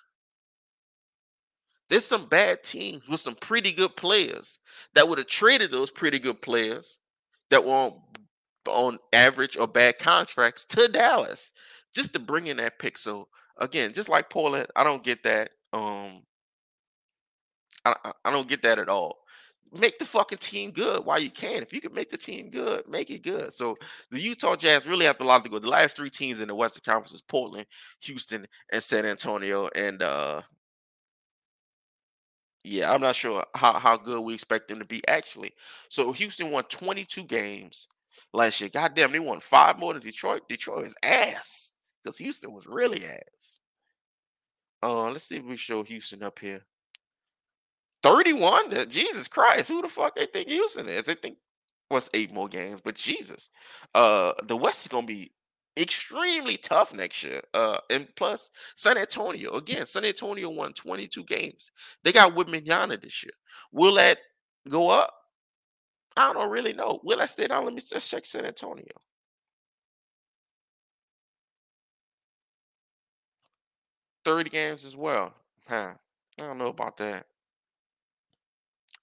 There's 1.89 2.07
some 2.07 2.27
bad 2.27 2.63
teams 2.63 3.07
with 3.09 3.21
some 3.21 3.35
pretty 3.35 3.73
good 3.73 3.95
players 3.97 4.59
that 4.95 5.09
would 5.09 5.19
have 5.19 5.27
traded 5.27 5.71
those 5.71 5.91
pretty 5.91 6.19
good 6.19 6.41
players 6.41 6.99
that 7.51 7.65
were 7.65 7.73
on, 7.73 7.93
on 8.67 8.99
average 9.13 9.57
or 9.59 9.69
bad 9.69 9.99
contracts 9.99 10.65
to 10.67 10.89
Dallas 10.89 11.53
just 11.95 12.15
to 12.15 12.19
bring 12.19 12.47
in 12.47 12.57
that 12.57 12.79
pick. 12.79 12.97
So 12.97 13.29
again, 13.59 13.93
just 13.93 14.09
like 14.09 14.31
Portland, 14.31 14.69
I 14.75 14.83
don't 14.83 15.05
get 15.05 15.23
that. 15.25 15.51
Um, 15.75 16.23
I, 17.85 18.13
I 18.25 18.31
don't 18.31 18.49
get 18.49 18.63
that 18.63 18.79
at 18.79 18.89
all. 18.89 19.19
Make 19.77 19.99
the 19.99 20.05
fucking 20.05 20.39
team 20.39 20.71
good 20.71 21.05
while 21.05 21.19
you 21.19 21.31
can. 21.31 21.63
If 21.63 21.73
you 21.73 21.81
can 21.81 21.93
make 21.93 22.11
the 22.11 22.17
team 22.17 22.49
good, 22.51 22.89
make 22.89 23.11
it 23.11 23.23
good. 23.23 23.53
So 23.53 23.77
the 24.11 24.21
Utah 24.21 24.55
Jazz 24.55 24.87
really 24.87 25.07
have 25.07 25.21
a 25.21 25.25
lot 25.25 25.45
to 25.45 25.51
go. 25.51 25.59
The 25.59 25.69
last 25.69 25.97
three 25.97 26.11
teams 26.11 26.41
in 26.41 26.49
the 26.49 26.55
Western 26.55 26.83
Conference 26.85 27.13
is 27.13 27.23
Portland, 27.23 27.67
Houston, 28.03 28.47
and 28.73 28.83
San 28.83 29.05
Antonio. 29.05 29.69
And 29.75 30.03
uh 30.03 30.43
yeah, 32.63 32.93
I'm 32.93 33.01
not 33.01 33.15
sure 33.15 33.45
how, 33.55 33.79
how 33.79 33.97
good 33.97 34.21
we 34.21 34.33
expect 34.33 34.69
them 34.69 34.79
to 34.79 34.87
be 34.87 35.07
actually. 35.07 35.53
So 35.91 36.13
Houston 36.13 36.51
won 36.51 36.65
22 36.65 37.25
games 37.25 37.89
last 38.33 38.61
year. 38.61 38.71
Goddamn, 38.71 39.13
they 39.13 39.19
won 39.19 39.41
five 39.41 39.79
more 39.79 39.93
than 39.93 40.03
Detroit. 40.03 40.49
Detroit 40.49 40.87
is 40.87 40.97
ass 41.03 41.75
because 42.03 42.17
Houston 42.19 42.53
was 42.53 42.67
really 42.67 43.05
ass. 43.05 43.61
Uh, 44.83 45.11
let's 45.11 45.25
see 45.25 45.37
if 45.37 45.45
we 45.45 45.57
show 45.57 45.83
Houston 45.83 46.23
up 46.23 46.39
here. 46.39 46.63
31? 48.05 48.91
Jesus 48.91 49.29
Christ, 49.29 49.69
who 49.69 49.83
the 49.83 49.89
fuck 49.89 50.17
they 50.17 50.27
think 50.27 50.49
Houston 50.51 50.89
is? 50.89 51.07
They 51.07 51.17
think 51.17 51.39
what's 51.89 52.11
eight 52.15 52.33
more 52.35 52.49
games, 52.49 52.83
but 52.83 52.97
Jesus. 52.97 53.51
Uh 53.95 54.35
the 54.45 54.57
West 54.59 54.83
is 54.87 54.89
gonna 54.89 55.07
be 55.09 55.33
extremely 55.79 56.57
tough 56.59 56.95
next 56.95 57.25
year. 57.25 57.43
Uh, 57.55 57.79
and 57.91 58.09
plus 58.17 58.51
San 58.77 58.99
Antonio 58.99 59.55
again. 59.57 59.87
San 59.87 60.05
Antonio 60.07 60.51
won 60.51 60.75
22 60.75 61.25
games. 61.25 61.73
They 62.05 62.13
got 62.13 62.35
Wembanyama 62.35 63.03
this 63.03 63.25
year. 63.25 63.33
Will 63.73 63.95
that 63.97 64.19
go 64.69 64.91
up? 64.91 65.13
I 66.17 66.33
don't 66.33 66.51
really 66.51 66.73
know. 66.73 67.01
Will 67.05 67.21
I 67.21 67.27
stay 67.27 67.47
down? 67.49 67.65
Let 67.65 67.75
me 67.75 67.81
just 67.81 68.11
check 68.11 68.27
San 68.27 68.45
Antonio. 68.47 68.87
Thirty 74.25 74.51
games 74.51 74.85
as 74.85 74.97
well. 74.97 75.35
Huh. 75.69 75.95
I 76.41 76.43
don't 76.43 76.59
know 76.59 76.67
about 76.69 76.97
that. 76.99 77.27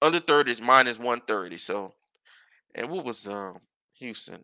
Under 0.02 0.20
30 0.20 0.52
is 0.54 0.62
minus 0.62 0.98
130. 1.00 1.58
So, 1.58 1.94
and 2.76 2.90
what 2.90 3.06
was 3.06 3.28
um 3.28 3.60
Houston? 4.00 4.44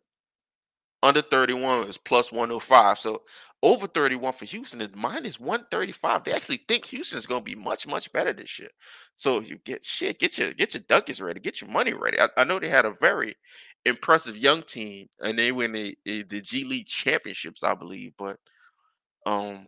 Under 1.03 1.21
31 1.21 1.87
is 1.87 1.97
plus 1.97 2.31
105. 2.31 2.97
So 2.97 3.21
over 3.61 3.85
31 3.87 4.33
for 4.33 4.45
Houston 4.45 4.81
is 4.81 4.89
minus 4.95 5.39
135. 5.39 6.23
They 6.23 6.33
actually 6.33 6.57
think 6.67 6.85
Houston's 6.87 7.27
gonna 7.27 7.41
be 7.41 7.55
much, 7.55 7.85
much 7.87 8.11
better 8.11 8.33
this 8.33 8.57
year. 8.59 8.69
So 9.15 9.39
you 9.41 9.59
get 9.63 9.85
shit, 9.85 10.19
get 10.19 10.37
your 10.39 10.53
get 10.53 10.73
your 10.73 10.83
ducats 10.87 11.21
ready, 11.21 11.39
get 11.39 11.61
your 11.61 11.69
money 11.69 11.93
ready. 11.93 12.19
I, 12.19 12.29
I 12.35 12.43
know 12.45 12.59
they 12.59 12.69
had 12.69 12.85
a 12.85 12.93
very 12.99 13.35
impressive 13.85 14.37
young 14.37 14.63
team 14.63 15.07
and 15.21 15.37
they 15.37 15.51
win 15.51 15.71
the, 15.71 15.97
the 16.05 16.41
G 16.41 16.63
League 16.65 16.87
championships, 16.87 17.63
I 17.63 17.75
believe, 17.75 18.13
but 18.17 18.39
Um, 19.25 19.67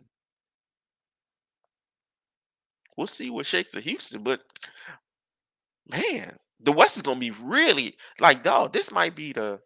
we'll 2.96 3.06
see 3.06 3.30
what 3.30 3.46
shakes 3.46 3.70
for 3.72 3.80
Houston, 3.80 4.22
but 4.22 4.40
man, 5.90 6.36
the 6.60 6.72
West 6.72 6.96
is 6.96 7.02
gonna 7.02 7.20
be 7.20 7.32
really 7.42 7.96
like, 8.18 8.42
dog. 8.42 8.72
This 8.72 8.92
might 8.92 9.14
be 9.14 9.32
the, 9.32 9.60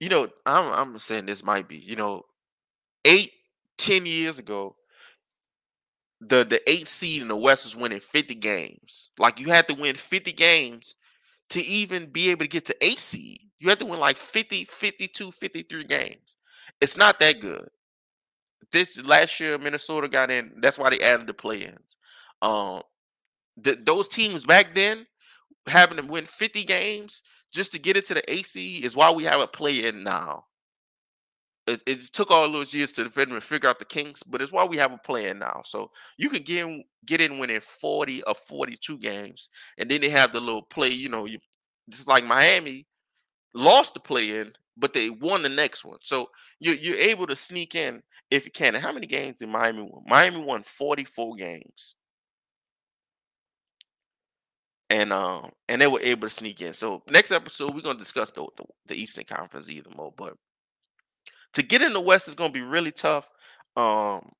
you 0.00 0.08
know, 0.08 0.28
I'm 0.46 0.72
I'm 0.72 0.98
saying 0.98 1.26
this 1.26 1.44
might 1.44 1.68
be, 1.68 1.78
you 1.78 1.96
know, 1.96 2.22
eight, 3.04 3.32
ten 3.78 4.06
years 4.06 4.38
ago, 4.38 4.76
the 6.20 6.44
the 6.44 6.60
eight 6.70 6.88
seed 6.88 7.22
in 7.22 7.28
the 7.28 7.36
West 7.36 7.64
was 7.64 7.76
winning 7.76 8.00
50 8.00 8.34
games. 8.36 9.10
Like 9.18 9.40
you 9.40 9.48
had 9.48 9.68
to 9.68 9.74
win 9.74 9.94
50 9.94 10.32
games 10.32 10.94
to 11.50 11.62
even 11.62 12.06
be 12.06 12.30
able 12.30 12.44
to 12.44 12.48
get 12.48 12.64
to 12.66 12.84
eight 12.84 12.98
seed. 12.98 13.40
You 13.60 13.68
had 13.68 13.78
to 13.80 13.86
win 13.86 14.00
like 14.00 14.16
50, 14.16 14.64
52, 14.64 15.30
53 15.32 15.84
games. 15.84 16.36
It's 16.80 16.96
not 16.96 17.18
that 17.20 17.40
good. 17.40 17.68
This 18.72 19.02
last 19.04 19.38
year, 19.40 19.56
Minnesota 19.58 20.08
got 20.08 20.30
in. 20.30 20.52
That's 20.60 20.78
why 20.78 20.90
they 20.90 21.00
added 21.00 21.26
the 21.26 21.34
play-ins. 21.34 21.96
Um, 22.42 22.82
those 23.56 24.08
teams 24.08 24.44
back 24.44 24.74
then 24.74 25.06
having 25.66 25.96
to 25.96 26.04
win 26.04 26.24
50 26.24 26.64
games 26.64 27.22
just 27.52 27.72
to 27.72 27.78
get 27.78 27.96
into 27.96 28.14
the 28.14 28.32
AC 28.32 28.84
is 28.84 28.96
why 28.96 29.10
we 29.10 29.24
have 29.24 29.40
a 29.40 29.46
play-in 29.46 30.02
now 30.02 30.44
it, 31.66 31.82
it 31.86 32.00
took 32.12 32.30
all 32.30 32.50
those 32.50 32.74
years 32.74 32.92
to 32.92 33.04
defend 33.04 33.32
and 33.32 33.42
figure 33.42 33.68
out 33.68 33.78
the 33.78 33.84
kinks, 33.84 34.22
but 34.22 34.42
it's 34.42 34.52
why 34.52 34.64
we 34.64 34.76
have 34.76 34.92
a 34.92 34.98
play 34.98 35.28
in 35.28 35.38
now. 35.38 35.62
So 35.64 35.90
you 36.18 36.28
can 36.28 36.42
get 36.42 36.66
in, 36.66 36.84
get 37.06 37.20
in 37.20 37.38
winning 37.38 37.60
40 37.60 38.22
or 38.24 38.34
42 38.34 38.98
games, 38.98 39.48
and 39.78 39.90
then 39.90 40.00
they 40.00 40.10
have 40.10 40.32
the 40.32 40.40
little 40.40 40.62
play, 40.62 40.90
you 40.90 41.08
know, 41.08 41.26
you 41.26 41.38
just 41.88 42.08
like 42.08 42.24
Miami 42.24 42.86
lost 43.54 43.94
the 43.94 44.00
play 44.00 44.40
in, 44.40 44.52
but 44.76 44.92
they 44.92 45.08
won 45.10 45.42
the 45.42 45.48
next 45.48 45.84
one. 45.84 45.98
So 46.02 46.30
you're 46.60 46.74
you're 46.74 46.96
able 46.96 47.26
to 47.28 47.36
sneak 47.36 47.74
in 47.74 48.02
if 48.30 48.44
you 48.44 48.52
can. 48.52 48.74
And 48.74 48.84
how 48.84 48.92
many 48.92 49.06
games 49.06 49.38
did 49.38 49.48
Miami 49.48 49.82
win? 49.82 50.02
Miami 50.06 50.44
won 50.44 50.62
44 50.62 51.36
games. 51.36 51.96
And 54.90 55.12
um 55.12 55.50
and 55.68 55.80
they 55.80 55.86
were 55.86 56.00
able 56.00 56.28
to 56.28 56.34
sneak 56.34 56.60
in. 56.60 56.72
So 56.72 57.02
next 57.08 57.32
episode 57.32 57.74
we're 57.74 57.80
gonna 57.80 57.98
discuss 57.98 58.30
the, 58.30 58.46
the, 58.56 58.64
the 58.86 58.94
Eastern 58.94 59.24
Conference 59.24 59.70
either 59.70 59.90
more, 59.96 60.12
but 60.16 60.34
to 61.54 61.62
get 61.62 61.82
in 61.82 61.92
the 61.92 62.00
West 62.00 62.28
is 62.28 62.34
to 62.34 62.48
be 62.50 62.60
really 62.60 62.92
tough. 62.92 63.28
Um, 63.76 64.30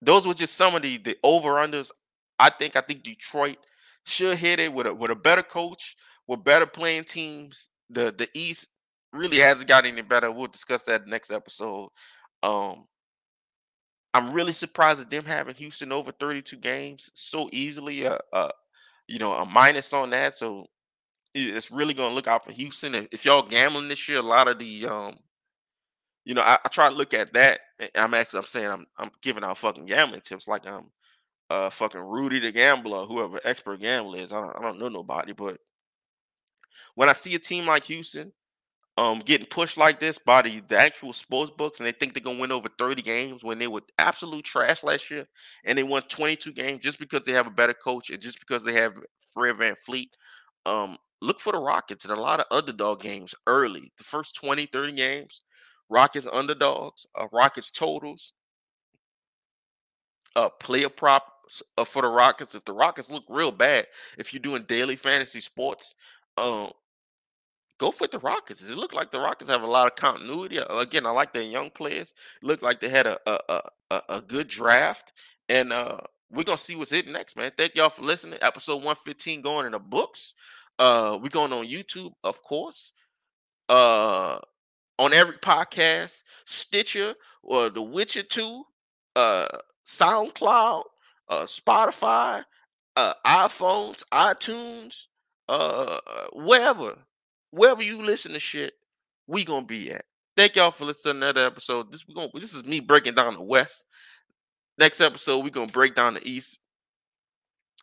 those 0.00 0.26
were 0.26 0.34
just 0.34 0.54
some 0.54 0.74
of 0.74 0.82
the 0.82 0.98
the 0.98 1.16
over 1.22 1.54
unders. 1.54 1.90
I 2.38 2.50
think 2.50 2.76
I 2.76 2.80
think 2.80 3.02
Detroit 3.02 3.58
should 4.04 4.38
hit 4.38 4.60
it 4.60 4.72
with 4.72 4.86
a 4.86 4.94
with 4.94 5.10
a 5.10 5.16
better 5.16 5.42
coach, 5.42 5.96
with 6.26 6.44
better 6.44 6.66
playing 6.66 7.04
teams. 7.04 7.68
The 7.90 8.14
the 8.16 8.28
East 8.34 8.68
really 9.12 9.38
hasn't 9.38 9.68
got 9.68 9.84
any 9.84 10.02
better. 10.02 10.30
We'll 10.30 10.46
discuss 10.46 10.82
that 10.84 11.06
next 11.06 11.30
episode. 11.30 11.88
Um, 12.42 12.86
I'm 14.14 14.32
really 14.32 14.52
surprised 14.52 15.00
at 15.00 15.10
them 15.10 15.24
having 15.24 15.54
Houston 15.54 15.92
over 15.92 16.12
32 16.12 16.56
games 16.56 17.10
so 17.14 17.48
easily. 17.52 18.06
Uh, 18.06 18.18
uh 18.32 18.50
you 19.12 19.18
know, 19.18 19.34
a 19.34 19.44
minus 19.44 19.92
on 19.92 20.08
that. 20.08 20.38
So 20.38 20.64
it's 21.34 21.70
really 21.70 21.92
going 21.92 22.10
to 22.10 22.14
look 22.14 22.26
out 22.26 22.46
for 22.46 22.52
Houston. 22.52 22.94
If 23.12 23.26
y'all 23.26 23.42
gambling 23.42 23.88
this 23.88 24.08
year, 24.08 24.18
a 24.18 24.22
lot 24.22 24.48
of 24.48 24.58
the 24.58 24.86
um 24.86 25.16
you 26.24 26.34
know, 26.34 26.40
I, 26.40 26.56
I, 26.64 26.68
try 26.68 26.88
to 26.88 26.94
look 26.94 27.12
at 27.12 27.32
that. 27.32 27.60
I'm 27.94 28.14
actually 28.14 28.38
I'm 28.38 28.46
saying 28.46 28.70
I'm 28.70 28.86
I'm 28.96 29.10
giving 29.20 29.44
out 29.44 29.58
fucking 29.58 29.84
gambling 29.84 30.22
tips 30.22 30.48
like 30.48 30.66
I'm 30.66 30.86
uh 31.50 31.68
fucking 31.68 32.00
Rudy 32.00 32.38
the 32.38 32.52
gambler, 32.52 33.04
whoever 33.04 33.38
expert 33.44 33.80
gambler 33.80 34.18
is. 34.18 34.32
I 34.32 34.40
don't, 34.40 34.56
I 34.56 34.62
don't 34.62 34.78
know 34.78 34.88
nobody, 34.88 35.34
but 35.34 35.58
when 36.94 37.10
I 37.10 37.12
see 37.12 37.34
a 37.34 37.38
team 37.38 37.66
like 37.66 37.84
Houston 37.84 38.32
um 38.98 39.20
getting 39.20 39.46
pushed 39.46 39.78
like 39.78 39.98
this 39.98 40.18
by 40.18 40.42
the, 40.42 40.60
the 40.68 40.78
actual 40.78 41.12
sports 41.12 41.50
books 41.50 41.80
and 41.80 41.86
they 41.86 41.92
think 41.92 42.12
they're 42.12 42.22
gonna 42.22 42.38
win 42.38 42.52
over 42.52 42.68
30 42.78 43.02
games 43.02 43.42
when 43.42 43.58
they 43.58 43.66
were 43.66 43.80
absolute 43.98 44.44
trash 44.44 44.82
last 44.82 45.10
year 45.10 45.26
and 45.64 45.78
they 45.78 45.82
won 45.82 46.02
22 46.08 46.52
games 46.52 46.80
just 46.80 46.98
because 46.98 47.24
they 47.24 47.32
have 47.32 47.46
a 47.46 47.50
better 47.50 47.74
coach 47.74 48.10
and 48.10 48.20
just 48.20 48.38
because 48.40 48.62
they 48.64 48.74
have 48.74 48.92
Fred 49.32 49.56
VanVleet. 49.56 50.08
Um, 50.66 50.98
look 51.22 51.40
for 51.40 51.52
the 51.52 51.58
Rockets 51.58 52.04
and 52.04 52.16
a 52.16 52.20
lot 52.20 52.40
of 52.40 52.46
underdog 52.50 53.00
games 53.00 53.34
early. 53.46 53.92
The 53.96 54.04
first 54.04 54.36
20, 54.36 54.66
30 54.66 54.92
games 54.92 55.42
Rockets 55.88 56.26
underdogs, 56.30 57.06
uh, 57.14 57.28
Rockets 57.32 57.70
totals, 57.70 58.32
uh, 60.36 60.48
player 60.60 60.88
prop 60.88 61.24
uh, 61.76 61.84
for 61.84 62.02
the 62.02 62.08
Rockets. 62.08 62.54
If 62.54 62.64
the 62.64 62.72
Rockets 62.72 63.10
look 63.10 63.24
real 63.28 63.50
bad, 63.50 63.86
if 64.18 64.32
you're 64.32 64.40
doing 64.40 64.64
daily 64.66 64.96
fantasy 64.96 65.40
sports, 65.40 65.94
um, 66.38 66.70
go 67.82 67.90
for 67.90 68.06
the 68.06 68.18
Rockets. 68.20 68.68
It 68.68 68.76
looked 68.76 68.94
like 68.94 69.10
the 69.10 69.18
Rockets 69.18 69.50
have 69.50 69.62
a 69.62 69.66
lot 69.66 69.88
of 69.88 69.96
continuity. 69.96 70.60
Uh, 70.60 70.78
again, 70.78 71.04
I 71.04 71.10
like 71.10 71.32
their 71.32 71.42
young 71.42 71.68
players. 71.68 72.14
It 72.40 72.46
looked 72.46 72.62
like 72.62 72.78
they 72.78 72.88
had 72.88 73.06
a 73.06 73.18
a, 73.26 73.60
a, 73.90 74.02
a 74.08 74.20
good 74.20 74.46
draft, 74.46 75.12
and 75.48 75.72
uh, 75.72 75.98
we're 76.30 76.44
gonna 76.44 76.56
see 76.56 76.76
what's 76.76 76.92
it 76.92 77.08
next, 77.08 77.36
man. 77.36 77.50
Thank 77.56 77.74
y'all 77.74 77.90
for 77.90 78.02
listening. 78.02 78.38
Episode 78.40 78.76
115 78.76 79.42
going 79.42 79.66
in 79.66 79.72
the 79.72 79.80
books. 79.80 80.34
Uh, 80.78 81.18
we're 81.20 81.28
going 81.28 81.52
on 81.52 81.66
YouTube, 81.66 82.12
of 82.22 82.40
course. 82.42 82.92
Uh, 83.68 84.38
on 84.98 85.12
every 85.12 85.36
podcast, 85.36 86.22
Stitcher 86.44 87.14
or 87.42 87.68
The 87.68 87.82
Witcher 87.82 88.22
2, 88.22 88.62
uh, 89.16 89.46
SoundCloud, 89.84 90.82
uh, 91.28 91.42
Spotify, 91.42 92.44
uh, 92.96 93.14
iPhones, 93.26 94.04
iTunes, 94.12 95.06
uh, 95.48 95.98
wherever, 96.32 96.96
wherever 97.52 97.82
you 97.82 98.02
listen 98.02 98.32
to 98.32 98.40
shit, 98.40 98.72
we 99.28 99.44
gonna 99.44 99.64
be 99.64 99.92
at. 99.92 100.04
Thank 100.36 100.56
y'all 100.56 100.70
for 100.70 100.86
listening 100.86 101.20
to 101.20 101.26
another 101.28 101.46
episode. 101.46 101.92
This 101.92 102.06
we 102.08 102.14
gonna 102.14 102.30
this 102.34 102.54
is 102.54 102.64
me 102.64 102.80
breaking 102.80 103.14
down 103.14 103.34
the 103.34 103.42
West. 103.42 103.86
Next 104.78 105.00
episode, 105.00 105.44
we 105.44 105.50
gonna 105.50 105.66
break 105.70 105.94
down 105.94 106.14
the 106.14 106.28
East. 106.28 106.58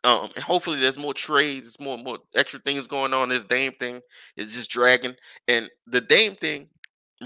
Um, 0.03 0.30
and 0.36 0.43
hopefully 0.43 0.80
there's 0.80 0.97
more 0.97 1.13
trades, 1.13 1.80
more 1.80 1.97
more 1.97 2.20
extra 2.36 2.59
things 2.59 2.88
going 2.88 3.13
on. 3.13 3.30
This 3.30 3.43
Dame 3.43 3.74
thing 3.80 4.01
is 4.36 4.55
just 4.55 4.70
dragging, 4.70 5.15
and 5.47 5.70
the 5.88 6.01
Dame 6.01 6.36
thing 6.36 6.67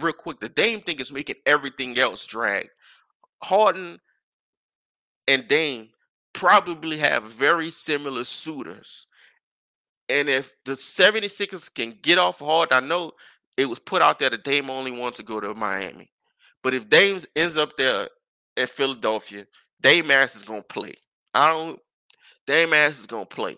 real 0.02 0.14
quick, 0.14 0.39
the 0.39 0.50
Dame 0.50 0.82
thing 0.82 1.00
is 1.00 1.12
making 1.12 1.36
everything 1.46 1.98
else 1.98 2.26
drag. 2.26 2.68
Harden 3.44 4.00
and 5.28 5.48
Dame 5.48 5.89
probably 6.34 6.98
have 6.98 7.24
very 7.24 7.70
similar 7.72 8.24
suitors. 8.24 9.08
And 10.10 10.30
if 10.30 10.54
the 10.66 10.74
76ers 10.74 11.74
can 11.74 11.97
get 12.01 12.18
off 12.18 12.39
hard, 12.39 12.72
I 12.72 12.80
know 12.80 13.14
it 13.58 13.70
was 13.70 13.80
put 13.80 14.01
out 14.01 14.20
there 14.20 14.30
that 14.30 14.43
Dame 14.43 14.70
only 14.70 14.91
wants 14.91 15.18
to 15.18 15.24
go 15.24 15.39
to 15.39 15.54
Miami. 15.54 16.12
But 16.62 16.74
if 16.74 16.89
Dame 16.89 17.20
ends 17.36 17.58
up 17.58 17.78
there 17.78 18.10
at 18.58 18.70
Philadelphia, 18.70 19.45
Dame 19.82 20.12
Ass 20.12 20.36
is 20.36 20.43
gonna 20.43 20.64
play. 20.64 20.93
I 21.34 21.49
don't 21.49 21.80
Dame 22.47 22.74
Ass 22.74 22.99
is 22.99 23.06
gonna 23.06 23.26
play. 23.26 23.58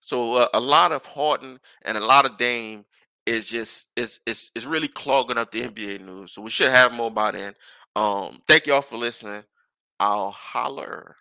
So 0.00 0.34
uh, 0.34 0.48
a 0.54 0.60
lot 0.60 0.92
of 0.92 1.06
Harden 1.06 1.58
and 1.84 1.96
a 1.96 2.04
lot 2.04 2.26
of 2.26 2.36
Dame 2.36 2.84
is 3.26 3.48
just 3.48 3.88
it's 3.96 4.20
it's 4.26 4.50
it's 4.54 4.66
really 4.66 4.88
clogging 4.88 5.38
up 5.38 5.50
the 5.50 5.62
NBA 5.62 6.04
news. 6.04 6.32
So 6.32 6.42
we 6.42 6.50
should 6.50 6.70
have 6.70 6.92
more 6.92 7.10
by 7.10 7.30
then. 7.32 7.54
Um, 7.96 8.42
thank 8.46 8.66
y'all 8.66 8.82
for 8.82 8.98
listening. 8.98 9.44
I'll 10.00 10.30
holler. 10.30 11.16